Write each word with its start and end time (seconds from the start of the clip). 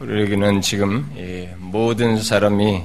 우리에게는 0.00 0.60
지금 0.60 1.08
모든 1.58 2.20
사람이 2.20 2.82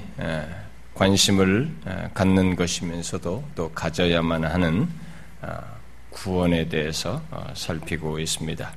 관심을 0.93 1.69
갖는 2.13 2.55
것이면서도 2.55 3.43
또 3.55 3.71
가져야만 3.71 4.43
하는 4.43 4.87
아, 5.41 5.61
구원에 6.09 6.67
대해서 6.67 7.21
어, 7.31 7.47
살피고 7.55 8.19
있습니다. 8.19 8.73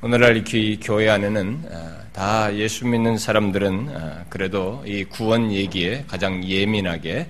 오늘날 0.00 0.42
이 0.54 0.80
교회 0.80 1.10
안에는 1.10 1.68
아, 1.70 1.98
다 2.12 2.54
예수 2.54 2.86
믿는 2.86 3.18
사람들은 3.18 3.88
아, 3.94 4.24
그래도 4.30 4.82
이 4.86 5.04
구원 5.04 5.52
얘기에 5.52 6.04
가장 6.08 6.42
예민하게 6.42 7.28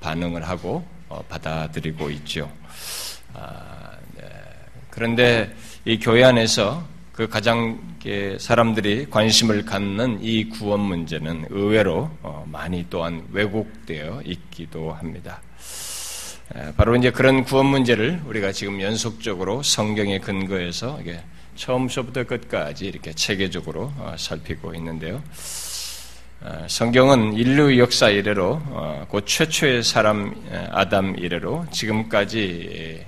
반응을 0.00 0.46
하고 0.46 0.84
어, 1.08 1.22
받아들이고 1.30 2.10
있죠. 2.10 2.50
네. 4.16 4.24
그런데 4.90 5.54
이 5.86 5.98
교회 5.98 6.24
안에서 6.24 6.86
그 7.18 7.26
가장 7.26 7.80
사람들이 8.38 9.06
관심을 9.10 9.64
갖는 9.64 10.20
이 10.22 10.48
구원 10.50 10.78
문제는 10.78 11.46
의외로 11.50 12.08
어, 12.22 12.46
많이 12.48 12.86
또한 12.88 13.26
왜곡되어 13.32 14.22
있기도 14.24 14.92
합니다. 14.92 15.42
바로 16.76 16.94
이제 16.94 17.10
그런 17.10 17.42
구원 17.42 17.66
문제를 17.66 18.22
우리가 18.24 18.52
지금 18.52 18.80
연속적으로 18.80 19.64
성경의 19.64 20.20
근거에서 20.20 21.00
처음부터 21.56 22.22
끝까지 22.22 22.86
이렇게 22.86 23.12
체계적으로 23.12 23.92
어, 23.96 24.14
살피고 24.16 24.76
있는데요. 24.76 25.20
어, 26.42 26.66
성경은 26.68 27.32
인류 27.32 27.80
역사 27.80 28.10
이래로 28.10 29.06
곧 29.08 29.26
최초의 29.26 29.82
사람 29.82 30.36
아담 30.70 31.18
이래로 31.18 31.66
지금까지 31.72 33.04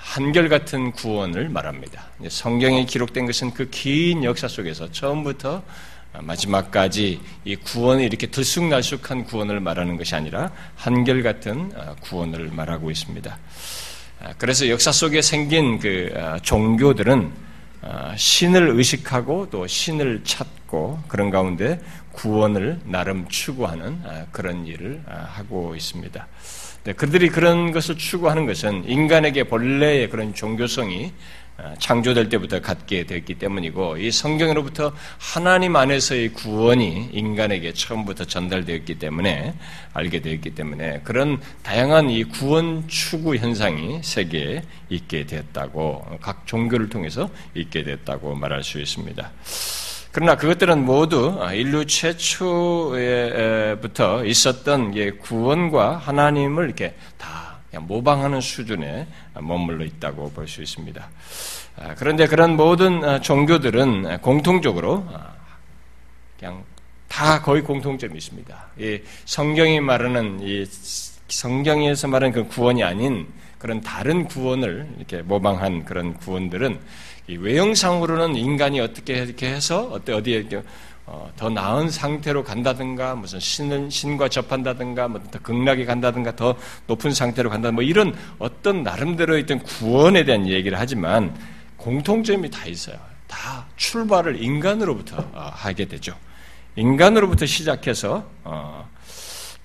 한결같은 0.00 0.92
구원을 0.92 1.50
말합니다. 1.50 2.06
성경에 2.28 2.84
기록된 2.86 3.26
것은 3.26 3.52
그 3.52 3.68
긴 3.70 4.24
역사 4.24 4.48
속에서 4.48 4.90
처음부터 4.90 5.62
마지막까지 6.18 7.20
이 7.44 7.56
구원이 7.56 8.04
이렇게 8.04 8.26
들쑥날쑥한 8.26 9.24
구원을 9.24 9.60
말하는 9.60 9.96
것이 9.96 10.14
아니라 10.14 10.50
한결같은 10.74 11.72
어, 11.76 11.96
구원을 12.00 12.48
말하고 12.50 12.90
있습니다. 12.90 13.38
아, 14.22 14.34
그래서 14.38 14.68
역사 14.68 14.90
속에 14.90 15.22
생긴 15.22 15.78
그 15.78 16.10
어, 16.16 16.38
종교들은 16.42 17.30
어, 17.82 18.12
신을 18.16 18.70
의식하고 18.70 19.48
또 19.50 19.66
신을 19.66 20.22
찾고 20.24 21.02
그런 21.08 21.30
가운데 21.30 21.80
구원을 22.12 22.80
나름 22.84 23.28
추구하는 23.28 24.02
그런 24.32 24.66
일을 24.66 25.02
하고 25.06 25.76
있습니다. 25.76 26.26
네, 26.84 26.94
그들이 26.94 27.28
그런 27.28 27.72
것을 27.72 27.98
추구하는 27.98 28.46
것은 28.46 28.88
인간에게 28.88 29.44
본래의 29.44 30.08
그런 30.08 30.34
종교성이 30.34 31.12
어, 31.58 31.74
창조될 31.78 32.30
때부터 32.30 32.60
갖게 32.60 33.04
되었기 33.04 33.34
때문이고 33.34 33.98
이 33.98 34.10
성경으로부터 34.10 34.94
하나님 35.18 35.76
안에서의 35.76 36.32
구원이 36.32 37.10
인간에게 37.12 37.74
처음부터 37.74 38.24
전달되었기 38.24 38.98
때문에 38.98 39.54
알게 39.92 40.20
되었기 40.22 40.54
때문에 40.54 41.02
그런 41.04 41.38
다양한 41.62 42.08
이 42.08 42.24
구원 42.24 42.88
추구 42.88 43.36
현상이 43.36 44.00
세계에 44.02 44.62
있게 44.88 45.26
되었다고 45.26 46.18
각 46.22 46.46
종교를 46.46 46.88
통해서 46.88 47.28
있게 47.54 47.82
됐다고 47.82 48.34
말할 48.36 48.64
수 48.64 48.80
있습니다. 48.80 49.30
그러나 50.12 50.36
그것들은 50.36 50.84
모두 50.84 51.38
인류 51.54 51.86
최초부터 51.86 52.24
있었던 54.24 55.18
구원과 55.20 55.98
하나님을 55.98 56.64
이렇게 56.64 56.94
다 57.16 57.58
모방하는 57.72 58.40
수준에 58.40 59.06
머물러 59.34 59.84
있다고 59.84 60.32
볼 60.32 60.48
수 60.48 60.62
있습니다. 60.62 61.08
아, 61.76 61.94
그런데 61.96 62.26
그런 62.26 62.56
모든 62.56 63.04
어, 63.04 63.20
종교들은 63.20 64.18
공통적으로 64.18 65.06
아, 65.12 65.34
그냥 66.38 66.64
다 67.08 67.40
거의 67.40 67.62
공통점이 67.62 68.16
있습니다. 68.18 68.66
성경이 69.24 69.80
말하는 69.80 70.40
이 70.42 70.64
성경에서 71.28 72.08
말하는 72.08 72.32
그 72.32 72.48
구원이 72.48 72.82
아닌 72.82 73.28
그런 73.58 73.80
다른 73.80 74.24
구원을 74.26 74.88
이렇게 74.96 75.22
모방한 75.22 75.84
그런 75.84 76.14
구원들은 76.14 76.80
외형상으로는 77.36 78.36
인간이 78.36 78.80
어떻게 78.80 79.14
이렇게 79.14 79.48
해서 79.48 79.88
어때 79.92 80.12
어디에 80.12 80.46
어, 81.06 81.28
더 81.36 81.50
나은 81.50 81.90
상태로 81.90 82.44
간다든가 82.44 83.16
무슨 83.16 83.40
신은 83.40 83.90
신과 83.90 84.28
접한다든가 84.28 85.08
뭐 85.08 85.20
더 85.30 85.40
극락에 85.40 85.84
간다든가 85.84 86.36
더 86.36 86.54
높은 86.86 87.12
상태로 87.12 87.50
간다 87.50 87.72
뭐 87.72 87.82
이런 87.82 88.14
어떤 88.38 88.84
나름대로 88.84 89.36
있던 89.38 89.58
구원에 89.60 90.24
대한 90.24 90.46
얘기를 90.46 90.78
하지만 90.78 91.34
공통점이 91.76 92.48
다 92.50 92.66
있어요. 92.66 92.96
다 93.26 93.66
출발을 93.76 94.40
인간으로부터 94.42 95.18
어, 95.32 95.50
하게 95.52 95.86
되죠. 95.86 96.14
인간으로부터 96.76 97.44
시작해서 97.44 98.24
어, 98.44 98.88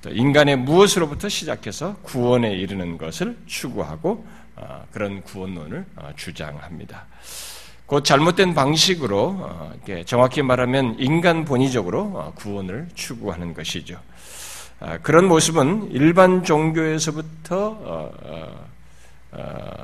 인간의 0.07 0.55
무엇으로부터 0.57 1.29
시작해서 1.29 1.95
구원에 2.01 2.53
이르는 2.53 2.97
것을 2.97 3.37
추구하고 3.45 4.25
어, 4.55 4.85
그런 4.91 5.21
구원론을 5.21 5.85
어, 5.95 6.09
주장합니다. 6.15 7.05
곧 7.85 8.03
잘못된 8.03 8.55
방식으로 8.55 9.37
어, 9.39 9.73
정확히 10.05 10.41
말하면 10.41 10.95
인간 10.99 11.45
본의적으로 11.45 12.01
어, 12.15 12.33
구원을 12.35 12.87
추구하는 12.95 13.53
것이죠. 13.53 13.99
아, 14.79 14.97
그런 14.97 15.27
모습은 15.27 15.91
일반 15.91 16.43
종교에서부터 16.43 17.77
어, 17.81 18.65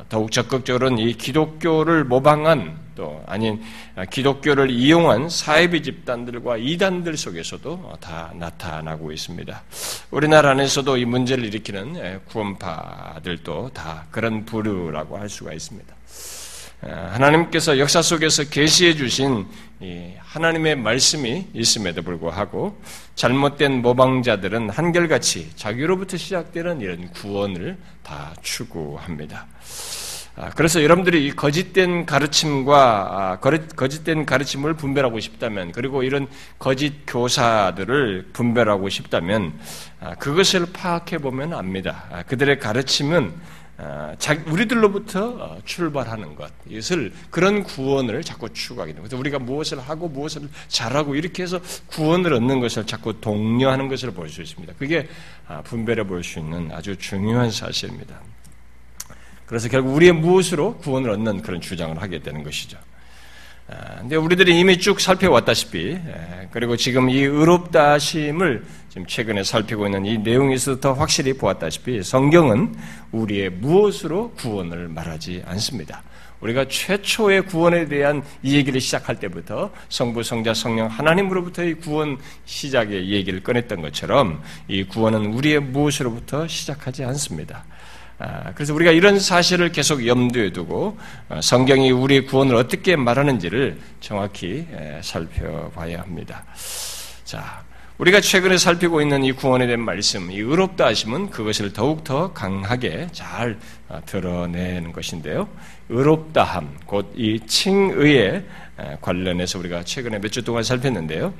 더욱 0.07 0.31
적극적으로는 0.31 0.99
이 0.99 1.13
기독교를 1.13 2.05
모방한 2.05 2.77
또 2.95 3.23
아닌 3.27 3.61
아, 3.95 4.05
기독교를 4.05 4.69
이용한 4.69 5.29
사이비 5.29 5.83
집단들과 5.83 6.57
이단들 6.57 7.17
속에서도 7.17 7.93
다 7.99 8.31
나타나고 8.35 9.11
있습니다. 9.11 9.63
우리나라 10.11 10.51
안에서도 10.51 10.97
이 10.97 11.05
문제를 11.05 11.45
일으키는 11.45 11.95
예, 11.97 12.19
구원파들도 12.25 13.71
다 13.73 14.05
그런 14.11 14.45
부류라고 14.45 15.17
할 15.17 15.29
수가 15.29 15.53
있습니다. 15.53 15.93
하나님께서 16.81 17.77
역사 17.77 18.01
속에서 18.01 18.43
계시해 18.45 18.95
주신 18.95 19.45
하나님의 20.19 20.77
말씀이 20.77 21.47
있음에도 21.53 22.01
불구하고 22.01 22.81
잘못된 23.15 23.81
모방자들은 23.81 24.69
한결같이 24.69 25.51
자기로부터 25.55 26.17
시작되는 26.17 26.81
이런 26.81 27.11
구원을 27.11 27.77
다 28.01 28.33
추구합니다. 28.41 29.47
아, 30.37 30.49
그래서 30.55 30.81
여러분들이 30.81 31.27
이 31.27 31.31
거짓된 31.31 32.05
가르침과 32.05 32.79
아, 33.11 33.39
거짓된 33.39 34.25
가르침을 34.25 34.75
분별하고 34.75 35.19
싶다면 35.19 35.73
그리고 35.73 36.03
이런 36.03 36.27
거짓 36.57 37.03
교사들을 37.05 38.29
분별하고 38.31 38.87
싶다면 38.87 39.53
아, 39.99 40.15
그것을 40.15 40.67
파악해 40.71 41.17
보면 41.17 41.53
압니다. 41.53 42.23
그들의 42.27 42.59
가르침은 42.59 43.33
어, 43.33 43.60
우리들로부터 44.47 45.25
어, 45.39 45.57
출발하는 45.65 46.35
것, 46.35 46.51
이것을 46.67 47.11
그런 47.29 47.63
구원을 47.63 48.23
자꾸 48.23 48.51
추구하게 48.53 48.93
됩니다. 48.93 49.17
우리가 49.17 49.39
무엇을 49.39 49.79
하고 49.79 50.07
무엇을 50.07 50.49
잘하고 50.67 51.15
이렇게 51.15 51.43
해서 51.43 51.59
구원을 51.87 52.33
얻는 52.33 52.59
것을 52.59 52.85
자꾸 52.85 53.19
독려하는 53.19 53.87
것을 53.87 54.11
볼 54.11 54.29
수 54.29 54.41
있습니다. 54.41 54.73
그게 54.77 55.07
아, 55.47 55.61
분별해 55.61 56.03
볼 56.03 56.23
수 56.23 56.39
있는 56.39 56.69
아주 56.71 56.95
중요한 56.95 57.49
사실입니다. 57.51 58.19
그래서 59.45 59.67
결국 59.67 59.95
우리의 59.95 60.13
무엇으로 60.13 60.77
구원을 60.77 61.09
얻는 61.09 61.41
그런 61.41 61.59
주장을 61.59 62.01
하게 62.01 62.19
되는 62.19 62.43
것이죠. 62.43 62.77
아, 63.67 63.95
근데 63.99 64.15
우리들이 64.15 64.59
이미 64.59 64.77
쭉 64.77 64.99
살펴왔다시피, 65.01 65.97
그리고 66.51 66.77
지금 66.77 67.09
이 67.09 67.19
의롭다 67.21 67.93
하심을 67.93 68.63
지금 68.91 69.07
최근에 69.07 69.41
살피고 69.45 69.85
있는 69.85 70.05
이 70.05 70.17
내용에서 70.17 70.81
더 70.81 70.91
확실히 70.91 71.31
보았다시피 71.31 72.03
성경은 72.03 72.75
우리의 73.13 73.49
무엇으로 73.49 74.31
구원을 74.31 74.89
말하지 74.89 75.43
않습니다. 75.45 76.03
우리가 76.41 76.67
최초의 76.67 77.45
구원에 77.45 77.85
대한 77.85 78.21
이 78.43 78.53
얘기를 78.53 78.81
시작할 78.81 79.17
때부터 79.17 79.71
성부, 79.87 80.23
성자, 80.23 80.53
성령 80.53 80.87
하나님으로부터의 80.87 81.75
구원 81.75 82.17
시작의 82.43 83.11
얘기를 83.11 83.41
꺼냈던 83.41 83.79
것처럼 83.81 84.43
이 84.67 84.83
구원은 84.83 85.35
우리의 85.35 85.61
무엇으로부터 85.61 86.45
시작하지 86.45 87.05
않습니다. 87.05 87.63
아, 88.19 88.51
그래서 88.53 88.73
우리가 88.73 88.91
이런 88.91 89.21
사실을 89.21 89.71
계속 89.71 90.05
염두에 90.05 90.51
두고 90.51 90.97
어, 91.29 91.39
성경이 91.41 91.91
우리의 91.91 92.25
구원을 92.25 92.55
어떻게 92.55 92.97
말하는지를 92.97 93.79
정확히 94.01 94.67
살펴봐야 95.01 96.01
합니다. 96.01 96.43
자, 97.23 97.63
우리가 98.01 98.19
최근에 98.19 98.57
살피고 98.57 98.99
있는 98.99 99.23
이 99.23 99.31
구원에 99.31 99.67
대한 99.67 99.81
말씀, 99.81 100.31
이 100.31 100.37
의롭다 100.39 100.87
하심은 100.87 101.29
그것을 101.29 101.71
더욱더 101.71 102.33
강하게 102.33 103.05
잘 103.11 103.59
어, 103.89 104.01
드러내는 104.07 104.91
것인데요. 104.91 105.47
의롭다함, 105.87 106.79
곧 106.87 107.05
이 107.15 107.39
칭의에 107.45 108.43
관련해서 109.01 109.59
우리가 109.59 109.83
최근에 109.83 110.17
몇 110.19 110.29
주 110.31 110.43
동안 110.43 110.63
살폈는데요. 110.63 111.31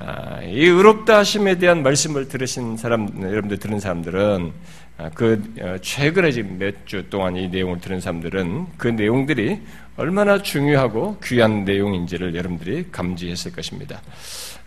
아, 0.00 0.42
이 0.42 0.64
의롭다 0.64 1.18
하심에 1.18 1.58
대한 1.58 1.84
말씀을 1.84 2.26
들으신 2.26 2.76
사람, 2.76 3.08
여러분들 3.22 3.58
들은 3.60 3.78
사람들은 3.78 4.50
아, 4.50 4.81
그 5.14 5.42
어, 5.60 5.76
최근에 5.80 6.30
지금 6.32 6.58
몇 6.58 6.74
주 6.84 7.08
동안 7.08 7.36
이 7.36 7.48
내용을 7.48 7.80
들은 7.80 8.00
사람들은 8.00 8.66
그 8.76 8.88
내용들이 8.88 9.60
얼마나 9.96 10.40
중요하고 10.40 11.18
귀한 11.22 11.64
내용인지를 11.64 12.34
여러분들이 12.34 12.86
감지했을 12.90 13.52
것입니다. 13.52 14.00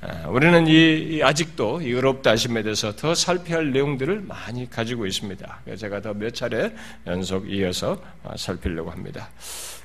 아, 0.01 0.27
우리는 0.27 0.67
이, 0.67 1.21
아직도 1.23 1.81
이 1.81 1.89
의롭다 1.91 2.31
하심에 2.31 2.61
대해서 2.63 2.95
더 2.95 3.15
살펴야 3.15 3.57
할 3.57 3.71
내용들을 3.71 4.21
많이 4.21 4.69
가지고 4.69 5.05
있습니다. 5.05 5.61
제가 5.77 6.01
더 6.01 6.13
몇 6.13 6.33
차례 6.33 6.71
연속 7.07 7.51
이어서 7.51 8.01
아, 8.23 8.35
살피려고 8.37 8.91
합니다. 8.91 9.29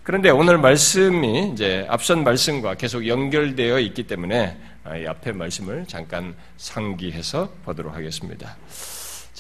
그런데 0.03 0.31
오늘 0.31 0.59
말씀이 0.59 1.51
이제 1.53 1.87
앞선 1.89 2.25
말씀과 2.25 2.75
계속 2.75 3.07
연결되어 3.07 3.79
있기 3.81 4.05
때문에 4.07 4.57
이 5.03 5.07
앞에 5.07 5.33
말씀을 5.33 5.85
잠깐 5.87 6.35
상기해서 6.57 7.53
보도록 7.65 7.95
하겠습니다. 7.95 8.57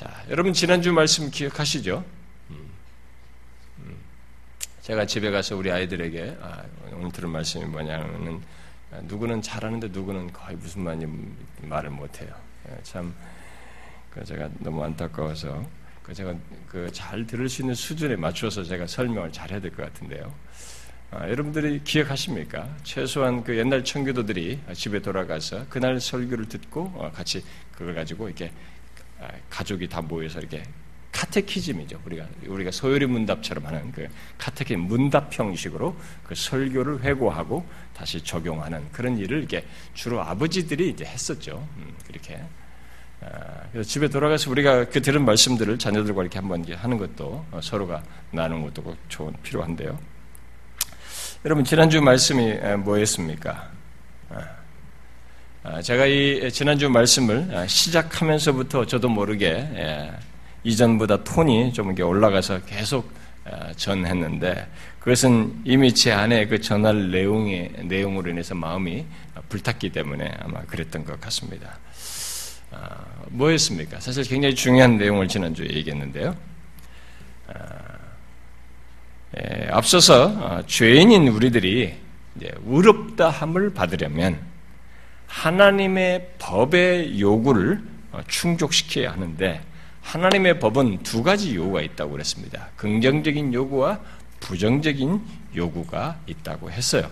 자, 0.00 0.24
여러분 0.30 0.54
지난주 0.54 0.94
말씀 0.94 1.30
기억하시죠? 1.30 2.02
음, 2.48 2.70
음. 3.80 3.96
제가 4.80 5.04
집에 5.04 5.30
가서 5.30 5.56
우리 5.58 5.70
아이들에게 5.70 6.38
아, 6.40 6.62
오늘 6.94 7.12
들은 7.12 7.28
말씀이 7.28 7.66
뭐냐면은 7.66 8.40
아, 8.92 9.00
누구는 9.02 9.42
잘하는데 9.42 9.88
누구는 9.88 10.32
거의 10.32 10.56
무슨 10.56 10.84
말인지 10.84 11.06
말을 11.68 11.90
못해요. 11.90 12.34
예, 12.70 12.78
참, 12.82 13.14
그 14.08 14.24
제가 14.24 14.48
너무 14.60 14.82
안타까워서 14.84 15.62
그 16.02 16.14
제가 16.14 16.34
그 16.66 16.88
잘 16.94 17.26
들을 17.26 17.46
수 17.50 17.60
있는 17.60 17.74
수준에 17.74 18.16
맞춰서 18.16 18.64
제가 18.64 18.86
설명을 18.86 19.32
잘 19.32 19.50
해야 19.50 19.60
될 19.60 19.70
것 19.70 19.82
같은데요. 19.84 20.32
아, 21.10 21.28
여러분들이 21.28 21.84
기억하십니까? 21.84 22.74
최소한 22.84 23.44
그 23.44 23.54
옛날 23.54 23.84
청교도들이 23.84 24.60
집에 24.72 25.02
돌아가서 25.02 25.66
그날 25.68 26.00
설교를 26.00 26.48
듣고 26.48 26.90
어, 26.96 27.12
같이 27.12 27.44
그걸 27.72 27.94
가지고 27.94 28.28
이렇게 28.28 28.46
아, 28.46 28.50
가족이 29.48 29.88
다 29.88 30.00
모여서 30.00 30.38
이렇게 30.38 30.62
카테키즘이죠. 31.12 32.00
우리가 32.06 32.26
우리가 32.46 32.70
소요리 32.70 33.06
문답처럼 33.06 33.66
하는 33.66 33.92
그 33.92 34.08
카테키 34.38 34.76
문답 34.76 35.36
형식으로 35.36 35.96
그 36.24 36.34
설교를 36.34 37.02
회고하고 37.02 37.66
다시 37.94 38.22
적용하는 38.22 38.90
그런 38.92 39.18
일을 39.18 39.38
이렇게 39.38 39.66
주로 39.92 40.22
아버지들이 40.22 40.90
이제 40.90 41.04
했었죠. 41.04 41.66
음, 41.76 41.94
그렇게. 42.06 42.40
아, 43.22 43.68
그래서 43.70 43.88
집에 43.88 44.08
돌아가서 44.08 44.50
우리가 44.50 44.86
그 44.86 45.02
들은 45.02 45.24
말씀들을 45.24 45.78
자녀들과 45.78 46.22
이렇게 46.22 46.38
한번 46.38 46.64
하는 46.72 46.96
것도 46.96 47.44
어, 47.50 47.60
서로가 47.62 48.02
나누는 48.30 48.62
것도 48.64 48.82
꼭 48.82 48.96
좋은 49.08 49.34
필요한데요. 49.42 49.98
여러분 51.44 51.64
지난주 51.64 52.00
말씀이 52.00 52.54
뭐였습니까? 52.78 53.70
아, 54.30 54.59
제가 55.82 56.06
이 56.06 56.50
지난주 56.50 56.88
말씀을 56.88 57.54
아, 57.54 57.66
시작하면서부터 57.66 58.86
저도 58.86 59.10
모르게 59.10 59.46
예, 59.46 60.10
이전보다 60.64 61.22
톤이 61.22 61.74
좀 61.74 61.88
이렇게 61.88 62.02
올라가서 62.02 62.62
계속 62.62 63.12
아, 63.44 63.70
전했는데 63.74 64.66
그것은 65.00 65.60
이미 65.66 65.92
제 65.94 66.12
안에 66.12 66.46
그 66.46 66.62
전할 66.62 67.10
내용의 67.10 67.72
내용으로 67.82 68.30
인해서 68.30 68.54
마음이 68.54 69.04
불탔기 69.50 69.90
때문에 69.90 70.32
아마 70.40 70.62
그랬던 70.62 71.04
것 71.04 71.20
같습니다. 71.20 71.78
뭐였습니까? 73.28 74.00
사실 74.00 74.24
굉장히 74.24 74.54
중요한 74.54 74.96
내용을 74.96 75.28
지난주에 75.28 75.68
얘기했는데요. 75.68 76.34
예, 79.36 79.68
앞서서 79.70 80.64
죄인인 80.66 81.28
우리들이 81.28 81.94
의롭다함을 82.40 83.74
받으려면 83.74 84.49
하나님의 85.30 86.32
법의 86.38 87.20
요구를 87.20 87.80
어, 88.12 88.20
충족시켜야 88.26 89.12
하는데 89.12 89.60
하나님의 90.02 90.58
법은 90.58 91.02
두 91.04 91.22
가지 91.22 91.54
요구가 91.54 91.80
있다고 91.82 92.12
그랬습니다. 92.12 92.68
긍정적인 92.76 93.54
요구와 93.54 94.00
부정적인 94.40 95.20
요구가 95.54 96.18
있다고 96.26 96.70
했어요. 96.72 97.08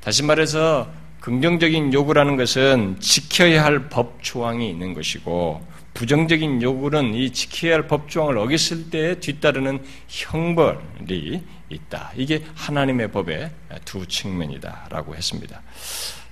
다시 0.00 0.22
말해서 0.22 0.90
긍정적인 1.20 1.94
요구라는 1.94 2.36
것은 2.36 2.96
지켜야 3.00 3.64
할 3.64 3.88
법 3.88 4.22
조항이 4.22 4.68
있는 4.68 4.92
것이고 4.92 5.66
부정적인 6.02 6.60
요구는 6.62 7.14
이 7.14 7.30
지켜야 7.30 7.74
할 7.74 7.86
법 7.86 8.08
조항을 8.10 8.36
어겼을 8.38 8.90
때 8.90 9.20
뒤따르는 9.20 9.78
형벌이 10.08 11.40
있다. 11.70 12.10
이게 12.16 12.42
하나님의 12.56 13.12
법의 13.12 13.50
두 13.84 14.04
측면이다라고 14.04 15.14
했습니다. 15.14 15.62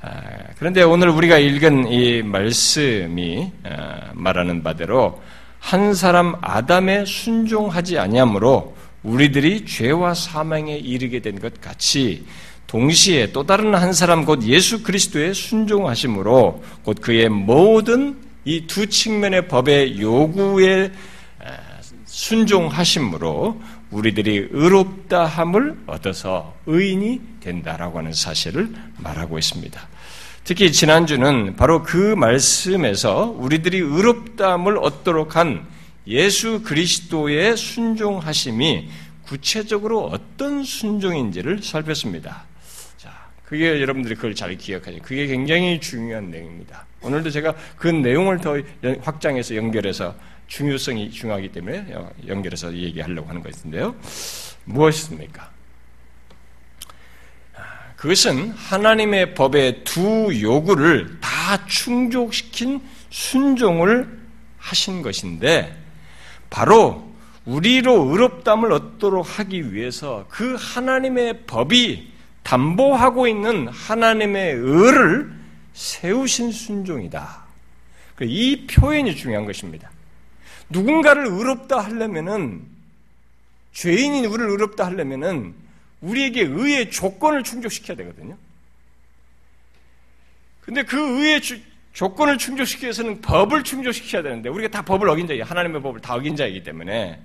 아, 0.02 0.20
그런데 0.58 0.82
오늘 0.82 1.10
우리가 1.10 1.38
읽은 1.38 1.86
이 1.86 2.20
말씀이 2.22 3.52
아, 3.62 4.10
말하는 4.14 4.64
바대로 4.64 5.22
한 5.60 5.94
사람 5.94 6.34
아담에 6.40 7.04
순종하지 7.04 7.96
아니하므로 7.98 8.74
우리들이 9.04 9.66
죄와 9.66 10.14
사망에 10.14 10.78
이르게 10.78 11.20
된 11.20 11.38
것 11.38 11.60
같이 11.60 12.26
동시에 12.66 13.30
또 13.30 13.46
다른 13.46 13.74
한 13.76 13.92
사람 13.92 14.24
곧 14.24 14.42
예수 14.44 14.82
그리스도의 14.82 15.32
순종하심으로 15.32 16.62
곧 16.84 17.00
그의 17.00 17.28
모든 17.28 18.29
이 18.50 18.66
두 18.66 18.88
측면의 18.88 19.46
법의 19.46 20.00
요구에 20.00 20.90
아, 21.38 21.56
순종하심으로 22.04 23.62
우리들이 23.92 24.48
의롭다함을 24.50 25.82
얻어서 25.86 26.56
의인이 26.66 27.20
된다라고 27.38 27.98
하는 27.98 28.12
사실을 28.12 28.74
말하고 28.98 29.38
있습니다. 29.38 29.88
특히 30.42 30.72
지난주는 30.72 31.54
바로 31.54 31.84
그 31.84 31.96
말씀에서 32.16 33.34
우리들이 33.38 33.78
의롭다함을 33.78 34.78
얻도록 34.78 35.36
한 35.36 35.64
예수 36.08 36.62
그리스도의 36.62 37.56
순종하심이 37.56 38.88
구체적으로 39.22 40.06
어떤 40.06 40.64
순종인지를 40.64 41.62
살폈습니다. 41.62 42.44
자, 42.96 43.28
그게 43.44 43.80
여러분들이 43.80 44.16
그걸 44.16 44.34
잘 44.34 44.56
기억하죠. 44.56 44.98
그게 45.02 45.28
굉장히 45.28 45.78
중요한 45.78 46.32
내용입니다. 46.32 46.89
오늘도 47.02 47.30
제가 47.30 47.54
그 47.76 47.88
내용을 47.88 48.38
더 48.38 48.58
확장해서 49.02 49.56
연결해서 49.56 50.14
중요성이 50.46 51.10
중요하기 51.10 51.52
때문에 51.52 51.94
연결해서 52.26 52.74
얘기하려고 52.74 53.28
하는 53.28 53.42
것인데요. 53.42 53.94
무엇입니까? 54.64 55.50
그것은 57.96 58.50
하나님의 58.50 59.34
법의 59.34 59.84
두 59.84 60.30
요구를 60.40 61.18
다 61.20 61.66
충족시킨 61.66 62.80
순종을 63.10 64.18
하신 64.58 65.02
것인데 65.02 65.76
바로 66.48 67.10
우리로 67.44 68.04
의롭담을 68.10 68.72
얻도록 68.72 69.38
하기 69.38 69.72
위해서 69.72 70.26
그 70.28 70.56
하나님의 70.58 71.42
법이 71.46 72.12
담보하고 72.42 73.26
있는 73.26 73.68
하나님의 73.68 74.54
의를 74.54 75.39
세우신 75.74 76.52
순종이다. 76.52 77.44
이 78.22 78.66
표현이 78.66 79.16
중요한 79.16 79.46
것입니다. 79.46 79.90
누군가를 80.68 81.26
의롭다 81.26 81.80
하려면은 81.80 82.62
죄인이 83.72 84.26
우리를 84.26 84.50
의롭다 84.50 84.86
하려면은 84.86 85.54
우리에게 86.00 86.42
의의 86.42 86.90
조건을 86.90 87.44
충족시켜야 87.44 87.96
되거든요. 87.96 88.36
근데 90.60 90.82
그 90.82 90.98
의의 90.98 91.40
주, 91.40 91.58
조건을 91.92 92.38
충족시키기 92.38 92.86
위해서는 92.86 93.20
법을 93.20 93.64
충족시켜야 93.64 94.22
되는데 94.22 94.48
우리가 94.48 94.70
다 94.70 94.82
법을 94.82 95.08
어긴 95.08 95.26
자이에요. 95.26 95.44
하나님의 95.44 95.82
법을 95.82 96.00
다 96.00 96.14
어긴 96.14 96.36
자이기 96.36 96.62
때문에. 96.62 97.20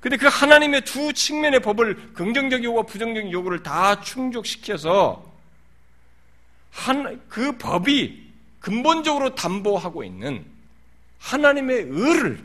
근데 0.00 0.16
그 0.16 0.26
하나님의 0.26 0.82
두 0.82 1.12
측면의 1.12 1.60
법을 1.60 2.14
긍정적 2.14 2.64
요구와 2.64 2.84
부정적 2.84 3.30
요구를 3.32 3.62
다 3.62 4.00
충족시켜서 4.00 5.29
한, 6.70 7.20
그 7.28 7.56
법이 7.58 8.30
근본적으로 8.60 9.34
담보하고 9.34 10.04
있는 10.04 10.44
하나님의 11.18 11.86
의를 11.88 12.42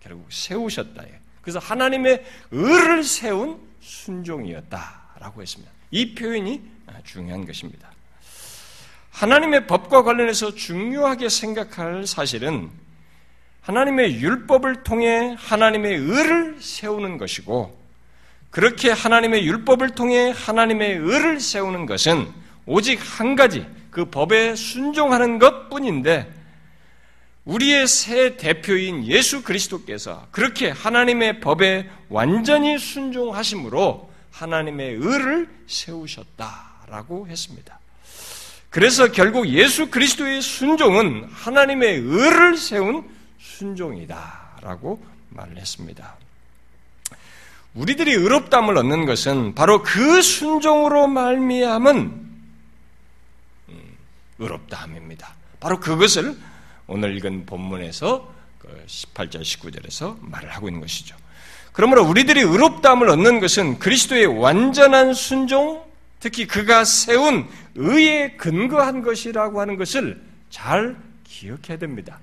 결국 0.00 0.26
세우셨다. 0.30 1.04
그래서 1.42 1.58
하나님의 1.58 2.24
의를 2.50 3.04
세운 3.04 3.60
순종이었다라고 3.80 5.42
했습니다. 5.42 5.72
이 5.90 6.14
표현이 6.14 6.60
중요한 7.04 7.46
것입니다. 7.46 7.90
하나님의 9.10 9.66
법과 9.66 10.02
관련해서 10.02 10.54
중요하게 10.54 11.28
생각할 11.28 12.06
사실은 12.06 12.70
하나님의 13.62 14.20
율법을 14.20 14.82
통해 14.84 15.34
하나님의 15.38 15.96
의를 15.96 16.56
세우는 16.60 17.18
것이고 17.18 17.76
그렇게 18.50 18.90
하나님의 18.90 19.44
율법을 19.46 19.90
통해 19.90 20.32
하나님의 20.34 20.96
의를 20.96 21.40
세우는 21.40 21.86
것은 21.86 22.32
오직 22.68 23.00
한 23.02 23.34
가지 23.34 23.66
그 23.90 24.04
법에 24.04 24.54
순종하는 24.54 25.38
것 25.38 25.70
뿐인데 25.70 26.30
우리의 27.46 27.88
새 27.88 28.36
대표인 28.36 29.06
예수 29.06 29.42
그리스도께서 29.42 30.26
그렇게 30.30 30.68
하나님의 30.68 31.40
법에 31.40 31.88
완전히 32.10 32.78
순종하심으로 32.78 34.10
하나님의 34.30 34.96
의를 34.96 35.48
세우셨다라고 35.66 37.26
했습니다. 37.28 37.80
그래서 38.68 39.10
결국 39.12 39.48
예수 39.48 39.88
그리스도의 39.90 40.42
순종은 40.42 41.24
하나님의 41.32 42.00
의를 42.00 42.58
세운 42.58 43.08
순종이다라고 43.40 45.02
말을 45.30 45.56
했습니다. 45.56 46.16
우리들이 47.74 48.12
의롭담을 48.12 48.76
얻는 48.76 49.06
것은 49.06 49.54
바로 49.54 49.82
그 49.82 50.20
순종으로 50.20 51.06
말미암은 51.06 51.96
음, 51.96 52.27
의롭다함입니다. 54.38 55.34
바로 55.60 55.80
그것을 55.80 56.36
오늘 56.86 57.16
읽은 57.16 57.46
본문에서 57.46 58.34
18절 58.86 59.32
그 59.32 59.38
19절에서 59.40 60.16
말을 60.20 60.50
하고 60.50 60.68
있는 60.68 60.80
것이죠. 60.80 61.16
그러므로 61.72 62.04
우리들이 62.04 62.40
의롭다함을 62.40 63.08
얻는 63.08 63.40
것은 63.40 63.78
그리스도의 63.78 64.26
완전한 64.26 65.14
순종, 65.14 65.84
특히 66.18 66.46
그가 66.46 66.84
세운 66.84 67.46
의에 67.76 68.32
근거한 68.32 69.02
것이라고 69.02 69.60
하는 69.60 69.76
것을 69.76 70.20
잘 70.50 70.96
기억해야 71.24 71.78
됩니다. 71.78 72.18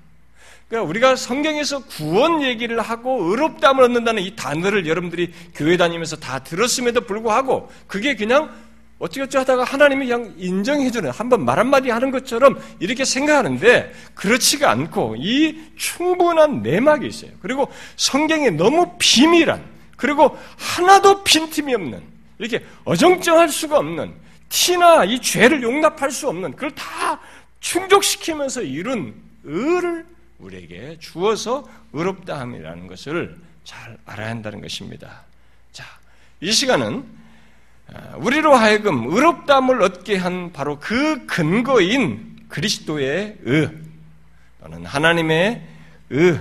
그러니까 0.68 0.90
우리가 0.90 1.16
성경에서 1.16 1.84
구원 1.84 2.42
얘기를 2.42 2.80
하고 2.80 3.30
의롭다함을 3.30 3.84
얻는다는 3.84 4.22
이 4.22 4.34
단어를 4.34 4.86
여러분들이 4.86 5.32
교회 5.54 5.76
다니면서 5.76 6.16
다 6.16 6.40
들었음에도 6.40 7.02
불구하고 7.02 7.70
그게 7.86 8.16
그냥 8.16 8.52
어찌어찌 8.98 9.36
하다가 9.36 9.64
하나님이 9.64 10.06
그냥 10.06 10.34
인정해주는 10.38 11.10
한번 11.10 11.44
말 11.44 11.58
한마디 11.58 11.90
하는 11.90 12.10
것처럼 12.10 12.58
이렇게 12.80 13.04
생각하는데 13.04 13.92
그렇지가 14.14 14.70
않고 14.70 15.16
이 15.18 15.60
충분한 15.76 16.62
내막이 16.62 17.06
있어요. 17.06 17.30
그리고 17.40 17.70
성경에 17.96 18.50
너무 18.50 18.94
비밀한 18.98 19.62
그리고 19.96 20.38
하나도 20.56 21.24
빈틈이 21.24 21.74
없는 21.74 22.02
이렇게 22.38 22.64
어정쩡할 22.84 23.48
수가 23.48 23.78
없는 23.78 24.14
티나 24.48 25.04
이 25.04 25.20
죄를 25.20 25.62
용납할 25.62 26.10
수 26.10 26.28
없는 26.28 26.52
그걸 26.52 26.70
다 26.72 27.20
충족시키면서 27.60 28.62
이룬 28.62 29.14
의를 29.44 30.06
우리에게 30.38 30.98
주어서 31.00 31.66
의롭다함이라는 31.92 32.86
것을 32.86 33.36
잘 33.64 33.96
알아야 34.06 34.30
한다는 34.30 34.60
것입니다. 34.60 35.22
자, 35.72 35.84
이 36.40 36.52
시간은 36.52 36.98
아, 36.98 37.25
우리로 38.16 38.54
하여금 38.54 39.06
의롭다함을 39.12 39.82
얻게 39.82 40.16
한 40.16 40.52
바로 40.52 40.78
그 40.80 41.26
근거인 41.26 42.36
그리스도의 42.48 43.38
의 43.44 43.70
또는 44.60 44.84
하나님의 44.84 45.62
의 46.10 46.40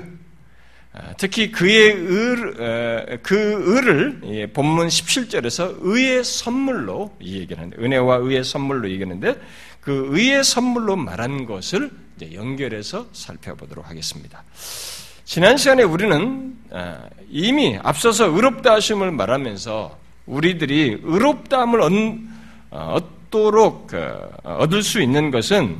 아, 0.98 1.14
특히 1.18 1.52
그의 1.52 1.92
의, 1.92 3.20
그 3.22 3.36
의를 3.36 4.50
본문 4.54 4.88
17절에서 4.88 5.80
의의 5.82 6.24
선물로 6.24 7.18
얘기하는데 7.22 7.75
은혜와 7.78 8.18
의의 8.18 8.46
선물로 8.46 8.90
얘기하는데 8.90 9.36
그 9.82 10.08
의의 10.12 10.44
선물로 10.44 10.96
말한 10.96 11.46
것을 11.46 11.92
연결해서 12.32 13.08
살펴보도록 13.12 13.90
하겠습니다. 13.90 14.44
지난 15.25 15.58
시간에 15.58 15.84
우리는 15.84 16.56
아, 16.72 17.04
이미 17.30 17.78
앞서서 17.84 18.28
의롭다 18.28 18.75
하심을 18.75 19.12
말하면서 19.12 20.05
우리들이 20.25 21.01
의롭다함을 21.03 21.82
어, 22.72 22.96
얻도록 22.96 23.88
그, 23.88 24.29
얻을 24.44 24.84
수 24.84 25.01
있는 25.01 25.32
것은 25.32 25.77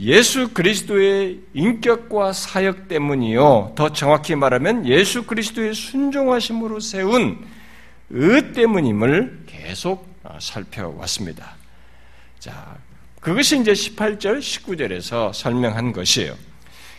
예수 0.00 0.52
그리스도의 0.52 1.40
인격과 1.54 2.32
사역 2.32 2.88
때문이요. 2.88 3.72
더 3.76 3.92
정확히 3.92 4.34
말하면 4.34 4.86
예수 4.86 5.24
그리스도의 5.24 5.74
순종하심으로 5.74 6.80
세운 6.80 7.46
의 8.10 8.52
때문임을 8.52 9.44
계속 9.46 10.06
어, 10.22 10.38
살펴왔습니다. 10.40 11.56
자, 12.38 12.76
그것이 13.20 13.60
이제 13.60 13.72
18절, 13.72 14.38
19절에서 14.38 15.32
설명한 15.32 15.92
것이에요. 15.92 16.34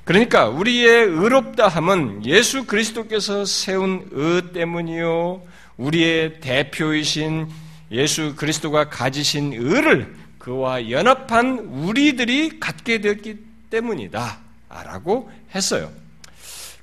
그러니까 0.04 0.48
우리의 0.48 1.06
의롭다함은 1.06 2.26
예수 2.26 2.66
그리스도께서 2.66 3.46
세운 3.46 4.10
의 4.12 4.54
때문이요. 4.54 5.42
우리의 5.78 6.40
대표이신 6.40 7.48
예수 7.92 8.36
그리스도가 8.36 8.90
가지신 8.90 9.54
의를 9.54 10.16
그와 10.38 10.90
연합한 10.90 11.60
우리들이 11.60 12.60
갖게 12.60 13.00
되었기 13.00 13.38
때문이다. 13.70 14.40
라고 14.70 15.32
했어요. 15.54 15.92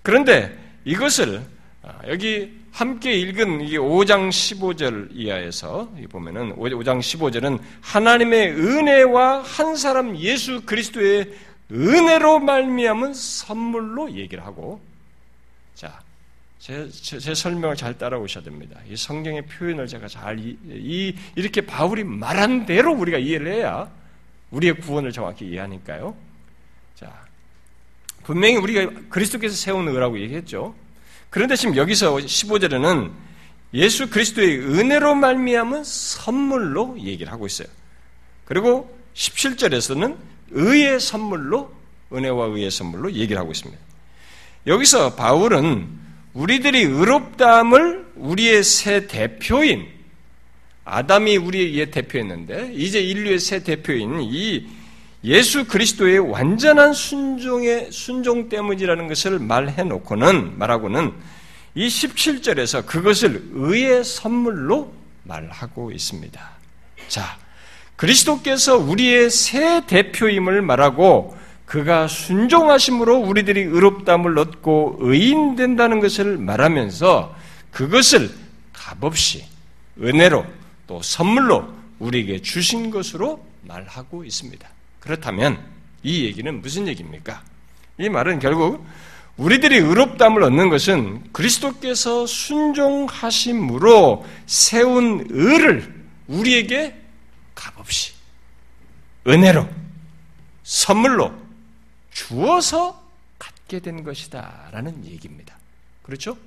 그런데 0.03 0.57
이것을 0.85 1.43
아, 1.83 1.99
여기 2.09 2.53
함께 2.73 3.15
읽은 3.15 3.61
5장 3.69 4.31
15절 4.31 5.09
이하에서 5.13 5.91
보면은 6.11 6.57
5장 6.57 6.99
15절은 6.99 7.61
하나님의 7.81 8.53
은혜와 8.53 9.43
한 9.43 9.77
사람 9.77 10.17
예수 10.17 10.63
그리스도의 10.63 11.33
은혜로 11.71 12.41
말미암은 12.41 13.15
선물로 13.15 14.13
얘기를 14.13 14.45
하고 14.45 14.81
자 15.75 16.01
제, 16.65 16.89
제, 16.89 17.19
제, 17.19 17.35
설명을 17.35 17.77
잘 17.77 17.99
따라오셔야 17.99 18.43
됩니다. 18.43 18.81
이 18.89 18.97
성경의 18.97 19.45
표현을 19.45 19.87
제가 19.87 20.09
잘, 20.09 20.39
이, 20.39 20.57
이, 20.67 21.15
이렇게 21.37 21.61
바울이 21.61 22.05
말한 22.05 22.65
대로 22.65 22.95
우리가 22.95 23.19
이해를 23.19 23.53
해야 23.53 23.93
우리의 24.51 24.77
구원을 24.77 25.13
정확히 25.13 25.45
이해하니까요. 25.45 26.17
자, 26.95 27.13
분명히 28.23 28.57
우리가 28.57 28.91
그리스도께서 29.11 29.55
세운 29.55 29.87
의라고 29.89 30.19
얘기했죠. 30.19 30.75
그런데 31.29 31.55
지금 31.55 31.77
여기서 31.77 32.15
15절에는 32.15 33.13
예수 33.75 34.09
그리스도의 34.09 34.61
은혜로 34.61 35.17
말미암은 35.17 35.85
선물로 35.85 36.99
얘기를 36.99 37.31
하고 37.31 37.45
있어요. 37.45 37.69
그리고 38.47 38.99
17절에서는 39.13 40.17
의의 40.53 40.99
선물로, 40.99 41.71
은혜와 42.11 42.47
의의 42.47 42.71
선물로 42.71 43.13
얘기를 43.13 43.39
하고 43.39 43.53
있습니다. 43.53 43.79
여기서 44.67 45.15
바울은 45.15 46.04
우리들이 46.35 46.83
의롭다함을 46.83 48.13
우리의 48.17 48.65
새 48.65 49.07
대표인 49.07 49.87
아담이 50.85 51.37
우리의 51.37 51.91
대표였는데 51.91 52.73
이제 52.75 53.01
인류의 53.01 53.39
새 53.39 53.63
대표인 53.63 54.21
이 54.21 54.67
예수 55.23 55.67
그리스도의 55.67 56.19
완전한 56.19 56.93
순종의 56.93 57.91
순종 57.91 58.49
때문이라는 58.51 59.09
것을 59.09 59.39
말해 59.39 59.85
놓고는 59.85 60.59
말하고는 60.59 61.13
이 61.77 61.87
17절에서 61.87 62.85
그것을 62.85 63.43
의의 63.53 64.05
선물로 64.05 64.93
말하고 65.23 65.93
있습니다. 65.93 66.51
자, 67.09 67.39
그리스도께서 67.97 68.77
우리의 68.77 69.31
새 69.31 69.87
대표임을 69.87 70.61
말하고 70.61 71.37
그가 71.67 72.09
순종하심으로 72.09 73.19
우리들이 73.19 73.63
의롭담을 73.63 74.39
얻고 74.39 74.99
의인 75.01 75.57
된다는 75.57 76.01
것을 76.01 76.37
말하면서 76.39 77.35
그것을 77.71 78.31
값없이 78.73 79.45
은혜로 80.01 80.45
또 80.87 81.03
선물로 81.03 81.73
우리에게 81.99 82.43
주신 82.43 82.91
것으로 82.91 83.45
말하고 83.63 84.25
있습니다. 84.25 84.69
그렇다면 85.01 85.59
이 86.03 86.25
얘기는 86.25 86.61
무슨 86.61 86.87
얘기입니까? 86.89 87.43
이 87.99 88.09
말은 88.09 88.39
결국 88.41 88.85
우리들이 89.37 89.77
의롭담을 89.79 90.43
얻는 90.45 90.69
것은 90.69 91.33
그리스도께서 91.33 92.27
순종하심으로 92.27 94.25
세운 94.47 95.27
의를 95.31 95.93
우리에게 96.29 96.95
값없이 97.55 98.13
은혜로 99.27 99.69
선물로 100.63 101.44
주어서 102.15 103.05
갖게 103.39 103.81
된 103.81 104.05
것이다. 104.05 104.71
라는 104.73 105.05
얘기입니다. 105.05 105.59
그렇죠? 106.03 106.39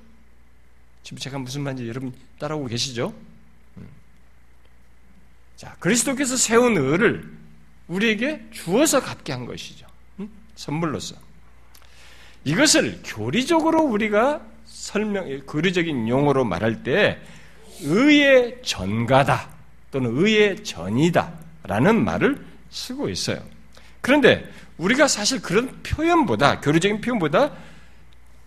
지금 1.04 1.18
제가 1.18 1.38
무슨 1.38 1.62
말인지 1.62 1.86
여러분 1.86 2.12
따라오고 2.38 2.66
계시죠? 2.66 3.14
음. 3.76 3.86
자, 5.56 5.76
그리스도께서 5.78 6.36
세운 6.36 6.76
의를 6.76 7.30
우리에게 7.86 8.48
주어서 8.50 9.00
갖게 9.00 9.32
한 9.32 9.46
것이죠. 9.46 9.86
음? 10.18 10.28
선물로서. 10.56 11.16
이것을 12.44 13.02
교리적으로 13.04 13.82
우리가 13.82 14.40
설명, 14.64 15.40
교리적인 15.46 16.08
용어로 16.08 16.44
말할 16.44 16.82
때 16.82 17.20
의의 17.82 18.62
전가다 18.62 19.50
또는 19.90 20.16
의의 20.16 20.64
전이다 20.64 21.38
라는 21.64 22.04
말을 22.04 22.44
쓰고 22.70 23.08
있어요. 23.10 23.42
그런데 24.08 24.50
우리가 24.78 25.06
사실 25.06 25.42
그런 25.42 25.82
표현보다, 25.82 26.60
교류적인 26.60 27.02
표현보다 27.02 27.52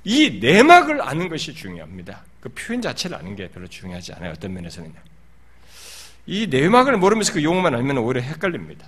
이 0.03 0.39
내막을 0.41 1.03
아는 1.03 1.29
것이 1.29 1.53
중요합니다. 1.53 2.23
그 2.39 2.49
표현 2.49 2.81
자체를 2.81 3.15
아는 3.15 3.35
게 3.35 3.47
별로 3.47 3.67
중요하지 3.67 4.13
않아요. 4.13 4.31
어떤 4.31 4.55
면에서는요. 4.55 4.95
이 6.25 6.47
내막을 6.47 6.97
모르면서 6.97 7.33
그 7.33 7.43
용어만 7.43 7.75
알면 7.75 7.99
오히려 7.99 8.21
헷갈립니다. 8.21 8.87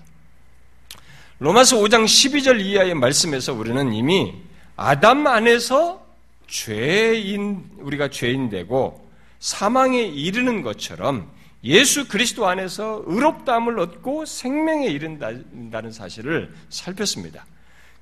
로마서 1.38 1.78
5장 1.78 2.06
12절 2.06 2.60
이하의 2.60 2.96
말씀에서 2.96 3.54
우리는 3.54 3.94
이미 3.94 4.34
아담 4.76 5.28
안에서 5.28 6.04
죄인, 6.48 7.70
우리가 7.82 8.10
죄인 8.10 8.50
되고 8.50 9.08
사망에 9.40 10.02
이르는 10.02 10.64
것처럼 10.64 11.30
예수 11.64 12.08
그리스도 12.08 12.48
안에서 12.48 13.04
의롭다함을 13.06 13.80
얻고 13.80 14.26
생명에 14.26 14.88
이른다는 14.88 15.92
사실을 15.92 16.54
살폈습니다. 16.70 17.46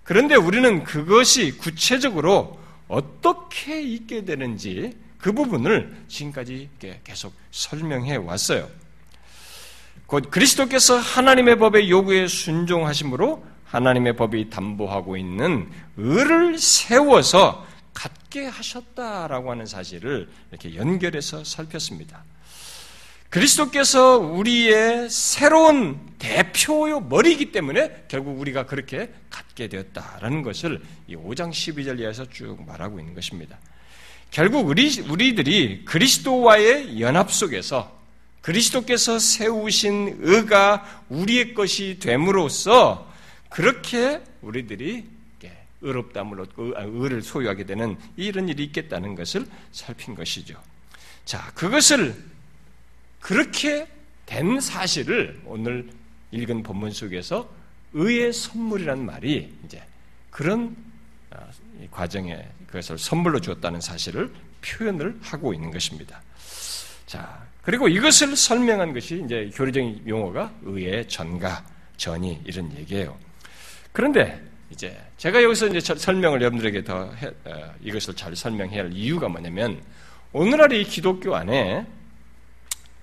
그런데 0.03 0.35
우리는 0.35 0.83
그것이 0.83 1.57
구체적으로 1.57 2.59
어떻게 2.87 3.81
있게 3.81 4.25
되는지 4.25 4.97
그 5.19 5.31
부분을 5.31 5.95
지금까지 6.07 6.69
계속 7.03 7.33
설명해 7.51 8.15
왔어요. 8.15 8.67
곧 10.07 10.31
그리스도께서 10.31 10.97
하나님의 10.97 11.57
법의 11.59 11.89
요구에 11.89 12.27
순종하심으로 12.27 13.45
하나님의 13.65 14.15
법이 14.17 14.49
담보하고 14.49 15.15
있는 15.15 15.69
의를 15.95 16.57
세워서 16.57 17.65
갖게 17.93 18.47
하셨다라고 18.47 19.51
하는 19.51 19.65
사실을 19.65 20.29
이렇게 20.49 20.75
연결해서 20.75 21.43
살폈습니다. 21.43 22.23
그리스도께서 23.31 24.17
우리의 24.17 25.09
새로운 25.09 25.97
대표요 26.19 26.99
머리이기 26.99 27.53
때문에 27.53 28.03
결국 28.09 28.37
우리가 28.39 28.65
그렇게 28.65 29.09
갖게 29.29 29.69
되었다라는 29.69 30.41
것을 30.43 30.81
이 31.07 31.15
5장 31.15 31.49
12절 31.49 31.99
이하에서 32.01 32.29
쭉 32.29 32.63
말하고 32.67 32.99
있는 32.99 33.15
것입니다. 33.15 33.57
결국 34.31 34.67
우리, 34.67 34.99
우리들이 34.99 35.85
그리스도와의 35.85 36.99
연합 36.99 37.31
속에서 37.31 37.99
그리스도께서 38.41 39.17
세우신 39.17 40.17
의가 40.19 41.05
우리의 41.07 41.53
것이 41.53 41.99
됨으로써 41.99 43.09
그렇게 43.49 44.21
우리들이 44.41 45.05
의롭다함을 45.81 46.41
얻고 46.41 46.73
아, 46.75 46.83
의를 46.83 47.21
소유하게 47.21 47.65
되는 47.65 47.97
이런 48.17 48.49
일이 48.49 48.65
있겠다는 48.65 49.15
것을 49.15 49.47
살핀 49.71 50.15
것이죠. 50.15 50.61
자, 51.25 51.51
그것을 51.55 52.30
그렇게 53.21 53.87
된 54.25 54.59
사실을 54.59 55.39
오늘 55.45 55.89
읽은 56.31 56.63
본문 56.63 56.91
속에서 56.91 57.49
의의 57.93 58.33
선물이라는 58.33 59.05
말이 59.05 59.53
이제 59.65 59.81
그런 60.29 60.75
아, 61.29 61.47
과정에 61.89 62.45
그것을 62.67 62.97
선물로 62.97 63.39
주었다는 63.39 63.79
사실을 63.79 64.31
표현을 64.61 65.17
하고 65.21 65.53
있는 65.53 65.71
것입니다. 65.71 66.21
자, 67.05 67.45
그리고 67.61 67.87
이것을 67.87 68.35
설명한 68.35 68.93
것이 68.93 69.21
이제 69.25 69.49
교리적인 69.53 70.03
용어가 70.07 70.51
의의 70.63 71.07
전가, 71.07 71.63
전이 71.97 72.41
이런 72.45 72.75
얘기예요. 72.77 73.17
그런데 73.91 74.41
이제 74.69 74.97
제가 75.17 75.43
여기서 75.43 75.67
이제 75.67 75.93
설명을 75.95 76.41
여러분들에게 76.41 76.83
더 76.83 77.11
해, 77.13 77.27
어, 77.45 77.73
이것을 77.81 78.15
잘 78.15 78.35
설명해야 78.35 78.83
할 78.83 78.93
이유가 78.93 79.27
뭐냐면 79.27 79.81
오늘날 80.31 80.71
이 80.71 80.83
기독교 80.85 81.35
안에 81.35 81.85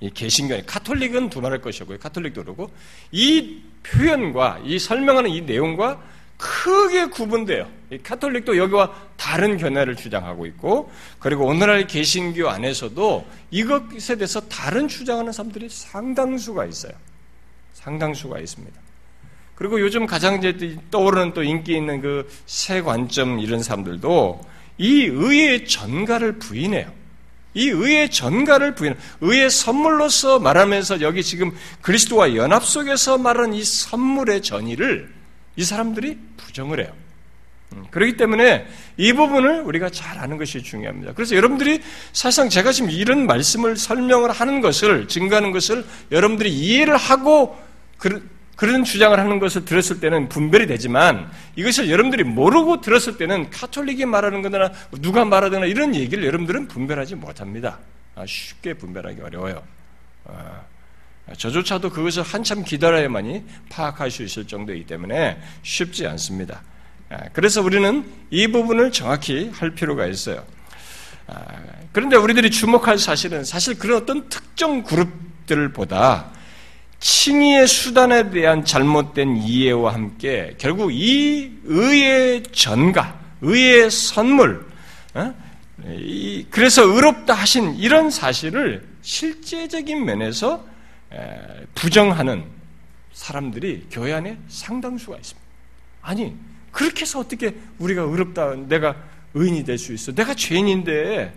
이 0.01 0.11
개신교 0.11 0.55
안 0.55 0.67
카톨릭은 0.67 1.31
두말할 1.31 1.61
것이고요. 1.61 1.99
카톨릭도 1.99 2.45
그러고 2.45 2.71
이 3.11 3.63
표현과 3.83 4.61
이 4.65 4.79
설명하는 4.79 5.31
이 5.31 5.41
내용과 5.43 6.01
크게 6.37 7.07
구분돼요. 7.07 7.69
이 7.91 7.99
카톨릭도 7.99 8.57
여기와 8.57 8.95
다른 9.17 9.57
견해를 9.57 9.97
주장하고 9.97 10.47
있고, 10.47 10.93
그리고 11.19 11.47
오늘날 11.47 11.87
개신교 11.89 12.49
안에서도 12.49 13.27
이것에 13.51 14.17
대해서 14.17 14.41
다른 14.43 14.87
주장하는 14.87 15.33
사람들이 15.33 15.69
상당수가 15.69 16.67
있어요. 16.67 16.93
상당수가 17.75 18.39
있습니다. 18.39 18.81
그리고 19.57 19.81
요즘 19.81 20.07
가장 20.07 20.41
떠오르는 20.93 21.35
또 21.35 21.43
인기 21.43 21.75
있는 21.75 22.01
그 22.01 22.29
새 22.47 22.83
관점 22.83 23.41
이런 23.41 23.63
사람들도 23.63 24.41
이 24.79 25.05
의의 25.07 25.67
전가를 25.67 26.39
부인해요. 26.39 26.93
이 27.55 27.69
의의 27.69 28.11
전가를 28.11 28.75
부인, 28.75 28.95
의의 29.21 29.51
선물로서 29.51 30.39
말하면서 30.39 31.01
여기 31.01 31.23
지금 31.23 31.53
그리스도와 31.81 32.35
연합 32.37 32.65
속에서 32.65 33.19
말하는 33.19 33.55
이 33.55 33.65
선물의 33.65 34.43
전의를 34.43 35.13
이 35.57 35.65
사람들이 35.65 36.19
부정을 36.37 36.81
해요. 36.81 36.93
음, 37.73 37.85
그렇기 37.91 38.17
때문에 38.17 38.67
이 38.97 39.13
부분을 39.13 39.61
우리가 39.63 39.91
잘 39.91 40.19
아는 40.19 40.39
것이 40.39 40.63
중요합니다. 40.63 41.13
그래서 41.13 41.37
여러분들이 41.37 41.83
사실상 42.13 42.49
제가 42.49 42.73
지금 42.73 42.91
이런 42.91 43.27
말씀을 43.27 43.77
설명을 43.77 44.31
하는 44.31 44.61
것을, 44.61 45.09
증거하는 45.09 45.51
것을 45.53 45.85
여러분들이 46.11 46.51
이해를 46.51 46.97
하고 46.97 47.59
그런 48.59 48.83
주장을 48.83 49.17
하는 49.17 49.39
것을 49.39 49.65
들었을 49.65 50.01
때는 50.01 50.29
분별이 50.29 50.67
되지만 50.67 51.31
이것을 51.55 51.91
여러분들이 51.91 52.25
모르고 52.25 52.81
들었을 52.81 53.17
때는 53.17 53.51
카톨릭이 53.51 54.05
말하는 54.05 54.43
거나 54.43 54.73
누가 55.01 55.25
말하거나 55.25 55.67
이런 55.67 55.95
얘기를 55.95 56.25
여러분들은 56.25 56.67
분별하지 56.67 57.15
못합니다. 57.15 57.79
아, 58.17 58.27
쉽게 58.27 58.75
분별하기 58.75 59.21
어려워요. 59.21 59.63
아, 60.25 60.63
저조차도 61.37 61.91
그것을 61.91 62.25
한참 62.25 62.65
기다려야만이 62.65 63.45
파악할 63.71 64.11
수 64.11 64.25
있을 64.25 64.45
정도이기 64.45 64.87
때문에 64.87 65.41
쉽지 65.63 66.09
않습니다. 66.09 66.61
아, 67.11 67.29
그래서 67.33 67.63
우리는 67.63 68.05
이 68.31 68.49
부분을 68.49 68.91
정확히 68.91 69.51
할 69.55 69.71
필요가 69.71 70.05
있어요. 70.07 70.45
그런데 71.93 72.17
우리들이 72.17 72.51
주목할 72.51 72.99
사실은 72.99 73.45
사실 73.45 73.79
그런 73.79 74.03
어떤 74.03 74.29
특정 74.29 74.83
그룹들보다 74.83 76.33
칭의의 77.01 77.67
수단에 77.69 78.31
대한 78.31 78.65
잘못된 78.65 79.37
이해와 79.37 79.95
함께 79.95 80.55
결국 80.59 80.93
이 80.93 81.53
의의 81.65 82.43
전가, 82.53 83.19
의의 83.41 83.91
선물, 83.91 84.67
어? 85.15 85.35
그래서 86.51 86.83
의롭다 86.83 87.35
하신 87.35 87.77
이런 87.77 88.11
사실을 88.11 88.87
실제적인 89.03 90.05
면에서 90.05 90.67
부정하는 91.75 92.45
사람들이 93.13 93.87
교회 93.91 94.13
안에 94.13 94.37
상당수가 94.49 95.17
있습니다. 95.17 95.49
아니, 96.03 96.37
그렇게 96.73 97.03
해서 97.03 97.21
어떻게 97.21 97.55
우리가 97.79 98.03
의롭다, 98.03 98.55
내가 98.67 98.97
의인이 99.35 99.65
될 99.65 99.79
수 99.79 99.93
있어? 99.93 100.13
내가 100.13 100.35
죄인인데, 100.35 101.33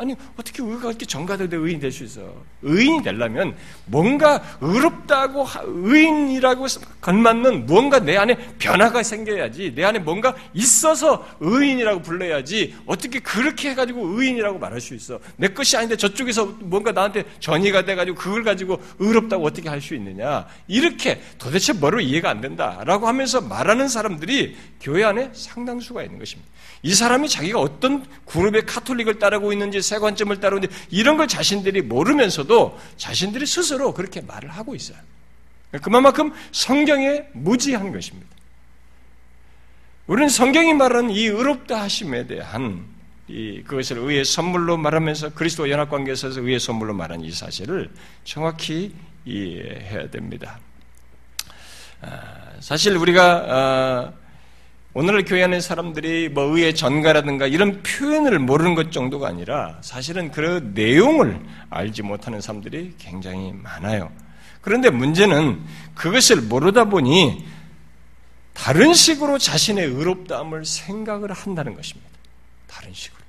아니 0.00 0.16
어떻게 0.34 0.62
의가 0.62 0.88
이렇게 0.88 1.04
정가되되 1.04 1.54
의인이 1.54 1.78
될수 1.78 2.04
있어? 2.04 2.22
의인이 2.62 3.02
되려면 3.02 3.54
뭔가 3.84 4.42
의롭다고 4.62 5.46
의인이라고 5.66 6.66
걸맞는 7.02 7.66
무언가 7.66 7.98
내 7.98 8.16
안에 8.16 8.34
변화가 8.58 9.02
생겨야지 9.02 9.74
내 9.74 9.84
안에 9.84 9.98
뭔가 9.98 10.34
있어서 10.54 11.28
의인이라고 11.40 12.00
불러야지 12.00 12.76
어떻게 12.86 13.18
그렇게 13.20 13.70
해가지고 13.70 14.18
의인이라고 14.18 14.58
말할 14.58 14.80
수 14.80 14.94
있어? 14.94 15.20
내 15.36 15.48
것이 15.48 15.76
아닌데 15.76 15.98
저쪽에서 15.98 16.46
뭔가 16.60 16.92
나한테 16.92 17.24
전이가 17.38 17.84
돼가지고 17.84 18.16
그걸 18.16 18.42
가지고 18.42 18.80
의롭다고 18.98 19.44
어떻게 19.44 19.68
할 19.68 19.80
수 19.80 19.94
있느냐? 19.94 20.46
이렇게 20.68 21.20
도대체 21.38 21.72
뭐로 21.72 22.00
이해가 22.00 22.28
안 22.30 22.40
된다라고 22.40 23.06
하면서 23.06 23.40
말하는 23.40 23.88
사람들이 23.88 24.56
교회 24.80 25.04
안에 25.04 25.30
상당수가 25.34 26.02
있는 26.04 26.18
것입니다. 26.18 26.50
이 26.82 26.94
사람이 26.94 27.28
자기가 27.28 27.60
어떤 27.60 28.06
그룹의 28.26 28.64
카톨릭을 28.64 29.18
따르고 29.18 29.52
있는지 29.52 29.82
세 29.90 29.98
관점을 29.98 30.38
따르고 30.38 30.64
있는지 30.64 30.86
이런 30.90 31.16
걸 31.16 31.26
자신들이 31.26 31.82
모르면서도 31.82 32.78
자신들이 32.96 33.44
스스로 33.44 33.92
그렇게 33.92 34.20
말을 34.20 34.48
하고 34.50 34.76
있어요. 34.76 34.98
그만큼 35.82 36.32
성경에 36.52 37.24
무지한 37.32 37.92
것입니다. 37.92 38.28
우리는 40.06 40.28
성경이 40.28 40.74
말하는 40.74 41.10
이 41.10 41.26
의롭다 41.26 41.82
하심에 41.82 42.26
대한 42.28 42.84
이 43.26 43.62
그것을 43.64 43.98
의의 43.98 44.24
선물로 44.24 44.76
말하면서 44.76 45.30
그리스도 45.34 45.68
연합 45.70 45.90
관계에서 45.90 46.28
의의 46.40 46.60
선물로 46.60 46.94
말하는 46.94 47.24
이 47.24 47.32
사실을 47.32 47.90
정확히 48.24 48.94
이해해야 49.24 50.10
됩니다. 50.10 50.58
아, 52.00 52.52
사실 52.60 52.96
우리가 52.96 53.44
아, 53.48 54.12
오늘 55.02 55.24
교회 55.24 55.42
안에 55.44 55.60
사람들이 55.60 56.28
뭐 56.28 56.54
의의 56.54 56.74
전가라든가 56.74 57.46
이런 57.46 57.82
표현을 57.82 58.38
모르는 58.38 58.74
것 58.74 58.92
정도가 58.92 59.28
아니라 59.28 59.78
사실은 59.80 60.30
그 60.30 60.72
내용을 60.74 61.40
알지 61.70 62.02
못하는 62.02 62.42
사람들이 62.42 62.96
굉장히 62.98 63.50
많아요. 63.50 64.12
그런데 64.60 64.90
문제는 64.90 65.58
그것을 65.94 66.42
모르다 66.42 66.84
보니 66.84 67.46
다른 68.52 68.92
식으로 68.92 69.38
자신의 69.38 69.86
의롭다함을 69.86 70.66
생각을 70.66 71.32
한다는 71.32 71.74
것입니다. 71.74 72.10
다른 72.66 72.92
식으로. 72.92 73.22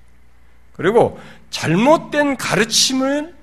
그리고 0.74 1.22
잘못된 1.52 2.36
가르침을 2.36 3.34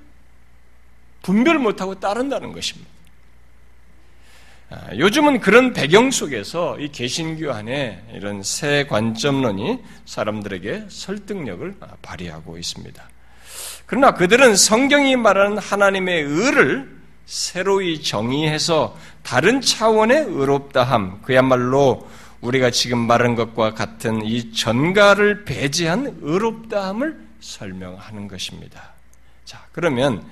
분별 1.22 1.58
못하고 1.58 1.98
따른다는 1.98 2.52
것입니다. 2.52 2.90
아, 4.70 4.94
요즘은 4.94 5.40
그런 5.40 5.72
배경 5.72 6.10
속에서 6.10 6.78
이 6.78 6.88
개신교 6.88 7.50
안에 7.52 8.04
이런 8.12 8.42
새 8.42 8.84
관점론이 8.86 9.78
사람들에게 10.04 10.86
설득력을 10.90 11.76
아, 11.80 11.88
발휘하고 12.02 12.58
있습니다. 12.58 13.02
그러나 13.86 14.12
그들은 14.12 14.56
성경이 14.56 15.16
말하는 15.16 15.56
하나님의 15.56 16.22
의를 16.22 16.98
새로이 17.24 18.02
정의해서 18.02 18.96
다른 19.22 19.62
차원의 19.62 20.24
의롭다함, 20.28 21.22
그야말로 21.22 22.06
우리가 22.42 22.70
지금 22.70 22.98
말한 22.98 23.34
것과 23.36 23.72
같은 23.72 24.24
이 24.24 24.52
전가를 24.52 25.44
배제한 25.44 26.18
의롭다함을 26.20 27.18
설명하는 27.40 28.28
것입니다. 28.28 28.92
자, 29.44 29.64
그러면 29.72 30.22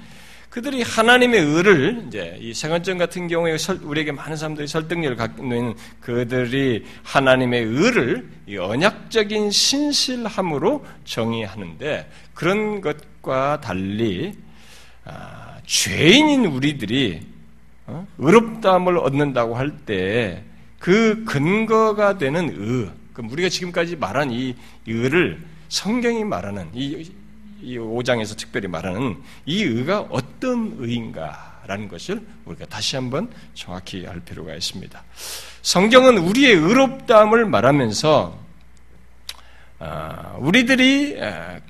그들이 0.56 0.80
하나님의 0.80 1.38
의를 1.38 2.04
이제 2.08 2.38
이 2.40 2.54
세관점 2.54 2.96
같은 2.96 3.28
경우에 3.28 3.58
우리에게 3.82 4.10
많은 4.12 4.38
사람들이 4.38 4.66
설득력을 4.66 5.14
갖고 5.14 5.42
있는 5.42 5.74
그들이 6.00 6.82
하나님의 7.02 7.62
의를 7.62 8.26
언약적인 8.58 9.50
신실함으로 9.50 10.82
정의하는데 11.04 12.10
그런 12.32 12.80
것과 12.80 13.60
달리 13.60 14.32
아, 15.04 15.58
죄인인 15.66 16.46
우리들이 16.46 17.20
어? 17.84 18.06
의롭다함을 18.16 18.96
얻는다고 18.96 19.56
할 19.56 19.72
때 19.84 20.42
그 20.78 21.24
근거가 21.24 22.16
되는 22.16 22.48
의, 22.48 22.90
그럼 23.12 23.30
우리가 23.30 23.48
지금까지 23.50 23.96
말한 23.96 24.30
이 24.30 24.54
의를 24.86 25.42
성경이 25.68 26.24
말하는 26.24 26.68
이, 26.74 27.10
이 27.66 27.78
5장에서 27.78 28.36
특별히 28.36 28.68
말하는 28.68 29.20
이 29.44 29.64
의가 29.64 30.06
어떤 30.10 30.76
의인가라는 30.78 31.88
것을 31.88 32.24
우리가 32.44 32.64
다시 32.66 32.94
한번 32.94 33.28
정확히 33.54 34.06
알 34.06 34.20
필요가 34.20 34.54
있습니다. 34.54 35.02
성경은 35.62 36.18
우리의 36.18 36.54
의롭다함을 36.54 37.46
말하면서 37.46 38.46
아, 39.78 40.36
우리들이 40.38 41.18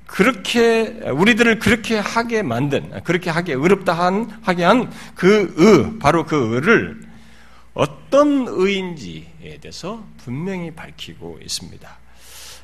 그렇게 0.06 0.82
우리들을 1.10 1.58
그렇게 1.58 1.98
하게 1.98 2.42
만든 2.42 3.02
그렇게 3.02 3.30
하게 3.30 3.54
의롭다 3.54 3.94
한 3.94 4.38
하게 4.42 4.64
한 4.64 4.92
그 5.14 5.54
의, 5.56 5.98
바로 5.98 6.26
그 6.26 6.54
의를 6.54 7.00
어떤 7.72 8.46
의인지에 8.48 9.58
대해서 9.60 10.06
분명히 10.18 10.70
밝히고 10.70 11.40
있습니다. 11.42 11.98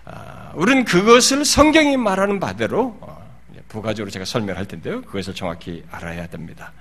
아, 0.04 0.52
우리는 0.54 0.84
그것을 0.84 1.44
성경이 1.44 1.96
말하는 1.96 2.40
바대로 2.40 2.96
어, 3.00 3.22
부가적으로 3.68 4.10
제가 4.10 4.24
설명할 4.24 4.66
텐데요. 4.66 5.02
그것을 5.02 5.34
정확히 5.34 5.84
알아야 5.90 6.26
됩니다. 6.26 6.72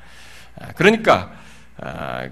아, 0.59 0.71
그러니까 0.73 1.31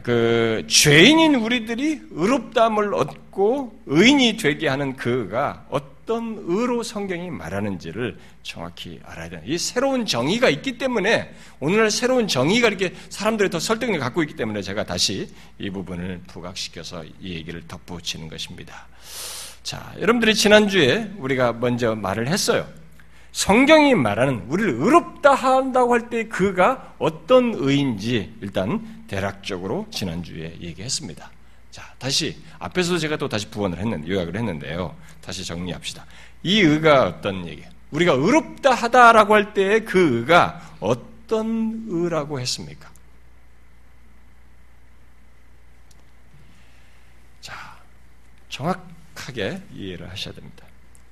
그 0.04 0.66
죄인인 0.68 1.36
우리들이 1.36 2.02
의롭다함을 2.12 2.94
얻고 2.94 3.82
의인이 3.88 4.38
되게 4.38 4.68
하는 4.68 4.96
그가 4.96 5.66
어떤 5.70 6.44
의로 6.46 6.84
성경이 6.84 7.32
말하는지를 7.32 8.20
정확히 8.44 9.00
알아야 9.04 9.30
돼요. 9.30 9.42
이 9.46 9.58
새로운 9.58 10.06
정의가 10.06 10.50
있기 10.50 10.78
때문에 10.78 11.34
오늘날 11.60 11.90
새로운 11.90 12.28
정의가 12.28 12.68
이렇게 12.68 12.94
사람들이 13.10 13.50
더 13.50 13.60
설득력을 13.60 14.00
갖고 14.00 14.22
있기 14.22 14.36
때문에 14.36 14.62
제가 14.62 14.84
다시 14.84 15.34
이 15.58 15.70
부분을 15.72 16.22
부각시켜서 16.28 17.04
이 17.20 17.34
얘기를 17.34 17.68
덧붙이는 17.68 18.28
것입니다. 18.28 18.88
자, 19.64 19.94
여러분들이 20.00 20.34
지난주에 20.36 21.12
우리가 21.18 21.54
먼저 21.54 21.96
말을 21.96 22.28
했어요. 22.28 22.68
성경이 23.32 23.94
말하는 23.96 24.46
우리를 24.48 24.72
의롭다 24.74 25.34
한다고 25.36 25.94
할 25.94 26.10
때 26.10 26.28
그가 26.28 26.96
어떤 26.98 27.54
의인지 27.54 28.36
일단 28.42 29.06
대략적으로 29.08 29.86
지난주에 29.92 30.58
얘기했습니다. 30.62 31.30
자, 31.70 31.94
다시 32.00 32.42
앞에서도 32.58 32.98
제가 32.98 33.18
또 33.18 33.30
다시 33.30 33.48
부원을 33.50 33.78
했는데 33.78 34.10
요약을 34.10 34.36
했는데요. 34.36 34.96
다시 35.22 35.46
정리합시다. 35.46 36.06
이 36.42 36.62
의가 36.62 37.06
어떤 37.08 37.46
얘기? 37.48 37.64
우리가 37.92 38.14
의롭다 38.14 38.74
하다라고 38.74 39.36
할 39.36 39.54
때 39.54 39.80
그 39.82 40.20
의가 40.20 40.76
어떤 40.80 41.84
의라고 41.88 42.40
했습니까? 42.40 42.90
자, 47.42 47.54
정확 48.50 48.88
하게 49.30 49.62
이해를 49.74 50.10
하셔야 50.10 50.34
됩니다. 50.34 50.66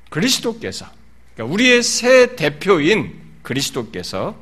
그리스도께서 0.10 0.88
그러니까 1.34 1.54
우리의 1.54 1.84
새 1.84 2.36
대표인 2.36 3.22
그리스도께서 3.44 4.36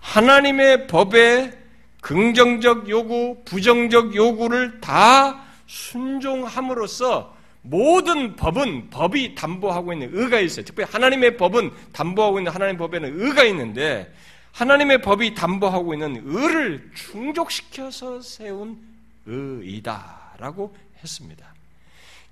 하나님의 0.00 0.88
법에 0.88 1.52
긍정적 2.00 2.88
요구, 2.88 3.42
부정적 3.44 4.16
요구를 4.16 4.80
다 4.80 5.44
순종함으로써 5.66 7.36
모든 7.62 8.34
법은 8.34 8.90
법이 8.90 9.36
담보하고 9.36 9.92
있는 9.92 10.10
의가 10.12 10.40
있어요. 10.40 10.64
특별히 10.64 10.90
하나님의 10.90 11.36
법은 11.36 11.70
담보하고 11.92 12.40
있는 12.40 12.50
하나님의 12.50 12.78
법에는 12.78 13.20
의가 13.20 13.44
있는데 13.44 14.12
하나님의 14.50 15.00
법이 15.00 15.34
담보하고 15.34 15.94
있는 15.94 16.22
의를 16.24 16.90
충족시켜서 16.92 18.20
세운 18.20 18.78
의이다라고 19.26 20.76
했습니다. 21.00 21.51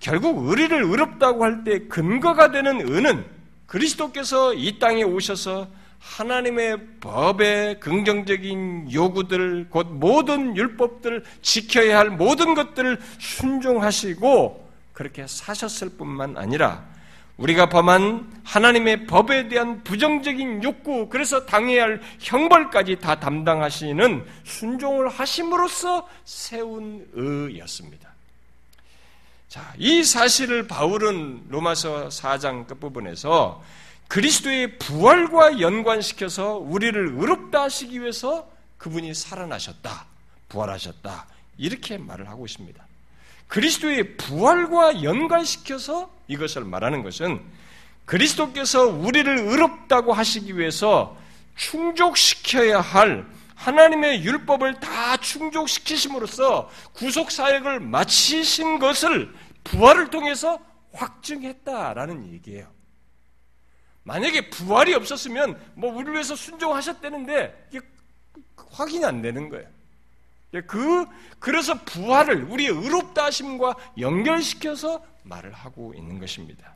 결국 0.01 0.49
의리를 0.49 0.83
의롭다고 0.83 1.45
할 1.45 1.63
때 1.63 1.87
근거가 1.87 2.51
되는 2.51 2.81
의는 2.81 3.25
그리스도께서 3.67 4.55
이 4.55 4.79
땅에 4.79 5.03
오셔서 5.03 5.69
하나님의 5.99 6.79
법의 7.01 7.79
긍정적인 7.81 8.91
요구들, 8.93 9.69
곧 9.69 9.87
모든 9.91 10.57
율법들을 10.57 11.23
지켜야 11.43 11.99
할 11.99 12.09
모든 12.09 12.55
것들을 12.55 12.99
순종하시고 13.19 14.71
그렇게 14.95 15.27
사셨을 15.27 15.91
뿐만 15.91 16.39
아니라 16.39 16.85
우리가 17.37 17.69
범한 17.69 18.43
하나님의 18.45 19.07
법에 19.07 19.49
대한 19.49 19.83
부정적인 19.85 20.63
욕구, 20.63 21.09
그래서 21.11 21.45
당해야 21.45 21.85
할 21.85 22.01
형벌까지 22.19 22.97
다 22.97 23.21
담당하시는 23.21 24.25
순종을 24.45 25.09
하심으로써 25.09 26.09
세운 26.25 27.07
의였습니다. 27.13 28.10
자, 29.51 29.75
이 29.79 30.05
사실을 30.05 30.69
바울은 30.69 31.47
로마서 31.49 32.07
4장 32.07 32.69
끝부분에서 32.69 33.61
그리스도의 34.07 34.79
부활과 34.79 35.59
연관시켜서 35.59 36.55
우리를 36.55 37.17
의롭다 37.19 37.63
하시기 37.63 38.01
위해서 38.01 38.49
그분이 38.79 39.13
살아나셨다, 39.13 40.07
부활하셨다, 40.51 41.27
이렇게 41.59 41.99
말을 41.99 42.29
하고 42.29 42.47
있습니다. 42.47 42.81
그리스도의 43.49 44.17
부활과 44.19 45.03
연관시켜서 45.03 46.09
이것을 46.29 46.65
말하는 46.65 47.03
것은 47.03 47.41
그리스도께서 48.05 48.87
우리를 48.87 49.37
의롭다고 49.37 50.13
하시기 50.13 50.57
위해서 50.59 51.17
충족시켜야 51.57 52.81
할 52.81 53.27
하나님의 53.61 54.25
율법을 54.25 54.81
다 54.81 55.19
충족시키심으로써 55.19 56.71
구속 56.95 57.31
사역을 57.31 57.81
마치신 57.81 58.79
것을 58.79 59.35
부활을 59.65 60.09
통해서 60.09 60.59
확증했다라는 60.93 62.33
얘기예요. 62.33 62.73
만약에 64.03 64.49
부활이 64.49 64.95
없었으면 64.95 65.61
뭐 65.75 65.93
우리를 65.93 66.15
위해서 66.15 66.35
순종하셨다는데 66.35 67.69
이게 67.71 67.81
확인이 68.71 69.05
안 69.05 69.21
되는 69.21 69.51
거예요. 69.51 69.69
그 70.67 71.05
그래서 71.39 71.75
부활을 71.85 72.45
우리의 72.45 72.71
의롭다 72.71 73.27
하심과 73.27 73.77
연결시켜서 73.99 75.05
말을 75.25 75.53
하고 75.53 75.93
있는 75.95 76.19
것입니다. 76.19 76.73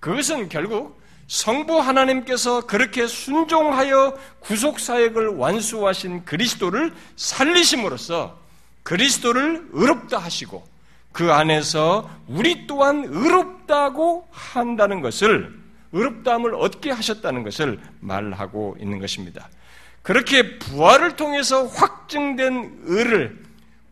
그것은 0.00 0.48
결국 0.48 1.00
성부 1.26 1.80
하나님께서 1.80 2.66
그렇게 2.66 3.06
순종하여 3.06 4.18
구속 4.40 4.80
사역을 4.80 5.28
완수하신 5.28 6.24
그리스도를 6.24 6.92
살리심으로써 7.16 8.38
그리스도를 8.82 9.68
의롭다 9.72 10.18
하시고 10.18 10.66
그 11.12 11.32
안에서 11.32 12.10
우리 12.26 12.66
또한 12.66 13.04
의롭다고 13.06 14.26
한다는 14.30 15.00
것을 15.00 15.62
의롭다함을 15.92 16.54
얻게 16.54 16.90
하셨다는 16.90 17.42
것을 17.42 17.78
말하고 18.00 18.76
있는 18.80 18.98
것입니다. 18.98 19.48
그렇게 20.02 20.58
부활을 20.58 21.16
통해서 21.16 21.66
확증된 21.66 22.80
의를 22.84 23.42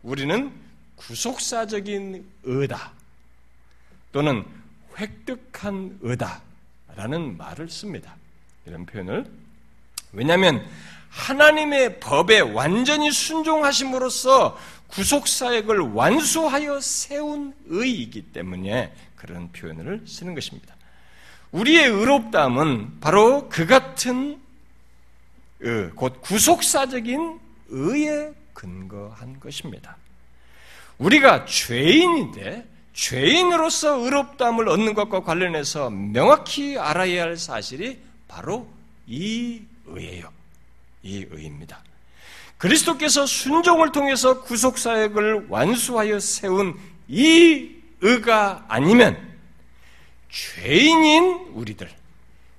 우리는 0.03 0.51
구속사적인 0.95 2.25
의다 2.43 2.91
또는 4.11 4.43
획득한 4.97 5.99
의다 6.01 6.41
라는 6.95 7.37
말을 7.37 7.69
씁니다. 7.69 8.15
이런 8.65 8.85
표현을 8.85 9.25
왜냐하면 10.13 10.65
하나님의 11.09 11.99
법에 11.99 12.39
완전히 12.39 13.11
순종하심으로써 13.11 14.57
구속사역을 14.87 15.79
완수하여 15.79 16.79
세운 16.81 17.53
의이기 17.67 18.33
때문에 18.33 18.93
그런 19.15 19.51
표현을 19.51 20.03
쓰는 20.05 20.35
것입니다. 20.35 20.75
우리의 21.51 21.87
의롭다함은 21.87 22.99
바로 22.99 23.49
그 23.49 23.65
같은 23.65 24.39
의, 25.59 25.89
곧 25.91 26.21
구속사적인 26.21 27.39
의에 27.69 28.33
근거한 28.53 29.39
것입니다. 29.39 29.97
우리가 30.97 31.45
죄인인데 31.45 32.70
죄인으로서 32.93 33.99
의롭다함을 33.99 34.67
얻는 34.67 34.93
것과 34.93 35.21
관련해서 35.23 35.89
명확히 35.89 36.77
알아야 36.77 37.23
할 37.23 37.37
사실이 37.37 37.99
바로 38.27 38.67
이 39.07 39.61
의예요. 39.85 40.31
이 41.03 41.25
의입니다. 41.29 41.83
그리스도께서 42.57 43.25
순종을 43.25 43.91
통해서 43.91 44.41
구속 44.43 44.77
사역을 44.77 45.47
완수하여 45.49 46.19
세운 46.19 46.79
이 47.07 47.71
의가 48.01 48.65
아니면 48.67 49.17
죄인인 50.29 51.51
우리들, 51.53 51.89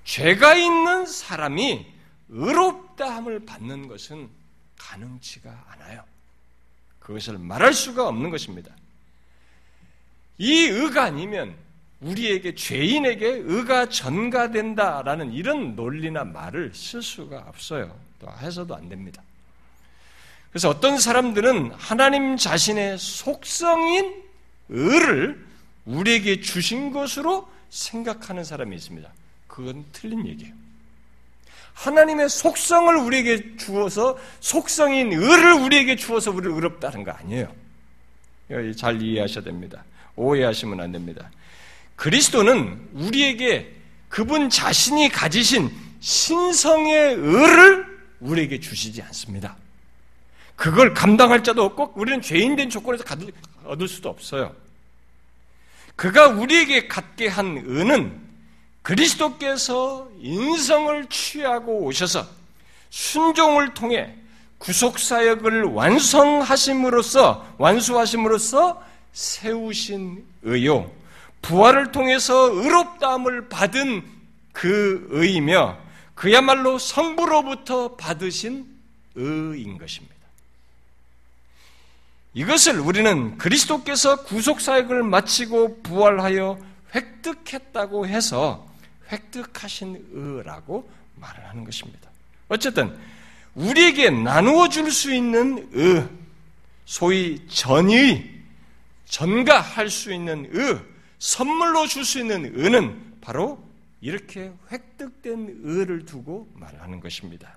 죄가 0.05 0.55
있는 0.55 1.07
사람이 1.07 1.87
의롭다함을 2.29 3.45
받는 3.47 3.89
것은 3.89 4.29
가능치가 4.77 5.65
않아요. 5.71 6.05
그것을 6.99 7.39
말할 7.39 7.73
수가 7.73 8.09
없는 8.09 8.31
것입니다. 8.31 8.75
이 10.39 10.65
의가 10.65 11.05
아니면 11.05 11.55
우리에게 12.01 12.55
죄인에게 12.55 13.27
의가 13.45 13.89
전가된다라는 13.89 15.33
이런 15.33 15.77
논리나 15.77 16.25
말을 16.25 16.73
쓸 16.75 17.03
수가 17.03 17.45
없어요. 17.49 17.97
또 18.19 18.29
해서도 18.41 18.75
안 18.75 18.89
됩니다. 18.89 19.23
그래서 20.51 20.69
어떤 20.69 20.99
사람들은 20.99 21.73
하나님 21.73 22.37
자신의 22.37 22.99
속성인 22.99 24.23
의를 24.69 25.45
우리에게 25.85 26.41
주신 26.41 26.93
것으로 26.93 27.49
생각하는 27.71 28.45
사람이 28.45 28.77
있습니다. 28.77 29.09
그건 29.47 29.85
틀린 29.93 30.27
얘기예요. 30.27 30.55
하나님의 31.75 32.29
속성을 32.29 32.95
우리에게 32.97 33.57
주어서 33.57 34.19
속성인 34.41 35.13
의를 35.13 35.53
우리에게 35.55 35.97
주어서 35.97 36.31
우리를 36.31 36.53
의롭다는 36.53 37.05
거 37.05 37.13
아니에요. 37.13 37.55
잘 38.77 39.01
이해하셔야 39.01 39.43
됩니다. 39.45 39.83
오해하시면 40.17 40.81
안 40.81 40.93
됩니다. 40.93 41.31
그리스도는 41.97 42.89
우리에게 42.95 43.75
그분 44.09 44.51
자신이 44.51 45.09
가지신 45.09 45.71
신성의 46.01 47.15
의를 47.15 47.87
우리에게 48.21 48.61
주시지 48.61 49.03
않습니다. 49.03 49.57
그걸 50.57 50.95
감당할 50.95 51.43
자도 51.43 51.65
없고 51.65 51.93
우리는 51.97 52.21
죄인된 52.21 52.71
조건에서 52.71 53.05
얻을 53.65 53.89
수도 53.89 54.09
없어요. 54.09 54.55
그가 55.97 56.29
우리에게 56.29 56.89
갖게 56.89 57.29
한 57.29 57.57
은은 57.57 58.21
그리스도께서 58.83 60.09
인성을 60.21 61.07
취하고 61.09 61.85
오셔서 61.85 62.27
순종을 62.91 63.75
통해 63.75 64.15
구속사역을 64.59 65.65
완성하심으로써, 65.65 67.55
완수하심으로써 67.59 68.83
세우신 69.13 70.25
의요. 70.43 70.91
부활을 71.43 71.93
통해서 71.93 72.51
의롭다함을 72.53 73.49
받은 73.49 74.05
그 74.53 75.07
의이며 75.11 75.79
그야말로 76.15 76.79
성부로부터 76.79 77.97
받으신 77.97 78.67
의인 79.15 79.79
것입니다. 79.79 80.15
이것을 82.35 82.79
우리는 82.79 83.37
그리스도께서 83.37 84.23
구속사역을 84.25 85.03
마치고 85.03 85.83
부활하여 85.83 86.59
획득했다고 86.95 88.07
해서 88.07 88.67
획득하신 89.11 90.09
의라고 90.13 90.89
말을 91.17 91.47
하는 91.49 91.65
것입니다. 91.65 92.09
어쨌든 92.49 92.97
우리에게 93.55 94.11
나누어 94.11 94.69
줄 94.69 94.91
수 94.91 95.13
있는 95.15 95.69
의, 95.73 96.09
소위 96.87 97.47
전의, 97.49 98.32
전가할 99.13 99.91
수 99.91 100.13
있는 100.13 100.49
의, 100.53 100.81
선물로 101.19 101.87
줄 101.87 102.05
수 102.05 102.19
있는 102.19 102.51
의는 102.55 103.13
바로 103.21 103.63
이렇게 104.01 104.51
획득된 104.73 105.61
의를 105.63 106.07
두고 106.07 106.49
말하는 106.55 106.99
것입니다. 106.99 107.57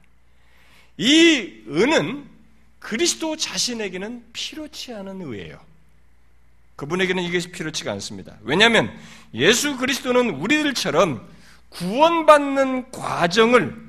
이 0.97 1.63
의는 1.65 2.25
그리스도 2.79 3.37
자신에게는 3.37 4.25
필요치 4.33 4.93
않은 4.93 5.21
의예요. 5.21 5.59
그분에게는 6.75 7.23
이것이 7.23 7.51
필요치가 7.51 7.91
않습니다. 7.93 8.35
왜냐하면 8.41 8.93
예수 9.33 9.77
그리스도는 9.77 10.31
우리들처럼 10.31 11.25
구원받는 11.69 12.91
과정을 12.91 13.81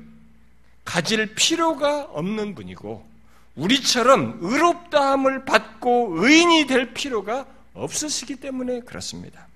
가질 0.85 1.35
필요가 1.35 2.03
없는 2.03 2.55
분이고 2.55 3.05
우리처럼 3.55 4.39
의롭다함을 4.41 5.43
받고 5.43 6.15
의인이 6.23 6.65
될 6.67 6.93
필요가 6.93 7.45
없으시기 7.77 8.37
때문에 8.37 8.81
그렇습니다. 8.81 9.47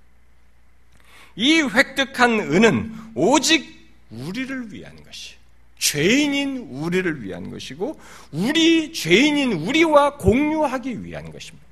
이 1.36 1.62
획득한 1.62 2.40
은은 2.40 2.94
오직 3.16 3.80
우리를 4.10 4.74
위한 4.74 5.04
것이 5.04 5.36
죄인인 5.80 6.68
우리를 6.70 7.24
위한 7.24 7.50
것이고 7.50 8.00
우리 8.32 8.94
죄인인 8.94 9.54
우리와 9.54 10.18
공유하기 10.18 11.04
위한 11.04 11.32
것입니다. 11.32 11.66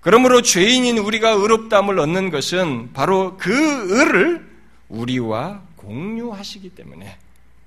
그러므로 0.00 0.42
죄인인 0.42 0.98
우리가 0.98 1.30
의롭다함을 1.30 1.98
얻는 1.98 2.30
것은 2.30 2.92
바로 2.92 3.36
그 3.38 3.50
의를 3.98 4.46
우리와 4.88 5.62
공유하시기 5.76 6.70
때문에 6.70 7.16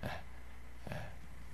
예, 0.03 0.09
예, 0.91 0.95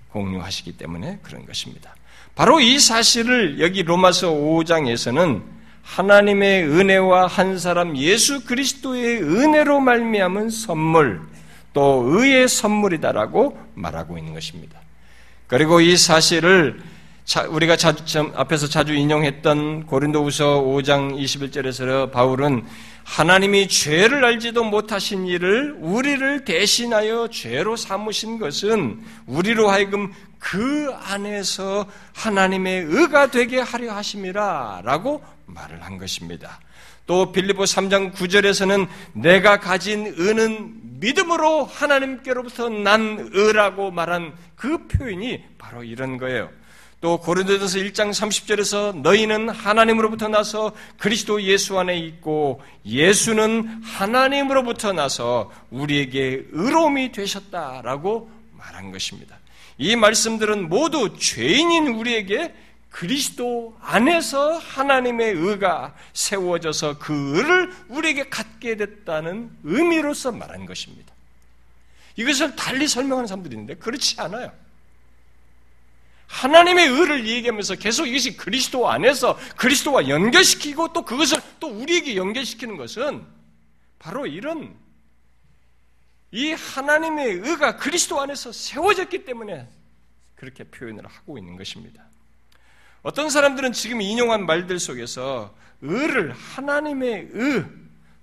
공유하시기 0.10 0.78
때문에 0.78 1.20
그런 1.24 1.46
것입니다. 1.46 1.96
바로 2.36 2.60
이 2.60 2.80
사실을 2.80 3.60
여기 3.60 3.84
로마서 3.84 4.32
5장에서는 4.32 5.44
하나님의 5.84 6.64
은혜와 6.64 7.28
한 7.28 7.60
사람 7.60 7.96
예수 7.98 8.44
그리스도의 8.46 9.22
은혜로 9.22 9.80
말미암은 9.80 10.50
선물 10.50 11.22
또 11.74 12.04
의의 12.08 12.48
선물이다라고 12.48 13.58
말하고 13.76 14.18
있는 14.18 14.34
것입니다. 14.34 14.80
그리고 15.48 15.82
이 15.82 15.98
사실을 15.98 16.82
우리가 17.50 17.78
앞에서 18.36 18.68
자주 18.68 18.94
인용했던 18.94 19.86
고린도후서 19.86 20.62
5장 20.62 21.18
21절에서 21.18 22.12
바울은 22.12 22.64
하나님이 23.04 23.68
죄를 23.68 24.24
알지도 24.24 24.64
못하신 24.64 25.28
일을 25.28 25.76
우리를 25.80 26.46
대신하여 26.46 27.28
죄로 27.30 27.76
삼으신 27.76 28.40
것은 28.40 29.02
우리로 29.28 29.70
하여금 29.70 30.12
그 30.40 30.94
안에서 31.06 31.86
하나님의 32.14 32.86
의가 32.88 33.32
되게 33.32 33.60
하려 33.60 33.94
하심이라 33.94 34.82
라고 34.84 35.24
말을 35.46 35.84
한 35.84 35.98
것입니다. 35.98 36.60
또 37.06 37.32
빌리보 37.32 37.64
3장 37.64 38.14
9절에서는 38.14 38.88
내가 39.14 39.60
가진 39.60 40.14
의는 40.16 41.00
믿음으로 41.00 41.66
하나님께로부터 41.66 42.70
난 42.70 43.30
의라고 43.34 43.92
말한 43.92 44.34
그 44.56 44.88
표현이 44.88 45.44
바로 45.58 45.84
이런 45.84 46.18
거예요. 46.18 46.50
또 47.04 47.18
고린도전서 47.18 47.80
1장 47.80 48.12
30절에서 48.12 49.02
너희는 49.02 49.50
하나님으로부터 49.50 50.30
나서 50.30 50.72
그리스도 50.98 51.44
예수 51.44 51.78
안에 51.78 51.98
있고 51.98 52.62
예수는 52.86 53.84
하나님으로부터 53.84 54.94
나서 54.94 55.52
우리에게 55.70 56.46
의로움이 56.52 57.12
되셨다라고 57.12 58.32
말한 58.54 58.94
것입니다. 58.94 59.38
이 59.78 59.98
말씀들은 59.98 60.70
모두 60.70 61.18
죄인인 61.20 61.88
우리에게 61.88 62.56
그리스도 62.90 63.76
안에서 63.82 64.58
하나님의 64.60 65.34
의가 65.34 65.94
세워져서 66.14 67.00
그 67.00 67.36
의를 67.36 67.74
우리에게 67.90 68.30
갖게 68.30 68.78
됐다는 68.78 69.52
의미로서 69.66 70.32
말한 70.32 70.66
것입니다. 70.66 71.14
이것을 72.16 72.56
달리 72.56 72.88
설명하는 72.88 73.28
사람들이 73.28 73.56
있는데 73.56 73.76
그렇지 73.76 74.22
않아요. 74.22 74.63
하나님의 76.34 76.88
의를 76.88 77.28
얘기하면서 77.28 77.76
계속 77.76 78.08
이것이 78.08 78.36
그리스도 78.36 78.90
안에서 78.90 79.38
그리스도와 79.56 80.08
연결시키고 80.08 80.92
또 80.92 81.06
그것을 81.06 81.40
또 81.60 81.68
우리에게 81.68 82.16
연결시키는 82.16 82.76
것은 82.76 83.24
바로 84.00 84.26
이런 84.26 84.76
이 86.32 86.54
하나님의 86.54 87.34
의가 87.36 87.78
그리스도 87.78 88.20
안에서 88.20 88.52
세워졌기 88.52 89.26
때문에 89.26 89.70
그렇게 90.34 90.64
표현을 90.64 91.06
하고 91.06 91.38
있는 91.38 91.56
것입니다. 91.56 92.04
어떤 93.04 93.30
사람들은 93.30 93.72
지금 93.72 94.02
인용한 94.02 94.48
말들 94.48 94.80
속에서 94.80 95.54
의를 95.82 96.32
하나님의 96.32 97.30
의 97.32 97.66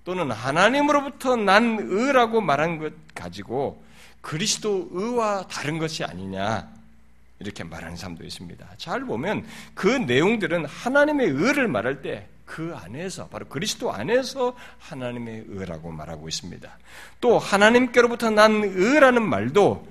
또는 0.03 0.31
하나님으로부터 0.31 1.37
난 1.37 1.77
의라고 1.79 2.41
말한 2.41 2.79
것 2.79 2.93
가지고 3.15 3.81
그리스도 4.19 4.89
의와 4.91 5.47
다른 5.47 5.77
것이 5.77 6.03
아니냐 6.03 6.80
이렇게 7.41 7.63
말하는 7.63 7.97
사람도 7.97 8.23
있습니다. 8.23 8.67
잘 8.77 9.01
보면 9.01 9.45
그 9.73 9.87
내용들은 9.87 10.65
하나님의 10.65 11.27
의를 11.27 11.67
말할 11.67 12.01
때 12.01 12.27
그 12.51 12.75
안에서 12.75 13.27
바로 13.27 13.47
그리스도 13.47 13.93
안에서 13.93 14.53
하나님의 14.79 15.45
의라고 15.47 15.89
말하고 15.89 16.27
있습니다. 16.27 16.69
또 17.21 17.39
하나님께로부터 17.39 18.29
난 18.29 18.61
의라는 18.65 19.21
말도 19.21 19.87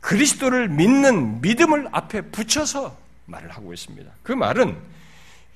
그리스도를 0.00 0.70
믿는 0.70 1.42
믿음을 1.42 1.88
앞에 1.92 2.22
붙여서 2.22 2.96
말을 3.26 3.50
하고 3.50 3.74
있습니다. 3.74 4.10
그 4.22 4.32
말은 4.32 4.74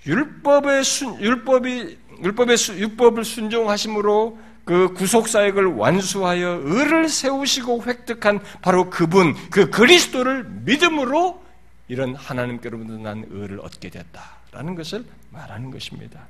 율법의 0.07 0.85
순, 0.85 1.19
율법이 1.23 1.99
율법의 2.23 2.57
율법을 2.69 3.25
순종하심으로 3.25 4.39
그 4.65 4.93
구속 4.95 5.29
사역을 5.29 5.65
완수하여 5.67 6.61
의를 6.65 7.09
세우시고 7.09 7.85
획득한 7.85 8.41
바로 8.63 8.91
그분 8.91 9.35
그 9.51 9.71
그리스도를 9.71 10.45
믿음으로 10.65 11.43
이런 11.89 12.15
하나님께로부터 12.15 12.99
난 12.99 13.27
의를 13.31 13.61
얻게 13.61 13.91
됐다라는 13.91 14.75
것을 14.77 15.05
말하는 15.31 15.71
것입니다. 15.71 16.21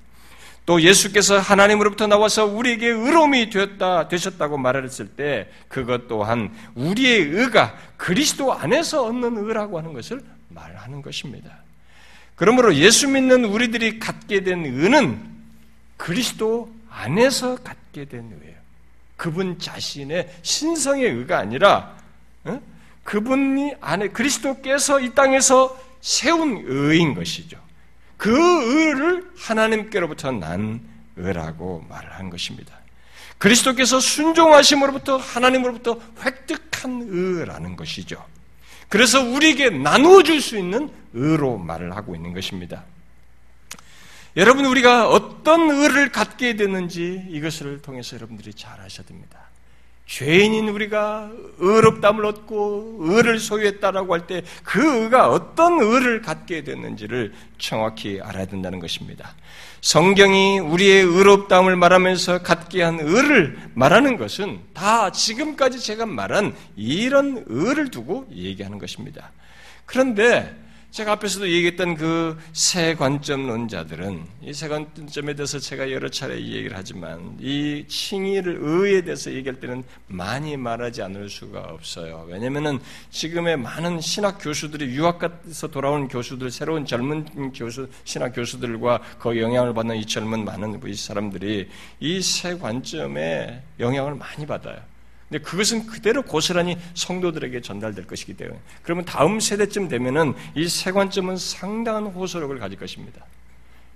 또 0.66 0.80
예수께서 0.82 1.38
하나님으로부터 1.38 2.06
나와서 2.06 2.46
우리에게 2.46 2.86
의로움이 2.86 3.50
되었다, 3.50 4.08
되셨다고 4.08 4.56
말했을 4.56 5.08
때 5.08 5.50
그것 5.68 6.06
또한 6.06 6.52
우리의 6.74 7.22
의가 7.22 7.74
그리스도 7.96 8.52
안에서 8.52 9.04
얻는 9.04 9.36
의라고 9.36 9.78
하는 9.78 9.92
것을 9.92 10.22
말하는 10.48 11.02
것입니다. 11.02 11.50
그러므로 12.36 12.74
예수 12.76 13.08
믿는 13.08 13.44
우리들이 13.44 13.98
갖게 13.98 14.42
된 14.42 14.64
의는 14.64 15.20
그리스도 15.96 16.72
안에서 17.00 17.56
갖게 17.56 18.04
된 18.04 18.30
의예요. 18.40 18.56
그분 19.16 19.58
자신의 19.58 20.30
신성의 20.42 21.04
의가 21.04 21.38
아니라 21.38 21.96
어? 22.44 22.60
그분이 23.04 23.74
안에 23.80 24.08
그리스도께서 24.08 25.00
이 25.00 25.14
땅에서 25.14 25.78
세운 26.00 26.62
의인 26.66 27.14
것이죠. 27.14 27.58
그 28.16 28.30
의를 28.30 29.30
하나님께로부터 29.36 30.30
난 30.32 30.80
의라고 31.16 31.84
말을 31.88 32.12
한 32.12 32.30
것입니다. 32.30 32.78
그리스도께서 33.38 34.00
순종하심으로부터 34.00 35.16
하나님으로부터 35.16 35.98
획득한 36.22 37.06
의라는 37.08 37.76
것이죠. 37.76 38.22
그래서 38.88 39.22
우리에게 39.22 39.70
나누어 39.70 40.22
줄 40.22 40.40
수 40.40 40.58
있는 40.58 40.90
의로 41.14 41.56
말을 41.56 41.96
하고 41.96 42.14
있는 42.14 42.34
것입니다. 42.34 42.84
여러분 44.36 44.64
우리가 44.64 45.08
어떤 45.08 45.70
의를 45.70 46.12
갖게 46.12 46.54
되는지 46.54 47.24
이것을 47.30 47.82
통해서 47.82 48.16
여러분들이 48.16 48.54
잘 48.54 48.80
아셔야 48.80 49.06
됩니다. 49.06 49.38
죄인인 50.06 50.68
우리가 50.68 51.30
의롭담을 51.58 52.24
얻고 52.24 52.96
의를 53.00 53.38
소유했다라고 53.38 54.12
할 54.12 54.26
때 54.26 54.42
그 54.64 55.02
의가 55.02 55.28
어떤 55.30 55.80
의를 55.80 56.20
갖게 56.20 56.64
됐는지를 56.64 57.32
정확히 57.58 58.20
알아야 58.20 58.46
된다는 58.46 58.80
것입니다. 58.80 59.34
성경이 59.82 60.58
우리의 60.58 61.04
의롭담을 61.04 61.76
말하면서 61.76 62.42
갖게 62.42 62.82
한 62.82 62.98
의를 63.00 63.56
말하는 63.74 64.16
것은 64.16 64.60
다 64.74 65.10
지금까지 65.10 65.78
제가 65.78 66.06
말한 66.06 66.54
이런 66.76 67.44
의를 67.46 67.90
두고 67.90 68.26
얘기하는 68.32 68.78
것입니다. 68.78 69.30
그런데 69.86 70.56
제가 70.90 71.12
앞에서도 71.12 71.48
얘기했던 71.48 71.94
그 71.94 72.37
세 72.53 72.94
관점론자들은 72.94 74.24
이 74.42 74.53
세 74.53 74.66
관점에 74.68 75.35
대해서 75.35 75.59
제가 75.61 75.90
여러 75.92 76.09
차례 76.09 76.35
얘기를 76.35 76.72
하지만 76.76 77.37
이 77.40 77.85
칭의를 77.87 78.59
의에 78.61 79.03
대해서 79.03 79.33
얘기할 79.33 79.61
때는 79.61 79.85
많이 80.09 80.57
말하지 80.57 81.03
않을 81.03 81.29
수가 81.31 81.61
없어요. 81.61 82.26
왜냐면은 82.29 82.81
지금의 83.11 83.57
많은 83.59 84.00
신학 84.00 84.38
교수들이 84.38 84.87
유학 84.96 85.18
가서 85.20 85.68
돌아온 85.68 86.09
교수들, 86.09 86.50
새로운 86.50 86.85
젊은 86.85 87.53
교수, 87.53 87.88
신학 88.05 88.31
교수들과 88.35 89.00
그 89.20 89.40
영향을 89.40 89.72
받는 89.72 89.96
이 89.96 90.05
젊은 90.07 90.44
많은 90.44 90.81
이 90.87 90.94
사람들이 90.94 91.68
이 92.00 92.20
세 92.20 92.57
관점에 92.59 93.62
영향을 93.79 94.14
많이 94.14 94.46
받아요. 94.46 94.89
근데 95.30 95.44
그것은 95.44 95.86
그대로 95.86 96.22
고스란히 96.22 96.76
성도들에게 96.94 97.60
전달될 97.60 98.06
것이기 98.08 98.34
때문에 98.34 98.58
그러면 98.82 99.04
다음 99.04 99.38
세대쯤 99.38 99.88
되면은 99.88 100.34
이 100.56 100.68
세 100.68 100.90
관점은 100.90 101.36
상당한 101.36 102.06
호소력을 102.06 102.58
가질 102.58 102.78
것입니다. 102.78 103.24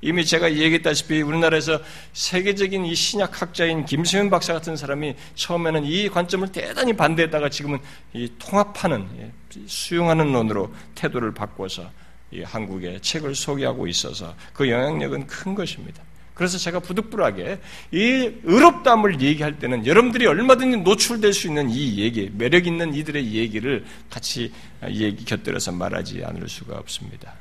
이미 0.01 0.25
제가 0.25 0.53
얘기했다시피 0.53 1.23
우리나라에서 1.23 1.81
세계적인 2.13 2.85
이 2.85 2.95
신약학자인 2.95 3.87
김세현 3.87 4.29
박사 4.29 4.53
같은 4.53 4.77
사람이 4.77 5.17
처음에는 5.35 5.85
이 5.85 6.09
관점을 6.11 6.53
대단히 6.53 6.93
반대했다가 6.93 7.49
지금은 7.49 7.79
이 8.13 8.31
통합하는 8.39 9.09
예, 9.19 9.33
수용하는 9.67 10.31
논으로 10.31 10.75
태도를 10.95 11.33
바꿔서 11.33 11.91
이 12.31 12.43
한국의 12.43 13.01
책을 13.01 13.35
소개하고 13.35 13.87
있어서 13.87 14.35
그 14.53 14.69
영향력은 14.69 15.27
큰 15.27 15.55
것입니다. 15.55 16.03
그래서 16.35 16.59
제가 16.59 16.81
부득불하게 16.81 17.61
이 17.93 18.33
의롭담을 18.43 19.21
얘기할 19.21 19.59
때는 19.59 19.87
여러분들이 19.87 20.27
얼마든지 20.27 20.79
노출될 20.79 21.33
수 21.33 21.47
있는 21.47 21.71
이 21.71 21.99
얘기, 21.99 22.31
매력 22.35 22.67
있는 22.67 22.93
이들의 22.93 23.33
얘기를 23.33 23.85
같이 24.11 24.53
얘기 24.89 25.25
곁들여서 25.25 25.73
말하지 25.73 26.25
않을 26.25 26.49
수가 26.49 26.77
없습니다. 26.77 27.35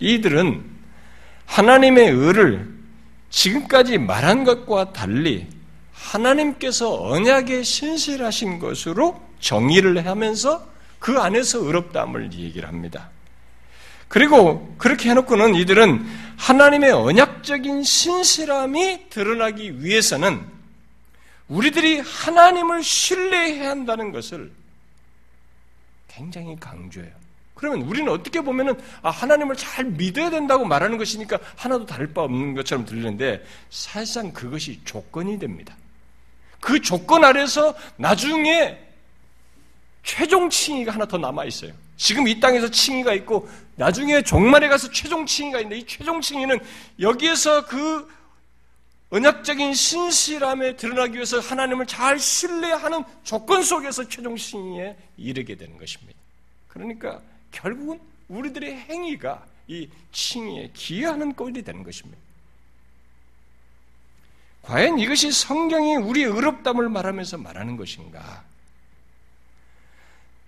이들은 0.00 0.64
하나님의 1.46 2.10
의를 2.10 2.68
지금까지 3.30 3.98
말한 3.98 4.44
것과 4.44 4.92
달리 4.92 5.46
하나님께서 5.92 7.02
언약에 7.04 7.62
신실하신 7.62 8.58
것으로 8.58 9.20
정의를 9.38 10.06
하면서 10.06 10.68
그 10.98 11.18
안에서 11.18 11.58
의롭담을 11.64 12.32
얘기를 12.32 12.68
합니다. 12.68 13.10
그리고 14.10 14.74
그렇게 14.76 15.08
해놓고는 15.08 15.54
이들은 15.54 16.04
하나님의 16.36 16.90
언약적인 16.90 17.84
신실함이 17.84 19.08
드러나기 19.08 19.84
위해서는 19.84 20.44
우리들이 21.46 22.00
하나님을 22.00 22.82
신뢰해야 22.82 23.70
한다는 23.70 24.10
것을 24.10 24.50
굉장히 26.08 26.58
강조해요. 26.58 27.12
그러면 27.54 27.82
우리는 27.82 28.10
어떻게 28.10 28.40
보면은 28.40 28.74
아, 29.00 29.10
하나님을 29.10 29.54
잘 29.54 29.84
믿어야 29.84 30.28
된다고 30.28 30.64
말하는 30.64 30.98
것이니까 30.98 31.38
하나도 31.54 31.86
다를 31.86 32.12
바 32.12 32.22
없는 32.22 32.54
것처럼 32.54 32.84
들리는데 32.84 33.46
사실상 33.70 34.32
그것이 34.32 34.80
조건이 34.84 35.38
됩니다. 35.38 35.76
그 36.58 36.80
조건 36.80 37.24
아래서 37.24 37.76
나중에 37.94 38.76
최종 40.02 40.50
칭의가 40.50 40.94
하나 40.94 41.06
더 41.06 41.16
남아 41.16 41.44
있어요. 41.44 41.72
지금 42.00 42.26
이 42.26 42.40
땅에서 42.40 42.70
칭의가 42.70 43.12
있고 43.12 43.46
나중에 43.76 44.22
종말에 44.22 44.68
가서 44.68 44.90
최종 44.90 45.26
칭의가 45.26 45.60
있는데 45.60 45.80
이 45.80 45.86
최종 45.86 46.22
칭의는 46.22 46.58
여기에서 46.98 47.66
그 47.66 48.10
언약적인 49.10 49.74
신실함에 49.74 50.76
드러나기 50.76 51.16
위해서 51.16 51.40
하나님을 51.40 51.86
잘 51.86 52.18
신뢰하는 52.18 53.04
조건 53.22 53.62
속에서 53.62 54.08
최종 54.08 54.34
칭의에 54.34 54.96
이르게 55.18 55.56
되는 55.56 55.76
것입니다. 55.76 56.18
그러니까 56.68 57.20
결국은 57.52 58.00
우리들의 58.28 58.74
행위가 58.88 59.44
이 59.68 59.86
칭의에 60.10 60.70
기여하는 60.72 61.34
꼴이 61.34 61.62
되는 61.62 61.82
것입니다. 61.82 62.18
과연 64.62 64.98
이것이 64.98 65.32
성경이 65.32 65.96
우리의 65.96 66.28
의롭담을 66.28 66.88
말하면서 66.88 67.36
말하는 67.36 67.76
것인가? 67.76 68.42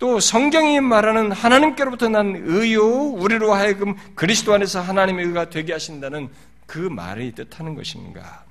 또 0.03 0.19
성경이 0.19 0.81
말하는 0.81 1.31
하나님께로부터 1.31 2.09
난 2.09 2.35
의요 2.35 2.83
우리로 2.83 3.53
하여금 3.53 3.95
그리스도 4.15 4.53
안에서 4.53 4.81
하나님의 4.81 5.27
의가 5.27 5.49
되게 5.49 5.71
하신다는 5.71 6.27
그 6.65 6.77
말이 6.77 7.31
뜻하는 7.31 7.73
것인가? 7.73 8.43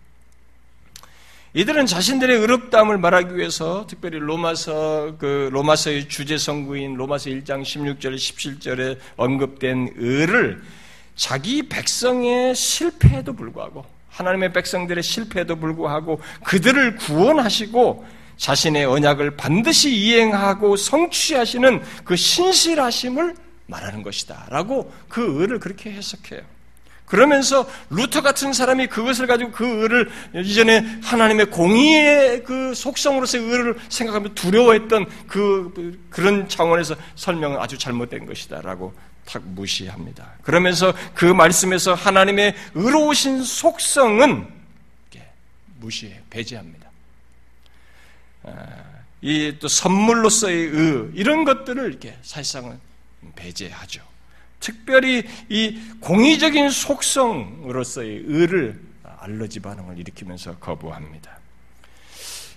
이들은 1.53 1.85
자신들의 1.85 2.39
의롭다함을 2.39 2.97
말하기 2.97 3.37
위해서 3.37 3.87
특별히 3.87 4.19
로마서 4.19 5.17
그 5.19 5.51
로마서의 5.53 6.09
주제 6.09 6.39
성구인 6.39 6.95
로마서 6.95 7.29
1장 7.29 7.61
16절 7.61 8.15
17절에 8.15 8.99
언급된 9.17 9.93
의를 9.97 10.63
자기 11.17 11.69
백성의 11.69 12.55
실패에도 12.55 13.35
불구하고 13.35 13.85
하나님의 14.09 14.55
백성들의 14.55 15.03
실패에도 15.03 15.57
불구하고 15.57 16.19
그들을 16.45 16.97
구원하시고 16.97 18.22
자신의 18.43 18.87
언약을 18.87 19.37
반드시 19.37 19.95
이행하고 19.95 20.75
성취하시는 20.75 21.81
그 22.03 22.17
신실하심을 22.17 23.37
말하는 23.67 24.03
것이다. 24.03 24.47
라고 24.49 24.93
그 25.09 25.41
의를 25.41 25.61
그렇게 25.61 25.93
해석해요. 25.93 26.41
그러면서 27.07 27.69
루터 27.91 28.23
같은 28.23 28.53
사람이 28.53 28.89
그것을 28.89 29.29
가지고 29.29 29.53
그 29.53 29.65
의를 29.83 30.11
이전에 30.35 30.81
하나님의 31.05 31.51
공의의 31.51 32.43
그 32.43 32.75
속성으로서의 32.75 33.45
의를 33.45 33.79
생각하며 33.89 34.31
두려워했던 34.35 35.07
그, 35.29 36.01
그런 36.11 36.49
차원에서 36.49 36.97
설명은 37.15 37.61
아주 37.61 37.79
잘못된 37.79 38.27
것이다라고 38.27 38.93
탁 39.25 39.43
무시합니다. 39.45 40.33
그러면서 40.43 40.93
그 41.15 41.27
말씀에서 41.27 41.95
하나님의 41.95 42.57
의로우신 42.75 43.45
속성은 43.45 44.49
무시해, 45.79 46.21
배제합니다. 46.31 46.82
이 49.23 49.57
또 49.61 49.69
선물로서의 49.69 50.67
의 50.67 51.11
이런 51.15 51.45
것들을 51.45 51.89
이렇게 51.89 52.17
사실상은 52.23 52.81
배제하죠. 53.37 54.03
특별히 54.59 55.25
이 55.49 55.81
공의적인 56.01 56.71
속성으로서의 56.71 58.25
의를 58.27 58.81
알러지 59.05 59.61
반응을 59.61 59.99
일으키면서 59.99 60.57
거부합니다. 60.59 61.39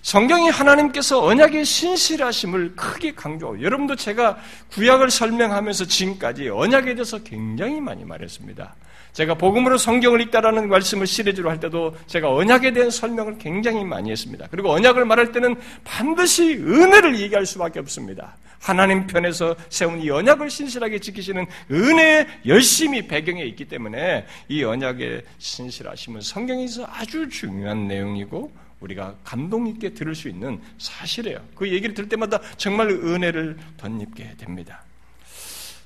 성경이 0.06 0.50
하나님께서 0.50 1.20
언약의 1.24 1.64
신실하심을 1.64 2.76
크게 2.76 3.16
강조하고 3.16 3.60
여러분도 3.60 3.96
제가 3.96 4.38
구약을 4.70 5.10
설명하면서 5.10 5.86
지금까지 5.86 6.48
언약에 6.48 6.94
대해서 6.94 7.24
굉장히 7.24 7.80
많이 7.80 8.04
말했습니다. 8.04 8.76
제가 9.14 9.34
복음으로 9.34 9.78
성경을 9.78 10.20
읽다라는 10.20 10.68
말씀을 10.68 11.08
시리즈로 11.08 11.50
할 11.50 11.58
때도 11.58 11.96
제가 12.06 12.32
언약에 12.32 12.72
대한 12.72 12.88
설명을 12.88 13.38
굉장히 13.38 13.82
많이 13.82 14.12
했습니다. 14.12 14.46
그리고 14.48 14.70
언약을 14.70 15.04
말할 15.06 15.32
때는 15.32 15.56
반드시 15.82 16.54
은혜를 16.54 17.18
얘기할 17.18 17.44
수밖에 17.44 17.80
없습니다. 17.80 18.36
하나님 18.60 19.08
편에서 19.08 19.56
세운 19.70 20.00
이 20.00 20.08
언약을 20.08 20.50
신실하게 20.50 21.00
지키시는 21.00 21.46
은혜의 21.68 22.26
열심히 22.46 23.08
배경에 23.08 23.42
있기 23.42 23.64
때문에 23.64 24.24
이 24.46 24.62
언약의 24.62 25.22
신실하심은 25.38 26.20
성경에서 26.20 26.86
아주 26.88 27.28
중요한 27.28 27.88
내용이고 27.88 28.65
우리가 28.80 29.14
감동 29.24 29.66
있게 29.66 29.94
들을 29.94 30.14
수 30.14 30.28
있는 30.28 30.60
사실이에요. 30.78 31.40
그 31.54 31.68
얘기를 31.68 31.94
들을 31.94 32.08
때마다 32.08 32.40
정말 32.56 32.90
은혜를 32.90 33.56
덧입게 33.76 34.36
됩니다. 34.36 34.82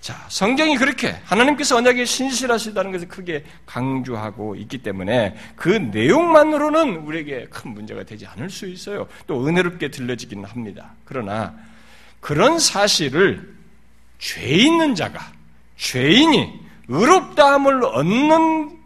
자, 0.00 0.16
성경이 0.28 0.76
그렇게 0.76 1.14
하나님께서 1.24 1.76
언약에 1.76 2.06
신실하시다는 2.06 2.90
것을 2.90 3.06
크게 3.06 3.44
강조하고 3.66 4.56
있기 4.56 4.78
때문에 4.78 5.36
그 5.56 5.68
내용만으로는 5.68 6.96
우리에게 6.96 7.46
큰 7.50 7.74
문제가 7.74 8.02
되지 8.02 8.26
않을 8.26 8.48
수 8.48 8.66
있어요. 8.66 9.06
또 9.26 9.46
은혜롭게 9.46 9.90
들려지기는 9.90 10.44
합니다. 10.44 10.94
그러나 11.04 11.54
그런 12.20 12.58
사실을 12.58 13.54
죄 14.18 14.46
있는 14.46 14.94
자가, 14.94 15.32
죄인이 15.76 16.60
의롭다함을 16.88 17.84
얻는 17.84 18.78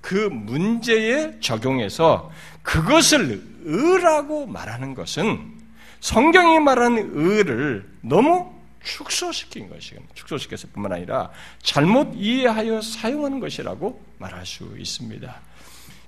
그 0.00 0.14
문제에 0.30 1.38
적용해서 1.40 2.30
그것을 2.64 3.40
의라고 3.62 4.46
말하는 4.46 4.94
것은 4.94 5.52
성경이 6.00 6.58
말하는 6.58 7.12
의를 7.14 7.88
너무 8.00 8.52
축소시킨 8.82 9.70
것이에요. 9.70 10.02
축소시켰을 10.14 10.70
뿐만 10.72 10.92
아니라 10.92 11.30
잘못 11.62 12.12
이해하여 12.14 12.80
사용하는 12.80 13.38
것이라고 13.38 14.02
말할 14.18 14.44
수 14.44 14.74
있습니다. 14.76 15.40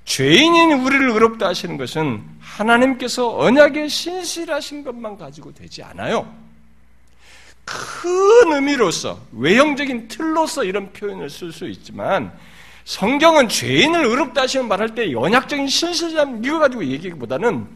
죄인인 0.04 0.80
우리를 0.80 1.10
의롭다 1.10 1.48
하시는 1.48 1.76
것은 1.76 2.22
하나님께서 2.40 3.36
언약에 3.38 3.88
신실하신 3.88 4.84
것만 4.84 5.18
가지고 5.18 5.52
되지 5.52 5.82
않아요. 5.82 6.32
큰 7.64 8.52
의미로서, 8.52 9.20
외형적인 9.32 10.08
틀로서 10.08 10.62
이런 10.62 10.92
표현을 10.92 11.28
쓸 11.28 11.52
수 11.52 11.68
있지만, 11.68 12.32
성경은 12.86 13.48
죄인을 13.48 14.04
의롭다 14.04 14.42
하시는 14.42 14.68
말할 14.68 14.94
때 14.94 15.12
언약적인 15.12 15.66
신실함, 15.66 16.44
이거 16.44 16.60
가지고 16.60 16.84
얘기보다는 16.84 17.66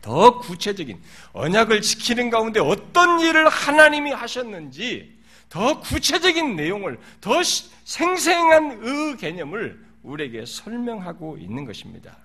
더 0.00 0.38
구체적인 0.38 0.98
언약을 1.34 1.82
지키는 1.82 2.30
가운데 2.30 2.58
어떤 2.58 3.20
일을 3.20 3.46
하나님이 3.46 4.10
하셨는지 4.12 5.18
더 5.50 5.80
구체적인 5.80 6.56
내용을 6.56 6.98
더 7.20 7.42
생생한 7.84 8.80
의 8.82 9.16
개념을 9.18 9.78
우리에게 10.02 10.46
설명하고 10.46 11.36
있는 11.36 11.66
것입니다. 11.66 12.16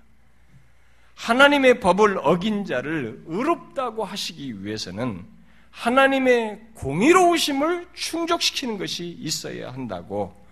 하나님의 1.16 1.82
법을 1.82 2.20
어긴 2.24 2.64
자를 2.64 3.22
의롭다고 3.26 4.06
하시기 4.06 4.64
위해서는 4.64 5.26
하나님의 5.72 6.62
공의로우심을 6.76 7.88
충족시키는 7.94 8.78
것이 8.78 9.10
있어야 9.20 9.74
한다고 9.74 10.34
어, 10.34 10.43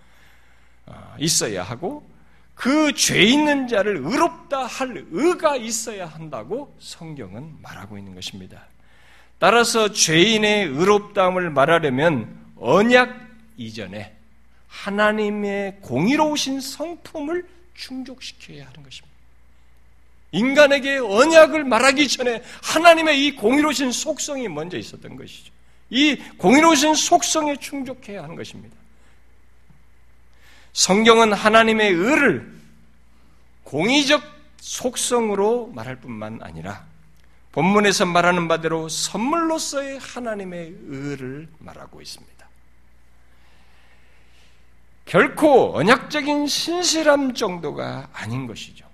있어야 1.18 1.62
하고 1.62 2.10
그 2.54 2.92
죄 2.92 3.22
있는 3.22 3.66
자를 3.66 3.96
의롭다 3.96 4.66
할 4.66 5.04
의가 5.10 5.56
있어야 5.56 6.06
한다고 6.06 6.76
성경은 6.78 7.56
말하고 7.60 7.98
있는 7.98 8.14
것입니다. 8.14 8.66
따라서 9.38 9.90
죄인의 9.90 10.66
의롭다함을 10.66 11.50
말하려면 11.50 12.38
언약 12.56 13.12
이전에 13.56 14.14
하나님의 14.68 15.78
공의로우신 15.80 16.60
성품을 16.60 17.46
충족시켜야 17.74 18.66
하는 18.66 18.82
것입니다. 18.82 19.12
인간에게 20.30 20.98
언약을 20.98 21.64
말하기 21.64 22.08
전에 22.08 22.42
하나님의 22.62 23.26
이 23.26 23.36
공의로우신 23.36 23.92
속성이 23.92 24.48
먼저 24.48 24.78
있었던 24.78 25.16
것이죠. 25.16 25.52
이 25.90 26.16
공의로우신 26.38 26.94
속성에 26.94 27.56
충족해야 27.56 28.22
하는 28.22 28.36
것입니다. 28.36 28.74
성경은 30.72 31.32
하나님의 31.32 31.92
의를 31.92 32.52
공의적 33.64 34.22
속성으로 34.58 35.72
말할 35.74 35.96
뿐만 35.96 36.40
아니라 36.42 36.84
본문에서 37.52 38.06
말하는 38.06 38.48
바대로 38.48 38.88
선물로서의 38.88 39.98
하나님의 39.98 40.74
의를 40.86 41.48
말하고 41.58 42.00
있습니다. 42.00 42.32
결코 45.04 45.76
언약적인 45.76 46.46
신실함 46.46 47.34
정도가 47.34 48.08
아닌 48.12 48.46
것이죠. 48.46 48.86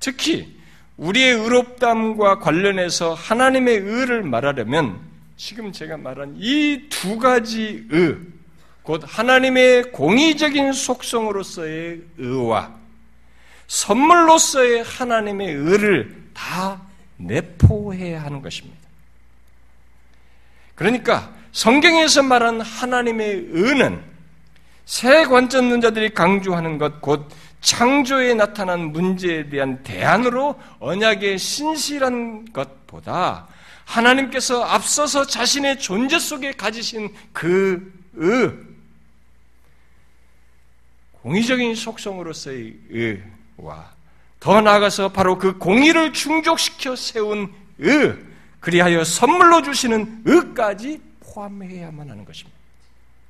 특히 0.00 0.56
우리의 0.96 1.34
의롭담과 1.34 2.38
관련해서 2.38 3.12
하나님의 3.12 3.76
의를 3.76 4.22
말하려면 4.22 5.00
지금 5.36 5.70
제가 5.72 5.96
말한 5.98 6.36
이 6.38 6.88
두 6.88 7.18
가지 7.18 7.86
의, 7.90 8.16
곧 8.88 9.02
하나님의 9.04 9.92
공의적인 9.92 10.72
속성으로서의 10.72 12.00
의와 12.16 12.72
선물로서의 13.66 14.82
하나님의 14.82 15.52
의를 15.52 16.30
다 16.32 16.80
내포해야 17.18 18.22
하는 18.22 18.40
것입니다. 18.40 18.78
그러니까 20.74 21.30
성경에서 21.52 22.22
말한 22.22 22.62
하나님의 22.62 23.48
의는 23.50 24.00
새 24.86 25.26
관점론자들이 25.26 26.14
강조하는 26.14 26.78
것, 26.78 27.02
곧 27.02 27.28
창조에 27.60 28.32
나타난 28.32 28.92
문제에 28.92 29.50
대한 29.50 29.82
대안으로 29.82 30.58
언약의 30.78 31.36
신실한 31.36 32.54
것보다 32.54 33.48
하나님께서 33.84 34.64
앞서서 34.64 35.26
자신의 35.26 35.78
존재 35.78 36.18
속에 36.18 36.52
가지신 36.52 37.14
그 37.34 37.92
의, 38.14 38.67
공의적인 41.22 41.74
속성으로서의 41.74 42.76
의와 42.90 43.92
더 44.40 44.60
나아가서 44.60 45.12
바로 45.12 45.36
그 45.38 45.58
공의를 45.58 46.12
충족시켜 46.12 46.94
세운 46.94 47.52
의, 47.78 48.16
그리하여 48.60 49.04
선물로 49.04 49.62
주시는 49.62 50.22
의까지 50.24 51.00
포함해야만 51.20 52.10
하는 52.10 52.24
것입니다. 52.24 52.56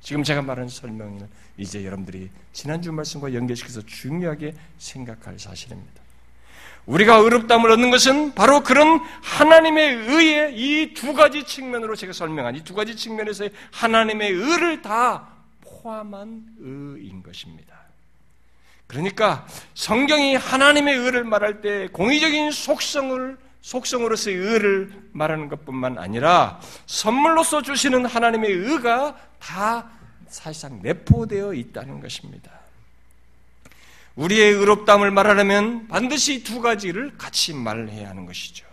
지금 0.01 0.23
제가 0.23 0.41
말한 0.41 0.69
설명을 0.69 1.27
이제 1.57 1.83
여러분들이 1.83 2.29
지난주 2.53 2.91
말씀과 2.91 3.33
연결시켜서 3.33 3.81
중요하게 3.85 4.53
생각할 4.77 5.37
사실입니다. 5.37 6.01
우리가 6.85 7.17
의롭담을 7.17 7.69
얻는 7.71 7.91
것은 7.91 8.33
바로 8.33 8.63
그런 8.63 8.99
하나님의 9.21 9.95
의의 9.95 10.55
이 10.55 10.93
두 10.93 11.13
가지 11.13 11.43
측면으로 11.43 11.95
제가 11.95 12.13
설명한 12.13 12.55
이 12.55 12.63
두 12.63 12.73
가지 12.73 12.95
측면에서의 12.95 13.51
하나님의 13.71 14.31
의를 14.31 14.81
다 14.81 15.27
포함한 15.61 16.45
의인 16.59 17.21
것입니다. 17.21 17.78
그러니까 18.89 19.45
성경이 19.75 20.35
하나님의 20.35 20.97
의를 20.97 21.23
말할 21.23 21.61
때 21.61 21.87
공의적인 21.89 22.49
속성을 22.49 23.37
속성으로서의 23.61 24.35
의를 24.35 24.91
말하는 25.11 25.47
것뿐만 25.47 25.99
아니라 25.99 26.59
선물로서 26.87 27.61
주시는 27.61 28.05
하나님의 28.05 28.51
의가 28.51 29.15
다 29.39 29.91
사실상 30.27 30.81
내포되어 30.81 31.53
있다는 31.53 31.99
것입니다. 32.01 32.51
우리의 34.15 34.53
의롭담을 34.53 35.11
말하려면 35.11 35.87
반드시 35.87 36.43
두 36.43 36.59
가지를 36.59 37.15
같이 37.15 37.53
말해야 37.53 38.09
하는 38.09 38.25
것이죠. 38.25 38.65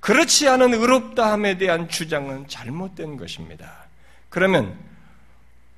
그렇지 0.00 0.48
않은 0.48 0.74
의롭다함에 0.74 1.56
대한 1.56 1.88
주장은 1.88 2.46
잘못된 2.46 3.16
것입니다. 3.16 3.86
그러면 4.28 4.78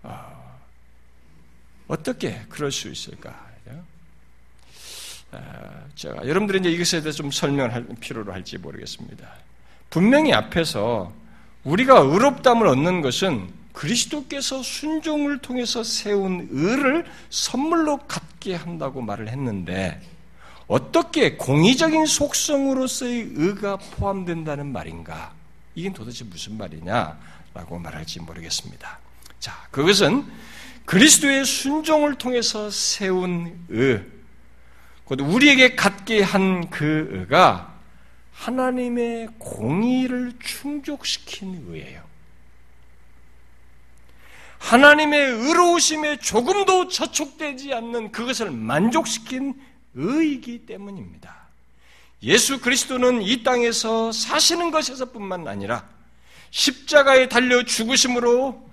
어, 0.03 0.61
어떻게 1.87 2.43
그럴 2.49 2.73
수 2.73 2.89
있을까? 2.89 3.52
제가 5.95 6.21
아, 6.21 6.27
여러분들이 6.27 6.61
이제 6.61 6.71
이것에 6.71 7.01
대해서 7.01 7.19
좀 7.19 7.31
설명을 7.31 7.87
필요로 8.01 8.33
할지 8.33 8.59
모르겠습니다. 8.59 9.29
분명히 9.91 10.33
앞에서 10.33 11.13
우리가 11.65 12.01
의롭담을 12.01 12.67
얻는 12.67 13.03
것은 13.03 13.49
그리스도께서 13.73 14.63
순종을 14.63 15.39
통해서 15.39 15.83
세운 15.83 16.49
의를 16.51 17.07
선물로 17.31 17.99
갖게 17.99 18.55
한다고 18.55 19.01
말을 19.01 19.29
했는데 19.29 20.01
어떻게 20.67 21.37
공의적인 21.37 22.07
속성으로서의 22.07 23.33
의가 23.35 23.77
포함된다는 23.77 24.73
말인가? 24.73 25.33
이게 25.75 25.93
도대체 25.93 26.25
무슨 26.25 26.59
말이냐라고 26.59 27.79
말할지 27.79 28.21
모르겠습니다. 28.21 28.99
자, 29.41 29.67
그것은 29.71 30.25
그리스도의 30.85 31.45
순종을 31.45 32.17
통해서 32.17 32.71
세운 32.71 33.59
의, 33.69 34.05
곧 35.13 35.21
우리에게 35.21 35.77
갖게 35.77 36.23
한그 36.23 37.09
의가 37.13 37.71
하나님의 38.33 39.29
공의를 39.37 40.33
충족시킨 40.43 41.67
의예요. 41.69 42.03
하나님의 44.57 45.33
의로우심에 45.33 46.17
조금도 46.17 46.89
저촉되지 46.89 47.75
않는 47.75 48.11
그것을 48.11 48.53
만족시킨 48.53 49.53
의이기 49.95 50.65
때문입니다. 50.65 51.37
예수 52.23 52.63
그리스도는 52.63 53.21
이 53.21 53.43
땅에서 53.43 54.13
사시는 54.13 54.71
것에서뿐만 54.71 55.47
아니라 55.47 55.87
십자가에 56.53 57.29
달려 57.29 57.63
죽으심으로 57.63 58.67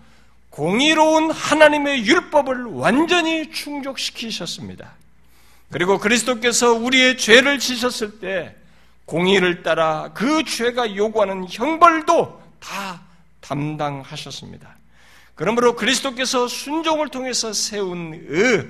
공의로운 0.51 1.31
하나님의 1.31 2.05
율법을 2.05 2.63
완전히 2.63 3.51
충족시키셨습니다. 3.51 4.98
그리고 5.71 5.99
그리스도께서 5.99 6.73
우리의 6.73 7.17
죄를 7.17 7.59
지셨을 7.59 8.19
때 8.19 8.55
공의를 9.05 9.63
따라 9.63 10.11
그 10.13 10.43
죄가 10.43 10.95
요구하는 10.95 11.45
형벌도 11.49 12.41
다 12.59 13.01
담당하셨습니다. 13.41 14.77
그러므로 15.35 15.75
그리스도께서 15.75 16.47
순종을 16.47 17.09
통해서 17.09 17.53
세운 17.53 18.13
의, 18.27 18.67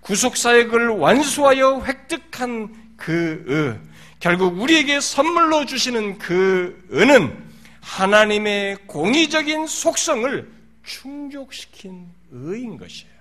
구속사역을 0.00 0.88
완수하여 0.88 1.82
획득한 1.84 2.74
그 2.96 3.44
의, 3.46 3.80
결국 4.20 4.60
우리에게 4.60 5.00
선물로 5.00 5.66
주시는 5.66 6.18
그 6.18 6.88
은은 6.92 7.36
하나님의 7.80 8.78
공의적인 8.86 9.66
속성을 9.66 10.50
충족시킨 10.84 12.06
의인 12.30 12.78
것이에요. 12.78 13.11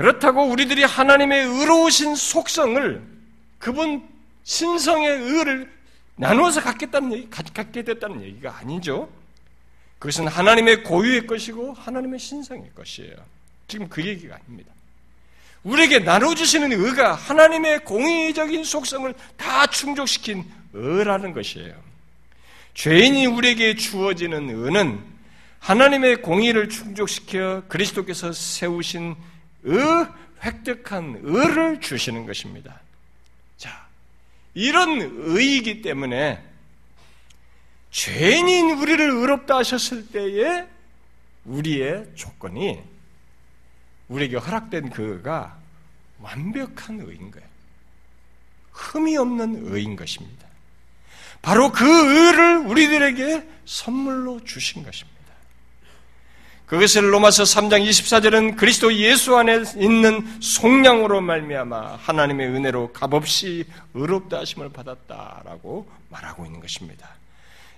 그렇다고 0.00 0.44
우리들이 0.44 0.82
하나님의 0.82 1.44
의로우신 1.44 2.14
속성을 2.14 3.02
그분 3.58 4.02
신성의 4.44 5.10
의를 5.10 5.70
나누어서 6.16 6.62
갖겠다는 6.62 7.12
얘기, 7.12 7.28
갖게 7.28 7.82
됐다는 7.82 8.22
얘기가 8.22 8.56
아니죠. 8.56 9.10
그것은 9.98 10.26
하나님의 10.26 10.84
고유의 10.84 11.26
것이고 11.26 11.74
하나님의 11.74 12.18
신성의 12.18 12.70
것이에요. 12.74 13.14
지금 13.68 13.90
그 13.90 14.02
얘기가 14.02 14.36
아닙니다. 14.36 14.72
우리에게 15.64 15.98
나눠주시는 15.98 16.72
의가 16.72 17.12
하나님의 17.12 17.84
공의적인 17.84 18.64
속성을 18.64 19.14
다 19.36 19.66
충족시킨 19.66 20.46
의라는 20.72 21.34
것이에요. 21.34 21.74
죄인이 22.72 23.26
우리에게 23.26 23.74
주어지는 23.74 24.48
의는 24.48 24.98
하나님의 25.58 26.22
공의를 26.22 26.70
충족시켜 26.70 27.64
그리스도께서 27.68 28.32
세우신 28.32 29.28
의, 29.64 30.06
획득한 30.42 31.20
의를 31.22 31.80
주시는 31.80 32.26
것입니다. 32.26 32.80
자, 33.56 33.86
이런 34.54 35.00
의이기 35.00 35.82
때문에 35.82 36.42
죄인인 37.90 38.78
우리를 38.78 39.10
의롭다 39.10 39.58
하셨을 39.58 40.08
때에 40.08 40.66
우리의 41.44 42.12
조건이 42.14 42.80
우리에게 44.08 44.36
허락된 44.36 44.90
그가 44.90 45.58
완벽한 46.20 47.00
의인 47.00 47.30
거예요. 47.30 47.48
흠이 48.72 49.16
없는 49.16 49.72
의인 49.72 49.96
것입니다. 49.96 50.46
바로 51.42 51.72
그 51.72 51.84
의를 51.84 52.58
우리들에게 52.58 53.48
선물로 53.64 54.44
주신 54.44 54.82
것입니다. 54.82 55.09
그것을 56.70 57.12
로마서 57.12 57.42
3장 57.42 57.84
24절은 57.84 58.56
그리스도 58.56 58.94
예수 58.94 59.36
안에 59.36 59.64
있는 59.76 60.24
속량으로 60.40 61.20
말미암아 61.20 61.96
하나님의 61.96 62.46
은혜로 62.46 62.92
값없이 62.92 63.64
의롭다 63.92 64.38
하심을 64.38 64.68
받았다라고 64.68 65.90
말하고 66.10 66.46
있는 66.46 66.60
것입니다. 66.60 67.08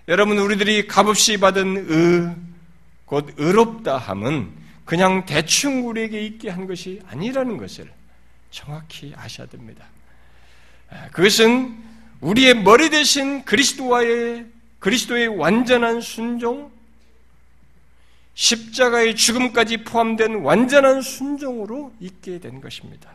여러분 0.09 0.36
우리들이 0.36 0.88
값없이 0.88 1.38
받은 1.38 1.86
의, 1.88 2.36
곧 3.07 3.32
의롭다 3.38 3.97
함은 3.97 4.51
그냥 4.84 5.24
대충 5.24 5.88
우리에게 5.88 6.20
있게 6.26 6.51
한 6.51 6.66
것이 6.66 7.01
아니라는 7.09 7.57
것을 7.57 7.90
정확히 8.51 9.14
아셔야 9.16 9.47
됩니다. 9.47 9.86
그것은 11.12 11.74
우리의 12.20 12.62
머리 12.62 12.90
대신 12.90 13.43
그리스도와의 13.47 14.45
그리스도의 14.80 15.28
완전한 15.28 16.03
순종, 16.03 16.70
십자가의 18.35 19.14
죽음까지 19.16 19.85
포함된 19.85 20.37
완전한 20.37 21.03
순종으로 21.03 21.93
있게 22.01 22.39
된 22.41 22.61
것입니다. 22.61 23.11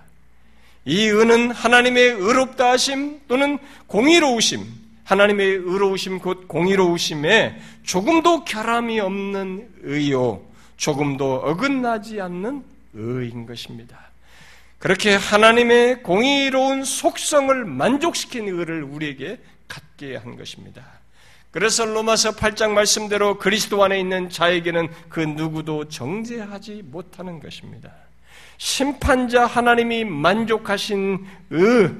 이 0.85 1.09
은은 1.09 1.51
하나님의 1.51 2.11
의롭다 2.11 2.71
하심 2.71 3.21
또는 3.27 3.57
공의로우심, 3.87 4.63
하나님의 5.03 5.47
의로우심 5.47 6.19
곧 6.19 6.47
공의로우심에 6.47 7.59
조금도 7.83 8.45
결함이 8.45 8.99
없는 8.99 9.69
의요, 9.83 10.41
조금도 10.77 11.35
어긋나지 11.35 12.21
않는 12.21 12.63
의인 12.93 13.45
것입니다. 13.45 14.07
그렇게 14.79 15.15
하나님의 15.15 16.03
공의로운 16.03 16.83
속성을 16.83 17.65
만족시킨 17.65 18.47
의를 18.47 18.83
우리에게 18.83 19.39
갖게 19.67 20.15
한 20.15 20.37
것입니다. 20.37 20.96
그래서 21.51 21.85
로마서 21.85 22.35
8장 22.35 22.71
말씀대로 22.71 23.37
그리스도 23.37 23.83
안에 23.83 23.99
있는 23.99 24.29
자에게는 24.29 24.89
그 25.09 25.21
누구도 25.21 25.87
정죄하지 25.87 26.83
못하는 26.85 27.39
것입니다. 27.39 27.91
심판자 28.57 29.45
하나님이 29.45 30.03
만족하신 30.05 31.25
의, 31.51 31.91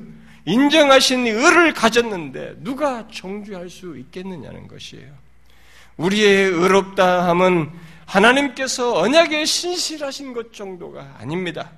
인정하신 0.45 1.27
의를 1.27 1.73
가졌는데 1.73 2.55
누가 2.59 3.07
정죄할 3.11 3.69
수 3.69 3.97
있겠느냐는 3.97 4.67
것이에요. 4.67 5.11
우리의 5.97 6.45
의롭다함은 6.51 7.69
하나님께서 8.05 8.97
언약에 8.97 9.45
신실하신 9.45 10.33
것 10.33 10.53
정도가 10.53 11.17
아닙니다. 11.19 11.71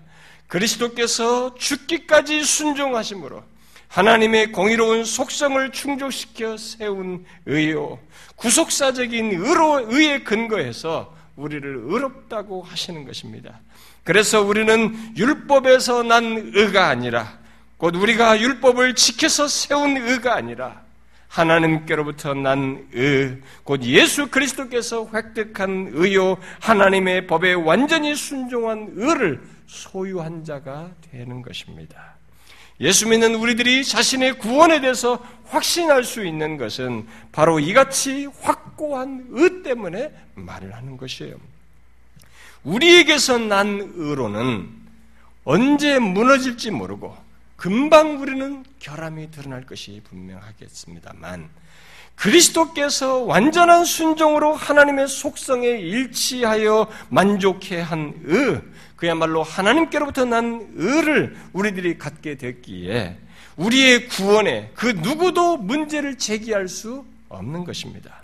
그리스도께서 0.48 1.56
죽기까지 1.56 2.44
순종하심으로 2.44 3.44
하나님의 3.90 4.52
공의로운 4.52 5.04
속성을 5.04 5.72
충족시켜 5.72 6.58
세운 6.58 7.26
의요, 7.46 8.00
구속사적인 8.36 9.32
의로, 9.32 9.92
의에 9.92 10.20
근거해서 10.20 11.14
우리를 11.36 11.82
의롭다고 11.86 12.62
하시는 12.62 13.04
것입니다. 13.04 13.60
그래서 14.04 14.42
우리는 14.42 14.96
율법에서 15.18 16.04
난 16.04 16.52
의가 16.54 16.88
아니라 16.88 17.40
곧 17.78 17.96
우리가 17.96 18.40
율법을 18.40 18.94
지켜서 18.96 19.48
세운 19.48 19.98
의가 19.98 20.36
아니라 20.36 20.82
하나님께로부터 21.28 22.34
난 22.34 22.88
의, 22.94 23.40
곧 23.64 23.84
예수 23.84 24.30
그리스도께서 24.30 25.10
획득한 25.14 25.92
의요, 25.94 26.38
하나님의 26.60 27.28
법에 27.28 27.54
완전히 27.54 28.16
순종한 28.16 28.90
의를 28.96 29.42
소유한 29.68 30.44
자가 30.44 30.92
되는 31.12 31.42
것입니다. 31.42 32.19
예수 32.82 33.08
믿는 33.08 33.36
우리들이 33.36 33.84
자신의 33.84 34.40
구원에 34.40 34.80
대해서 34.80 35.24
확신할 35.46 36.04
수 36.04 36.26
있는 36.26 36.58
것은 36.58 37.08
바로 37.32 37.60
이같이 37.60 38.28
확고한 38.40 39.28
의 39.32 39.64
때문에 39.64 40.12
말을 40.36 40.74
하는 40.74 40.96
것이에요. 40.96 41.36
우리에게서 42.64 43.38
난 43.38 43.92
의로는 43.96 44.70
언제 45.44 46.00
무너질지 46.00 46.72
모르고 46.72 47.18
금방 47.56 48.22
우리는 48.22 48.64
결함이 48.80 49.32
드러날 49.32 49.66
것이 49.66 50.02
분명하겠습니다만 50.06 51.50
그리스도께서 52.20 53.20
완전한 53.20 53.86
순종으로 53.86 54.54
하나님의 54.54 55.08
속성에 55.08 55.68
일치하여 55.68 56.88
만족해 57.08 57.80
한 57.80 58.14
의, 58.26 58.62
그야말로 58.98 59.42
하나님께로부터 59.42 60.26
난 60.26 60.68
의를 60.76 61.38
우리들이 61.54 61.98
갖게 61.98 62.36
됐기에 62.36 63.18
우리의 63.56 64.10
구원에 64.10 64.72
그 64.76 64.88
누구도 64.88 65.58
문제를 65.58 66.18
제기할 66.18 66.68
수 66.68 67.06
없는 67.30 67.64
것입니다. 67.64 68.24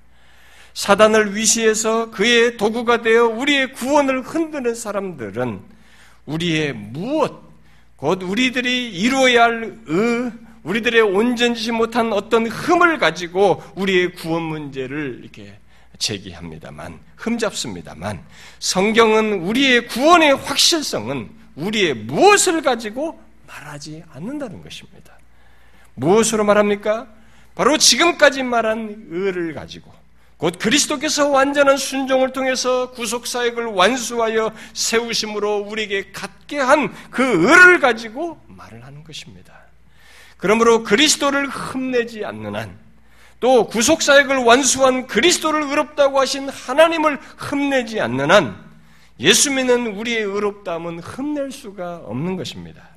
사단을 0.74 1.34
위시해서 1.34 2.12
그의 2.12 2.58
도구가 2.58 3.02
되어 3.02 3.28
우리의 3.28 3.72
구원을 3.72 4.24
흔드는 4.24 4.76
사람들은 4.76 5.62
우리의 6.26 6.74
무엇, 6.74 7.42
곧 7.96 8.24
우리들이 8.24 8.92
이루어야 8.92 9.44
할 9.44 9.78
의, 9.88 10.32
우리들의 10.66 11.00
온전지 11.02 11.72
못한 11.72 12.12
어떤 12.12 12.48
흠을 12.48 12.98
가지고 12.98 13.64
우리의 13.76 14.14
구원 14.14 14.42
문제를 14.42 15.20
이렇게 15.22 15.60
제기합니다만, 16.00 17.00
흠잡습니다만, 17.18 18.22
성경은 18.60 19.42
우리의 19.44 19.88
구원의 19.88 20.36
확실성은 20.36 21.30
우리의 21.56 21.94
무엇을 21.94 22.62
가지고 22.64 23.22
말하지 23.48 24.04
않는다는 24.12 24.62
것입니다. 24.64 25.14
무엇으로 25.94 26.44
말합니까? 26.44 27.08
바로 27.54 27.78
지금까지 27.78 28.44
말한 28.44 29.06
의를 29.10 29.54
가지고, 29.54 29.94
곧 30.38 30.58
그리스도께서 30.60 31.30
완전한 31.30 31.78
순종을 31.78 32.34
통해서 32.34 32.92
구속사역을 32.92 33.66
완수하여 33.68 34.52
세우심으로 34.74 35.60
우리에게 35.60 36.12
갖게 36.12 36.58
한 36.60 36.94
그 37.12 37.24
의를 37.24 37.80
가지고 37.80 38.42
말을 38.48 38.84
하는 38.84 39.04
것입니다. 39.04 39.65
그러므로 40.46 40.84
그리스도를 40.84 41.48
흠내지 41.48 42.24
않는 42.24 42.56
한, 42.56 42.78
또 43.40 43.66
구속사역을 43.66 44.38
완수한 44.44 45.08
그리스도를 45.08 45.64
의롭다고 45.64 46.20
하신 46.20 46.50
하나님을 46.50 47.18
흠내지 47.38 48.00
않는 48.00 48.30
한 48.30 48.56
예수 49.20 49.50
믿는 49.50 49.88
우리의 49.96 50.22
의롭다함은 50.22 51.00
흠낼 51.00 51.52
수가 51.52 52.04
없는 52.06 52.36
것입니다. 52.36 52.88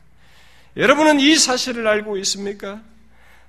여러분은 0.77 1.21
이 1.21 1.37
사실을 1.37 1.87
알고 1.87 2.19
있습니까? 2.19 2.83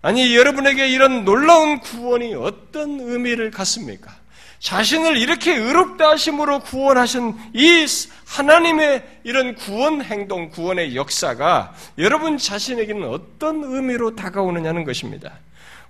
아니, 0.02 0.34
여러분에게 0.34 0.88
이런 0.88 1.26
놀라운 1.26 1.82
구원이 1.82 2.36
어떤 2.36 3.02
의미를 3.02 3.52
갖습니까? 3.52 4.16
자신을 4.60 5.18
이렇게 5.18 5.55
의롭다 5.55 6.10
하심으로 6.12 6.60
구원하신 6.60 7.34
이 7.53 7.86
하나님의 8.26 9.22
이런 9.24 9.55
구원 9.55 10.01
행동, 10.03 10.49
구원의 10.49 10.95
역사가 10.95 11.74
여러분 11.97 12.38
자신에게는 12.38 13.07
어떤 13.07 13.64
의미로 13.64 14.16
다가오느냐는 14.16 14.84
것입니다. 14.84 15.32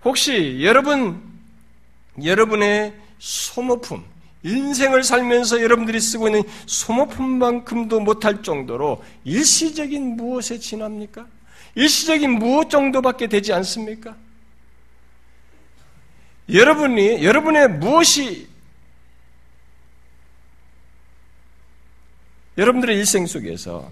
혹시 0.06 0.60
여러분, 0.62 1.22
여러분의 2.24 2.94
소모품, 3.18 4.04
인생을 4.44 5.04
살면서 5.04 5.62
여러분들이 5.62 6.00
쓰고 6.00 6.28
있는 6.28 6.44
소모품만큼도 6.68 8.00
못할 8.00 8.44
정도로 8.44 9.04
일시적인 9.26 10.16
무엇에 10.16 10.60
지납니까? 10.60 11.26
일시적인 11.76 12.32
무엇 12.32 12.70
정도밖에 12.70 13.28
되지 13.28 13.52
않습니까? 13.52 14.16
여러분이, 16.52 17.24
여러분의 17.24 17.70
무엇이 17.70 18.49
여러분들의 22.60 22.98
일생 22.98 23.26
속에서 23.26 23.90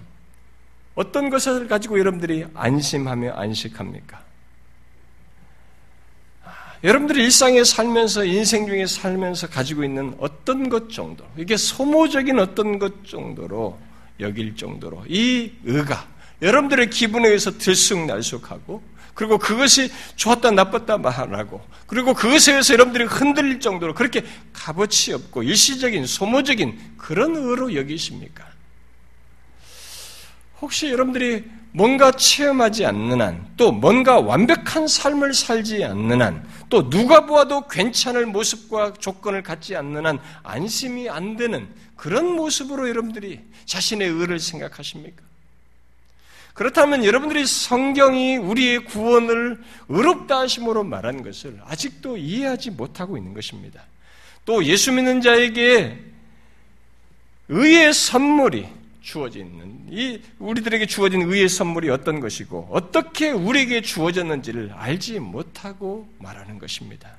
어떤 0.94 1.30
것을 1.30 1.70
가지고 1.70 2.00
여러분들이 2.00 2.46
안심하며 2.54 3.32
안식합니까? 3.32 4.22
여러분들이 6.84 7.24
일상에 7.24 7.64
살면서 7.64 8.26
인생 8.26 8.68
중에 8.68 8.86
살면서 8.86 9.48
가지고 9.48 9.86
있는 9.86 10.14
어떤 10.20 10.68
것 10.68 10.90
정도, 10.90 11.26
이게 11.38 11.56
소모적인 11.56 12.40
어떤 12.40 12.78
것 12.78 13.06
정도로 13.08 13.80
여길 14.20 14.58
정도로 14.58 15.06
이 15.08 15.54
의가 15.64 16.06
여러분들의 16.42 16.90
기분에 16.90 17.28
의해서 17.28 17.58
들쑥날쑥하고 17.58 18.84
그리고 19.14 19.38
그것이 19.38 19.90
좋았다 20.16 20.52
나빴다 20.52 20.98
말하고 20.98 21.62
그리고 21.88 22.14
그것에 22.14 22.52
의해서 22.52 22.74
여러분들이 22.74 23.06
흔들릴 23.06 23.60
정도로 23.60 23.96
그렇게 23.96 24.24
값어치 24.54 25.14
없고 25.14 25.44
일시적인 25.44 26.06
소모적인 26.06 26.96
그런 26.98 27.36
의로 27.36 27.74
여기십니까? 27.74 28.57
혹시 30.62 30.90
여러분들이 30.90 31.46
뭔가 31.72 32.12
체험하지 32.12 32.86
않는 32.86 33.22
한, 33.22 33.48
또 33.56 33.72
뭔가 33.72 34.20
완벽한 34.20 34.88
삶을 34.88 35.34
살지 35.34 35.84
않는 35.84 36.22
한, 36.22 36.48
또 36.70 36.90
누가 36.90 37.26
보아도 37.26 37.68
괜찮을 37.68 38.26
모습과 38.26 38.94
조건을 38.94 39.44
갖지 39.44 39.76
않는 39.76 40.06
한 40.06 40.20
안심이 40.44 41.10
안 41.10 41.38
되는 41.38 41.68
그런 41.96 42.36
모습으로 42.36 42.90
여러분들이 42.90 43.42
자신의 43.66 44.10
의를 44.10 44.40
생각하십니까? 44.40 45.22
그렇다면 46.56 47.06
여러분들이 47.06 47.46
성경이 47.46 48.38
우리의 48.38 48.86
구원을 48.86 49.62
의롭다 49.90 50.40
하심으로 50.40 50.84
말한 50.84 51.22
것을 51.22 51.60
아직도 51.64 52.18
이해하지 52.18 52.72
못하고 52.72 53.16
있는 53.16 53.36
것입니다. 53.36 53.84
또 54.44 54.66
예수 54.66 54.92
믿는 54.92 55.22
자에게 55.22 56.00
의의 57.50 57.94
선물이 57.94 58.77
주어지는 59.08 59.88
이 59.90 60.22
우리들에게 60.38 60.86
주어진 60.86 61.22
의의 61.22 61.48
선물이 61.48 61.90
어떤 61.90 62.20
것이고 62.20 62.68
어떻게 62.72 63.32
우리에게 63.32 63.82
주어졌는지를 63.82 64.74
알지 64.76 65.20
못하고 65.20 66.10
말하는 66.20 66.60
것입니다. 66.60 67.10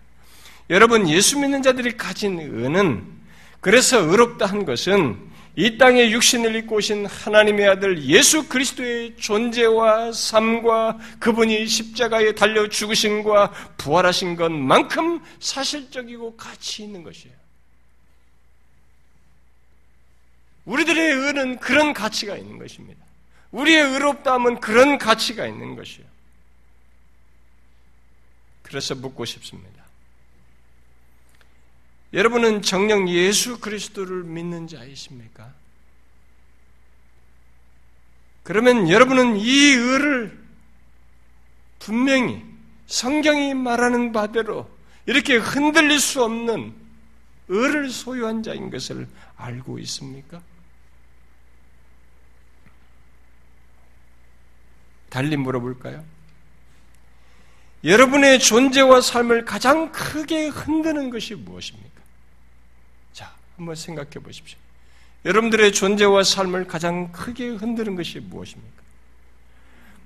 여러분 0.68 1.08
예수 1.08 1.38
믿는 1.38 1.62
자들이 1.62 1.96
가진 1.96 2.38
의는 2.38 3.04
그래서 3.60 3.98
의롭다 4.00 4.44
한 4.44 4.66
것은 4.66 5.16
이 5.56 5.78
땅에 5.78 6.10
육신을 6.10 6.54
입고 6.56 6.76
오신 6.76 7.06
하나님의 7.06 7.66
아들 7.66 8.04
예수 8.04 8.48
그리스도의 8.48 9.16
존재와 9.16 10.12
삶과 10.12 10.98
그분이 11.18 11.66
십자가에 11.66 12.32
달려 12.34 12.68
죽으신 12.68 13.22
것과 13.22 13.52
부활하신 13.78 14.36
것만큼 14.36 15.20
사실적이고 15.40 16.36
가치 16.36 16.84
있는 16.84 17.02
것이에요. 17.02 17.47
우리들의 20.68 21.12
의는 21.14 21.58
그런 21.60 21.94
가치가 21.94 22.36
있는 22.36 22.58
것입니다. 22.58 23.02
우리의 23.52 23.82
의롭다함은 23.82 24.60
그런 24.60 24.98
가치가 24.98 25.46
있는 25.46 25.76
것이에요. 25.76 26.06
그래서 28.62 28.94
묻고 28.94 29.24
싶습니다. 29.24 29.82
여러분은 32.12 32.60
정령 32.60 33.08
예수 33.08 33.58
그리스도를 33.60 34.24
믿는 34.24 34.66
자이십니까? 34.68 35.52
그러면 38.42 38.90
여러분은 38.90 39.38
이 39.38 39.50
의를 39.50 40.38
분명히 41.78 42.44
성경이 42.86 43.54
말하는 43.54 44.12
바대로 44.12 44.70
이렇게 45.06 45.36
흔들릴 45.36 45.98
수 45.98 46.22
없는 46.22 46.74
의를 47.48 47.90
소유한 47.90 48.42
자인 48.42 48.70
것을 48.70 49.08
알고 49.36 49.78
있습니까? 49.80 50.42
달리 55.10 55.36
물어볼까요? 55.36 56.04
여러분의 57.84 58.40
존재와 58.40 59.00
삶을 59.00 59.44
가장 59.44 59.92
크게 59.92 60.48
흔드는 60.48 61.10
것이 61.10 61.34
무엇입니까? 61.34 62.02
자, 63.12 63.32
한번 63.56 63.74
생각해 63.74 64.10
보십시오. 64.10 64.58
여러분들의 65.24 65.72
존재와 65.72 66.24
삶을 66.24 66.66
가장 66.66 67.12
크게 67.12 67.48
흔드는 67.48 67.96
것이 67.96 68.20
무엇입니까? 68.20 68.82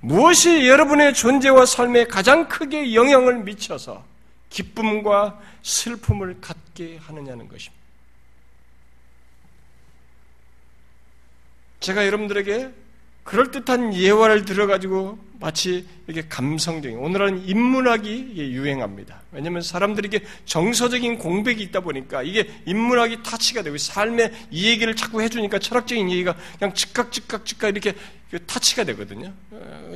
무엇이 0.01 0.67
여러분의 0.67 1.13
존재와 1.13 1.65
삶에 1.65 2.05
가장 2.05 2.47
크게 2.47 2.93
영향을 2.93 3.43
미쳐서 3.43 4.03
기쁨과 4.49 5.39
슬픔을 5.61 6.41
갖게 6.41 6.97
하느냐는 6.97 7.47
것입니다. 7.47 7.81
제가 11.79 12.05
여러분들에게 12.05 12.82
그럴듯한 13.23 13.93
예화를 13.93 14.45
들어가지고 14.45 15.17
마치 15.39 15.85
이렇게 16.07 16.27
감성적인, 16.27 16.97
오늘은 16.97 17.47
인문학이 17.47 18.33
유행합니다. 18.35 19.21
왜냐하면 19.31 19.61
사람들이 19.61 20.09
게 20.09 20.21
정서적인 20.45 21.17
공백이 21.17 21.61
있다 21.63 21.81
보니까 21.81 22.23
이게 22.23 22.49
인문학이 22.65 23.23
타치가 23.23 23.61
되고 23.61 23.77
삶의 23.77 24.31
이 24.51 24.69
얘기를 24.69 24.95
자꾸 24.95 25.21
해주니까 25.21 25.59
철학적인 25.59 26.09
얘기가 26.11 26.35
그냥 26.57 26.73
즉각, 26.73 27.11
즉각, 27.11 27.45
즉각 27.45 27.69
이렇게 27.69 27.93
타치가 28.45 28.83
되거든요. 28.85 29.33
어, 29.51 29.95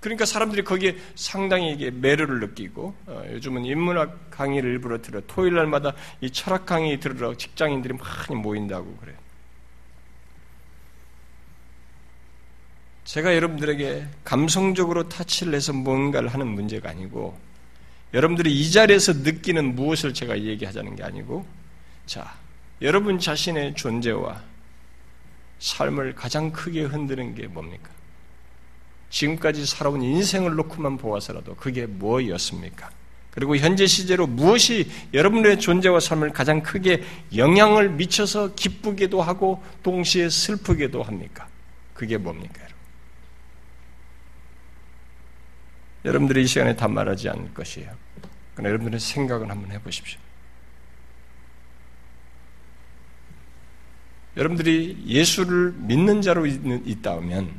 그러니까 0.00 0.26
사람들이 0.26 0.62
거기에 0.64 0.96
상당히 1.14 1.72
이게 1.72 1.90
매료를 1.90 2.40
느끼고 2.40 2.94
어, 3.06 3.24
요즘은 3.32 3.64
인문학 3.64 4.30
강의를 4.30 4.70
일부러 4.70 5.00
들어 5.00 5.20
토요일 5.26 5.54
날마다 5.54 5.94
이 6.20 6.30
철학 6.30 6.66
강의 6.66 7.00
들으러 7.00 7.34
직장인들이 7.34 7.94
많이 7.94 8.40
모인다고 8.40 8.96
그래요. 8.96 9.16
제가 13.04 13.34
여러분들에게 13.36 14.06
감성적으로 14.24 15.08
타치를 15.08 15.54
해서 15.54 15.72
뭔가를 15.72 16.28
하는 16.28 16.48
문제가 16.48 16.90
아니고 16.90 17.38
여러분들이 18.14 18.52
이 18.52 18.70
자리에서 18.70 19.12
느끼는 19.12 19.74
무엇을 19.74 20.14
제가 20.14 20.38
얘기하자는 20.38 20.96
게 20.96 21.02
아니고 21.02 21.44
자, 22.06 22.34
여러분 22.80 23.18
자신의 23.18 23.74
존재와 23.74 24.42
삶을 25.58 26.14
가장 26.14 26.50
크게 26.52 26.82
흔드는 26.82 27.34
게 27.34 27.46
뭡니까? 27.46 27.90
지금까지 29.10 29.64
살아온 29.66 30.02
인생을 30.02 30.54
놓고만 30.56 30.96
보아서라도 30.96 31.54
그게 31.56 31.86
뭐였습니까? 31.86 32.90
그리고 33.30 33.56
현재 33.56 33.86
시제로 33.86 34.26
무엇이 34.26 34.90
여러분의 35.12 35.58
존재와 35.58 36.00
삶을 36.00 36.30
가장 36.30 36.62
크게 36.62 37.02
영향을 37.36 37.90
미쳐서 37.90 38.54
기쁘게도 38.54 39.20
하고 39.22 39.62
동시에 39.82 40.30
슬프게도 40.30 41.02
합니까? 41.02 41.48
그게 41.94 42.16
뭡니까? 42.16 42.73
여러분들이 46.04 46.42
이 46.42 46.46
시간에 46.46 46.76
다 46.76 46.86
말하지 46.88 47.28
않을 47.30 47.54
것이에요. 47.54 47.90
그러나 48.54 48.68
여러분들의 48.68 49.00
생각을 49.00 49.50
한번 49.50 49.72
해보십시오. 49.72 50.20
여러분들이 54.36 55.04
예수를 55.06 55.74
믿는 55.76 56.20
자로 56.20 56.46
있다면 56.46 57.50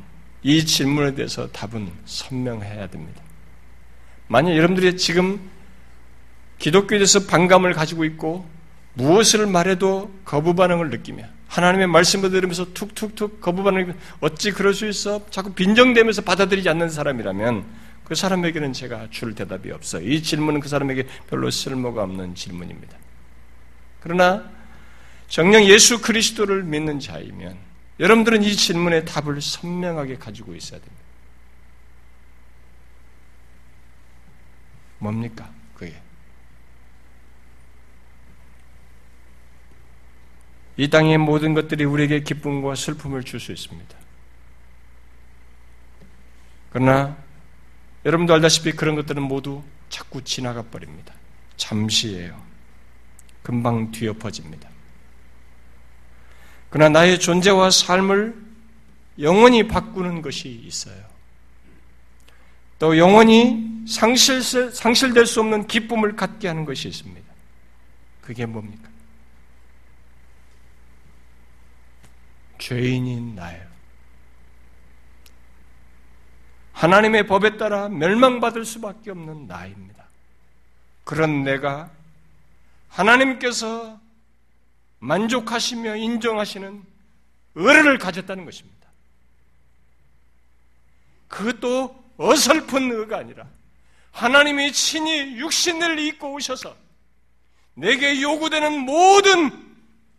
이 0.42 0.64
질문에 0.64 1.14
대해서 1.14 1.50
답은 1.50 1.90
선명해야 2.04 2.88
됩니다. 2.88 3.22
만약 4.28 4.56
여러분들이 4.56 4.96
지금 4.96 5.40
기독교에 6.58 6.98
대해서 6.98 7.26
반감을 7.26 7.72
가지고 7.72 8.04
있고 8.04 8.48
무엇을 8.94 9.46
말해도 9.46 10.12
거부 10.24 10.54
반응을 10.54 10.90
느끼며 10.90 11.24
하나님의 11.48 11.86
말씀을 11.86 12.30
들으면서 12.30 12.72
툭툭툭 12.72 13.40
거부 13.40 13.62
반응을 13.62 13.94
어찌 14.20 14.52
그럴 14.52 14.74
수 14.74 14.86
있어? 14.88 15.24
자꾸 15.30 15.52
빈정대면서 15.52 16.22
받아들이지 16.22 16.68
않는 16.68 16.90
사람이라면 16.90 17.64
그 18.06 18.14
사람에게는 18.14 18.72
제가 18.72 19.08
줄 19.10 19.34
대답이 19.34 19.72
없어요. 19.72 20.06
이 20.06 20.22
질문은 20.22 20.60
그 20.60 20.68
사람에게 20.68 21.08
별로 21.28 21.50
쓸모가 21.50 22.04
없는 22.04 22.36
질문입니다. 22.36 22.96
그러나 23.98 24.48
정령 25.26 25.64
예수 25.64 26.00
그리스도를 26.00 26.62
믿는 26.62 27.00
자이면 27.00 27.58
여러분들은 27.98 28.44
이 28.44 28.54
질문의 28.54 29.04
답을 29.06 29.40
선명하게 29.40 30.18
가지고 30.18 30.54
있어야 30.54 30.78
됩니다. 30.78 31.04
뭡니까? 35.00 35.50
그게. 35.74 36.00
이 40.76 40.88
땅의 40.88 41.18
모든 41.18 41.54
것들이 41.54 41.84
우리에게 41.84 42.20
기쁨과 42.20 42.76
슬픔을 42.76 43.24
줄 43.24 43.40
수 43.40 43.50
있습니다. 43.50 43.96
그러나 46.70 47.25
여러분도 48.06 48.34
알다시피 48.34 48.70
그런 48.70 48.94
것들은 48.94 49.20
모두 49.20 49.64
자꾸 49.88 50.22
지나가 50.22 50.62
버립니다. 50.62 51.12
잠시예요. 51.56 52.40
금방 53.42 53.90
뒤엎어집니다. 53.90 54.70
그러나 56.70 57.00
나의 57.00 57.18
존재와 57.18 57.70
삶을 57.70 58.46
영원히 59.18 59.66
바꾸는 59.66 60.22
것이 60.22 60.48
있어요. 60.48 61.04
또 62.78 62.96
영원히 62.96 63.84
상실, 63.88 64.40
상실될 64.40 65.26
수 65.26 65.40
없는 65.40 65.66
기쁨을 65.66 66.14
갖게 66.14 66.46
하는 66.46 66.64
것이 66.64 66.86
있습니다. 66.86 67.26
그게 68.20 68.46
뭡니까? 68.46 68.88
죄인인 72.58 73.34
나예요. 73.34 73.75
하나님의 76.76 77.26
법에 77.26 77.56
따라 77.56 77.88
멸망받을 77.88 78.66
수밖에 78.66 79.10
없는 79.10 79.46
나입니다. 79.46 80.04
그런 81.04 81.42
내가 81.42 81.90
하나님께서 82.90 83.98
만족하시며 84.98 85.96
인정하시는 85.96 86.82
의를 87.54 87.96
가졌다는 87.96 88.44
것입니다. 88.44 88.88
그것도 91.28 92.04
어설픈 92.18 92.92
의가 92.92 93.18
아니라 93.18 93.46
하나님이 94.12 94.72
친히 94.72 95.38
육신을 95.38 95.98
입고 95.98 96.34
오셔서 96.34 96.76
내게 97.72 98.20
요구되는 98.20 98.80
모든 98.80 99.76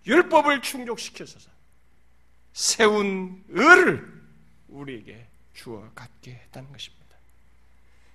율법을 0.08 0.64
충족시켜서 0.64 1.38
세운 2.53 3.43
의를 3.49 4.12
우리에게 4.70 5.27
주어 5.58 5.89
갖게 5.95 6.32
했다는 6.32 6.72
것입니다. 6.72 7.18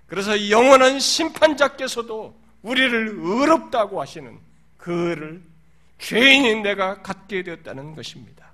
그래서 0.07 0.49
영원한 0.49 1.01
심판자께서도 1.01 2.41
우리를 2.63 3.09
의롭다고 3.19 4.01
하시는 4.01 4.39
그 4.79 5.11
의를 5.11 5.43
죄인인 5.99 6.63
내가 6.63 7.03
갖게 7.03 7.43
되었다는 7.43 7.95
것입니다. 7.95 8.51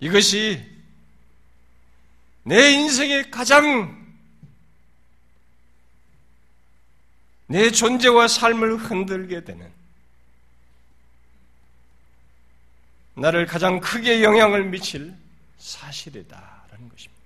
이것이 0.00 0.64
내 2.44 2.70
인생의 2.72 3.30
가장 3.30 4.00
내 7.46 7.70
존재와 7.70 8.28
삶을 8.28 8.76
흔들게 8.76 9.44
되는 9.44 9.70
나를 13.14 13.44
가장 13.44 13.80
크게 13.80 14.22
영향을 14.22 14.64
미칠 14.64 15.19
사실이다라는 15.60 16.88
것입니다. 16.88 17.20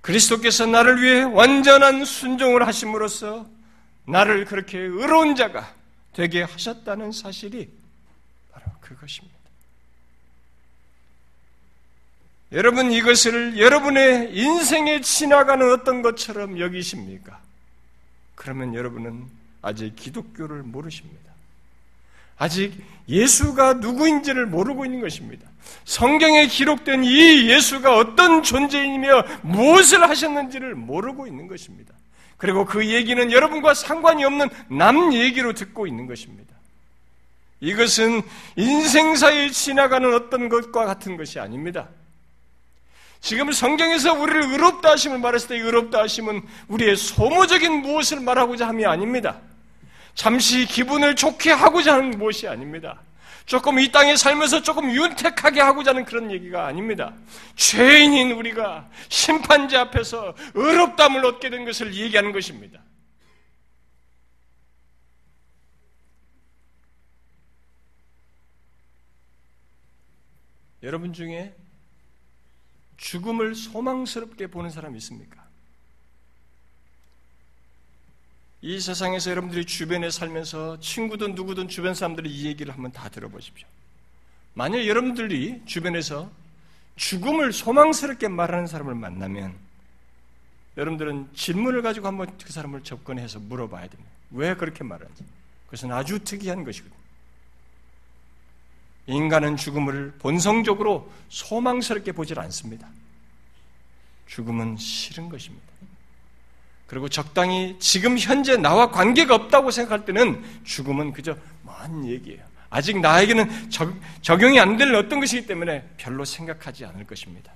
그리스도께서 0.00 0.66
나를 0.66 1.02
위해 1.02 1.22
완전한 1.22 2.04
순종을 2.04 2.66
하심으로써 2.66 3.46
나를 4.06 4.46
그렇게 4.46 4.78
의로운 4.78 5.36
자가 5.36 5.74
되게 6.14 6.42
하셨다는 6.42 7.12
사실이 7.12 7.70
바로 8.50 8.66
그것입니다. 8.80 9.36
여러분 12.52 12.90
이것을 12.90 13.58
여러분의 13.58 14.34
인생에 14.34 15.02
지나가는 15.02 15.70
어떤 15.70 16.00
것처럼 16.00 16.58
여기십니까? 16.58 17.38
그러면 18.34 18.74
여러분은 18.74 19.28
아직 19.60 19.94
기독교를 19.94 20.62
모르십니다. 20.62 21.28
아직 22.38 22.72
예수가 23.08 23.74
누구인지를 23.74 24.46
모르고 24.46 24.84
있는 24.84 25.00
것입니다. 25.00 25.46
성경에 25.84 26.46
기록된 26.46 27.04
이 27.04 27.48
예수가 27.50 27.96
어떤 27.96 28.42
존재이며 28.42 29.24
무엇을 29.42 30.08
하셨는지를 30.08 30.74
모르고 30.74 31.26
있는 31.26 31.48
것입니다. 31.48 31.94
그리고 32.36 32.64
그 32.64 32.86
얘기는 32.86 33.32
여러분과 33.32 33.74
상관이 33.74 34.24
없는 34.24 34.48
남 34.70 35.12
얘기로 35.12 35.54
듣고 35.54 35.86
있는 35.86 36.06
것입니다. 36.06 36.54
이것은 37.60 38.22
인생사에 38.56 39.50
지나가는 39.50 40.14
어떤 40.14 40.48
것과 40.48 40.86
같은 40.86 41.16
것이 41.16 41.40
아닙니다. 41.40 41.88
지금 43.20 43.50
성경에서 43.50 44.14
우리를 44.14 44.52
의롭다 44.52 44.92
하심을 44.92 45.18
말했을 45.18 45.48
때 45.48 45.56
의롭다 45.56 46.02
하심은 46.02 46.42
우리의 46.68 46.96
소모적인 46.96 47.82
무엇을 47.82 48.20
말하고자 48.20 48.68
함이 48.68 48.86
아닙니다. 48.86 49.40
잠시 50.18 50.66
기분을 50.66 51.14
좋게 51.14 51.52
하고자 51.52 51.94
하는 51.94 52.10
무엇이 52.10 52.48
아닙니다. 52.48 53.00
조금 53.46 53.78
이 53.78 53.92
땅에 53.92 54.16
살면서 54.16 54.62
조금 54.62 54.90
윤택하게 54.90 55.60
하고자 55.60 55.90
하는 55.90 56.04
그런 56.04 56.32
얘기가 56.32 56.66
아닙니다. 56.66 57.14
죄인인 57.54 58.32
우리가 58.32 58.90
심판자 59.08 59.82
앞에서 59.82 60.34
의롭담을 60.54 61.24
얻게 61.24 61.50
된 61.50 61.64
것을 61.64 61.94
얘기하는 61.94 62.32
것입니다. 62.32 62.82
여러분 70.82 71.12
중에 71.12 71.54
죽음을 72.96 73.54
소망스럽게 73.54 74.48
보는 74.48 74.70
사람이 74.70 74.98
있습니까? 74.98 75.47
이 78.60 78.80
세상에서 78.80 79.30
여러분들이 79.30 79.64
주변에 79.64 80.10
살면서 80.10 80.80
친구든 80.80 81.34
누구든 81.34 81.68
주변 81.68 81.94
사람들이 81.94 82.28
이 82.28 82.46
얘기를 82.46 82.74
한번 82.74 82.90
다 82.90 83.08
들어보십시오. 83.08 83.66
만약 84.54 84.84
여러분들이 84.86 85.62
주변에서 85.64 86.30
죽음을 86.96 87.52
소망스럽게 87.52 88.26
말하는 88.26 88.66
사람을 88.66 88.96
만나면 88.96 89.54
여러분들은 90.76 91.28
질문을 91.34 91.82
가지고 91.82 92.08
한번 92.08 92.36
그 92.38 92.52
사람을 92.52 92.82
접근해서 92.82 93.38
물어봐야 93.38 93.88
됩니다. 93.88 94.10
왜 94.32 94.54
그렇게 94.54 94.82
말하는지. 94.82 95.24
그것은 95.66 95.92
아주 95.92 96.18
특이한 96.18 96.64
것이거든요. 96.64 96.98
인간은 99.06 99.56
죽음을 99.56 100.14
본성적으로 100.18 101.10
소망스럽게 101.28 102.12
보질 102.12 102.38
않습니다. 102.40 102.88
죽음은 104.26 104.76
싫은 104.76 105.28
것입니다. 105.28 105.67
그리고 106.88 107.08
적당히 107.08 107.76
지금 107.78 108.18
현재 108.18 108.56
나와 108.56 108.90
관계가 108.90 109.34
없다고 109.34 109.70
생각할 109.70 110.04
때는 110.06 110.42
죽음은 110.64 111.12
그저 111.12 111.36
먼 111.62 112.06
얘기예요. 112.06 112.42
아직 112.70 112.98
나에게는 112.98 113.70
적, 113.70 113.94
적용이 114.22 114.58
안 114.58 114.76
될 114.78 114.94
어떤 114.94 115.20
것이기 115.20 115.46
때문에 115.46 115.86
별로 115.98 116.24
생각하지 116.24 116.84
않을 116.86 117.06
것입니다. 117.06 117.52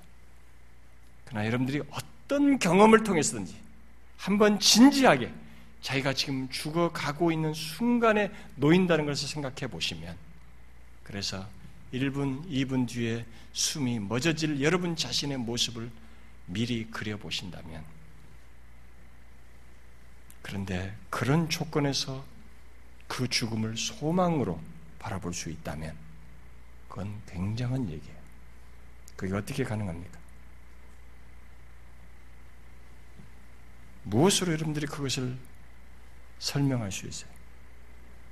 그러나 1.25 1.45
여러분들이 1.47 1.81
어떤 1.89 2.59
경험을 2.59 3.03
통해서든지 3.03 3.55
한번 4.17 4.59
진지하게 4.59 5.31
자기가 5.81 6.13
지금 6.13 6.47
죽어가고 6.49 7.31
있는 7.31 7.53
순간에 7.53 8.31
놓인다는 8.55 9.05
것을 9.05 9.27
생각해 9.27 9.67
보시면 9.67 10.15
그래서 11.03 11.45
1분, 11.93 12.47
2분 12.49 12.87
뒤에 12.87 13.25
숨이 13.51 13.99
멎어질 13.99 14.61
여러분 14.61 14.95
자신의 14.95 15.37
모습을 15.39 15.89
미리 16.45 16.85
그려보신다면 16.89 17.83
그런데 20.43 20.95
그런 21.09 21.49
조건에서 21.49 22.23
그 23.07 23.27
죽음을 23.27 23.75
소망으로 23.77 24.59
바라볼 24.99 25.33
수 25.33 25.49
있다면 25.49 25.95
그건 26.87 27.11
굉장한 27.27 27.89
얘기예요. 27.89 28.17
그게 29.15 29.33
어떻게 29.33 29.63
가능합니까? 29.63 30.19
무엇으로 34.03 34.51
여러분들이 34.51 34.85
그것을 34.85 35.35
설명할 36.39 36.91
수 36.91 37.07
있어요? 37.07 37.31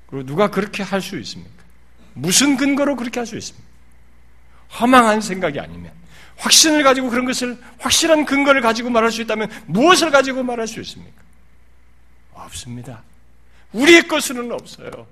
그리고 0.07 0.25
누가 0.25 0.51
그렇게 0.51 0.83
할 0.83 1.01
수 1.01 1.17
있습니까? 1.19 1.63
무슨 2.13 2.57
근거로 2.57 2.97
그렇게 2.97 3.19
할 3.21 3.27
수 3.27 3.37
있습니까? 3.37 3.65
허망한 4.79 5.21
생각이 5.21 5.59
아니면 5.59 5.91
확신을 6.37 6.83
가지고 6.83 7.09
그런 7.09 7.25
것을 7.25 7.61
확실한 7.79 8.25
근거를 8.25 8.61
가지고 8.61 8.89
말할 8.89 9.11
수 9.11 9.21
있다면 9.21 9.49
무엇을 9.67 10.11
가지고 10.11 10.43
말할 10.43 10.67
수 10.67 10.79
있습니까? 10.81 11.20
없습니다. 12.51 13.03
우리의 13.73 14.07
것으로는 14.07 14.51
없어요. 14.51 15.07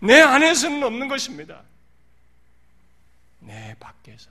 내 0.00 0.20
안에서는 0.20 0.82
없는 0.82 1.08
것입니다. 1.08 1.62
내 3.40 3.74
밖에서. 3.80 4.30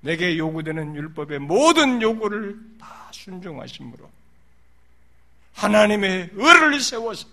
내게 0.00 0.36
요구되는 0.38 0.94
율법의 0.96 1.40
모든 1.40 2.00
요구를 2.02 2.58
다 2.80 3.08
순종하심으로 3.12 4.10
하나님의 5.54 6.30
의를 6.32 6.80
세워서 6.80 7.28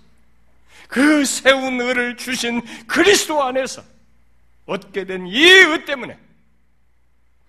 그 0.87 1.23
세운 1.25 1.79
의를 1.81 2.17
주신 2.17 2.61
그리스도 2.87 3.43
안에서 3.43 3.83
얻게 4.65 5.05
된 5.05 5.25
이 5.27 5.43
의 5.43 5.85
때문에 5.85 6.17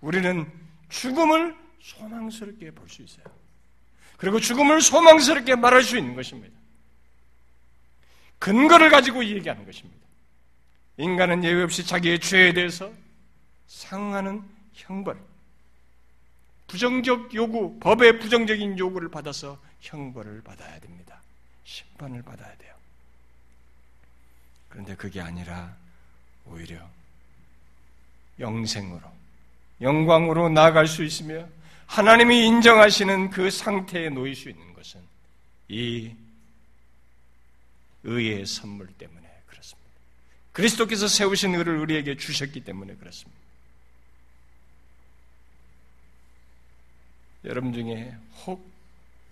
우리는 0.01 0.51
죽음을 0.89 1.55
소망스럽게 1.81 2.71
볼 2.71 2.89
수 2.89 3.03
있어요. 3.03 3.40
그리고 4.21 4.39
죽음을 4.39 4.83
소망스럽게 4.83 5.55
말할 5.55 5.83
수 5.83 5.97
있는 5.97 6.15
것입니다. 6.15 6.55
근거를 8.39 8.91
가지고 8.91 9.25
얘기하는 9.25 9.65
것입니다. 9.65 9.99
인간은 10.99 11.43
예외 11.43 11.63
없이 11.63 11.87
자기의 11.87 12.21
죄에 12.21 12.53
대해서 12.53 12.93
상하는 13.67 14.43
형벌, 14.75 15.19
부정적 16.67 17.35
요구, 17.35 17.79
법의 17.81 18.19
부정적인 18.19 18.79
요구를 18.79 19.11
받아서 19.11 19.59
형벌을 19.81 20.43
받아야 20.43 20.79
됩니다. 20.81 21.23
심판을 21.65 22.23
받아야 22.23 22.55
돼요. 22.59 22.75
그런데 24.69 24.95
그게 24.97 25.23
아니라 25.23 25.75
오히려 26.45 26.79
영생으로, 28.39 29.01
영광으로 29.81 30.51
나아갈 30.51 30.87
수 30.87 31.05
있으며 31.05 31.49
하나님이 31.91 32.47
인정하시는 32.47 33.31
그 33.31 33.51
상태에 33.51 34.09
놓일 34.09 34.35
수 34.35 34.49
있는 34.49 34.73
것은 34.75 35.01
이 35.69 36.15
의의 38.05 38.47
선물 38.47 38.87
때문에 38.89 39.29
그렇습니다. 39.47 39.91
그리스도께서 40.53 41.09
세우신 41.09 41.55
의를 41.55 41.79
우리에게 41.79 42.17
주셨기 42.17 42.61
때문에 42.61 42.95
그렇습니다. 42.95 43.41
여러분 47.45 47.73
중에 47.73 48.15
혹 48.47 48.71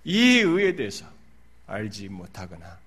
이 0.09 0.39
의에 0.39 0.75
대해서 0.75 1.07
알지 1.67 2.09
못하거나 2.09 2.79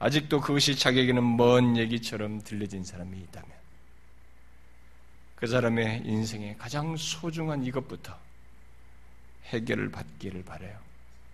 아직도 0.00 0.40
그것이 0.40 0.76
자기에게는 0.76 1.36
먼 1.36 1.76
얘기처럼 1.76 2.42
들려진 2.42 2.82
사람이 2.82 3.16
있다면 3.16 3.50
그 5.36 5.46
사람의 5.46 6.02
인생의 6.04 6.58
가장 6.58 6.96
소중한 6.96 7.62
이것부터 7.64 8.18
해결을 9.54 9.90
받기를 9.90 10.44
바래요. 10.44 10.76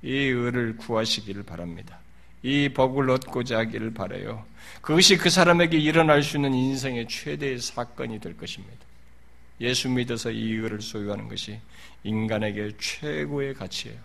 이 0.02 0.12
의를 0.12 0.76
구하시기를 0.76 1.42
바랍니다. 1.42 1.98
이 2.42 2.68
복을 2.70 3.10
얻고자 3.10 3.58
하기를 3.58 3.92
바래요. 3.92 4.44
그것이 4.80 5.16
그 5.16 5.28
사람에게 5.28 5.76
일어날 5.76 6.22
수 6.22 6.36
있는 6.36 6.54
인생의 6.54 7.08
최대의 7.08 7.58
사건이 7.58 8.20
될 8.20 8.36
것입니다. 8.36 8.78
예수 9.60 9.90
믿어서 9.90 10.30
이 10.30 10.54
의를 10.54 10.80
소유하는 10.80 11.28
것이 11.28 11.58
인간에게 12.02 12.72
최고의 12.78 13.54
가치예요. 13.54 13.98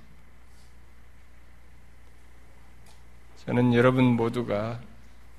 저는 3.45 3.73
여러분 3.73 4.03
모두가 4.03 4.81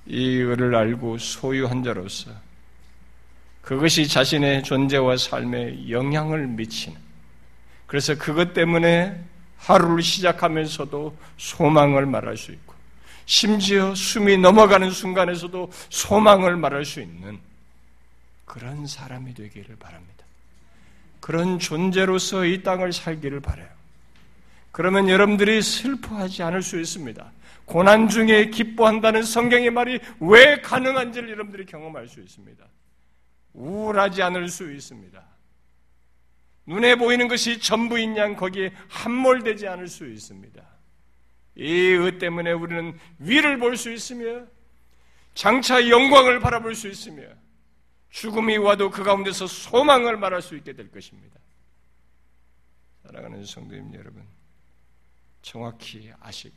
이 0.07 0.25
의를 0.37 0.75
알고 0.75 1.19
소유한 1.19 1.83
자로서 1.83 2.31
그것이 3.61 4.07
자신의 4.07 4.63
존재와 4.63 5.17
삶에 5.17 5.91
영향을 5.91 6.47
미치는 6.47 7.06
그래서 7.87 8.17
그것 8.17 8.53
때문에 8.53 9.21
하루를 9.59 10.03
시작하면서도 10.03 11.17
소망을 11.37 12.07
말할 12.07 12.37
수 12.37 12.53
있고 12.53 12.75
심지어 13.25 13.95
숨이 13.95 14.39
넘어가는 14.39 14.91
순간에서도 14.91 15.71
소망을 15.91 16.57
말할 16.57 16.85
수 16.85 17.01
있는 17.01 17.39
그런 18.45 18.87
사람이 18.87 19.35
되기를 19.35 19.77
바랍니다. 19.77 20.25
그런 21.21 21.59
존재로서 21.59 22.45
이 22.45 22.63
땅을 22.63 22.93
살기를 22.93 23.41
바래요. 23.41 23.69
그러면 24.71 25.09
여러분들이 25.09 25.61
슬퍼하지 25.61 26.43
않을 26.45 26.63
수 26.63 26.79
있습니다. 26.79 27.33
고난 27.65 28.09
중에 28.09 28.51
기뻐한다는 28.51 29.25
성경의 29.25 29.71
말이 29.71 29.99
왜 30.21 30.61
가능한지를 30.61 31.31
여러분들이 31.31 31.67
경험할 31.67 32.07
수 32.07 32.21
있습니다. 32.21 32.65
우울하지 33.55 34.23
않을 34.23 34.49
수 34.49 34.71
있습니다. 34.73 35.21
눈에 36.67 36.97
보이는 36.97 37.29
것이 37.29 37.61
전부인 37.61 38.17
양 38.17 38.35
거기에 38.35 38.73
함몰되지 38.89 39.69
않을 39.69 39.89
수 39.89 40.07
있습니다. 40.07 40.63
이의 41.57 42.19
때문에 42.19 42.53
우리는 42.53 42.99
위를 43.19 43.59
볼 43.59 43.77
수 43.77 43.93
있으며 43.93 44.47
장차 45.35 45.89
영광을 45.89 46.41
바라볼 46.41 46.75
수 46.75 46.89
있으며 46.89 47.23
죽음이 48.11 48.57
와도 48.57 48.91
그 48.91 49.03
가운데서 49.03 49.47
소망을 49.47 50.17
말할 50.17 50.43
수 50.43 50.57
있게 50.57 50.73
될 50.73 50.91
것입니다. 50.91 51.39
사랑하는 53.05 53.45
성도님 53.45 53.95
여러분, 53.95 54.25
정확히 55.43 56.11
아시고 56.21 56.57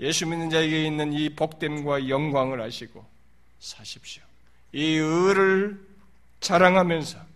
예수 0.00 0.26
믿는 0.26 0.50
자에게 0.50 0.84
있는 0.84 1.12
이 1.12 1.30
복됨과 1.30 2.08
영광을 2.08 2.60
아시고 2.60 3.06
사십시오. 3.60 4.22
이 4.72 4.96
의를 4.96 5.80
자랑하면서 6.40 7.33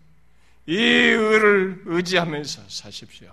이 0.69 0.77
의를 0.77 1.83
의지하면서 1.87 2.63
사십시오. 2.69 3.33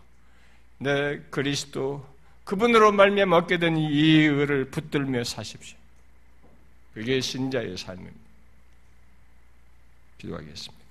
내 0.77 1.19
그리스도 1.29 2.07
그분으로 2.45 2.93
말미암아 2.93 3.35
얻게 3.37 3.57
된 3.57 3.75
이 3.77 4.21
의를 4.21 4.65
붙들며 4.65 5.25
사십시오. 5.25 5.77
그게 6.93 7.19
신자의 7.19 7.77
삶입니다. 7.77 8.15
기도하겠습니다. 10.17 10.84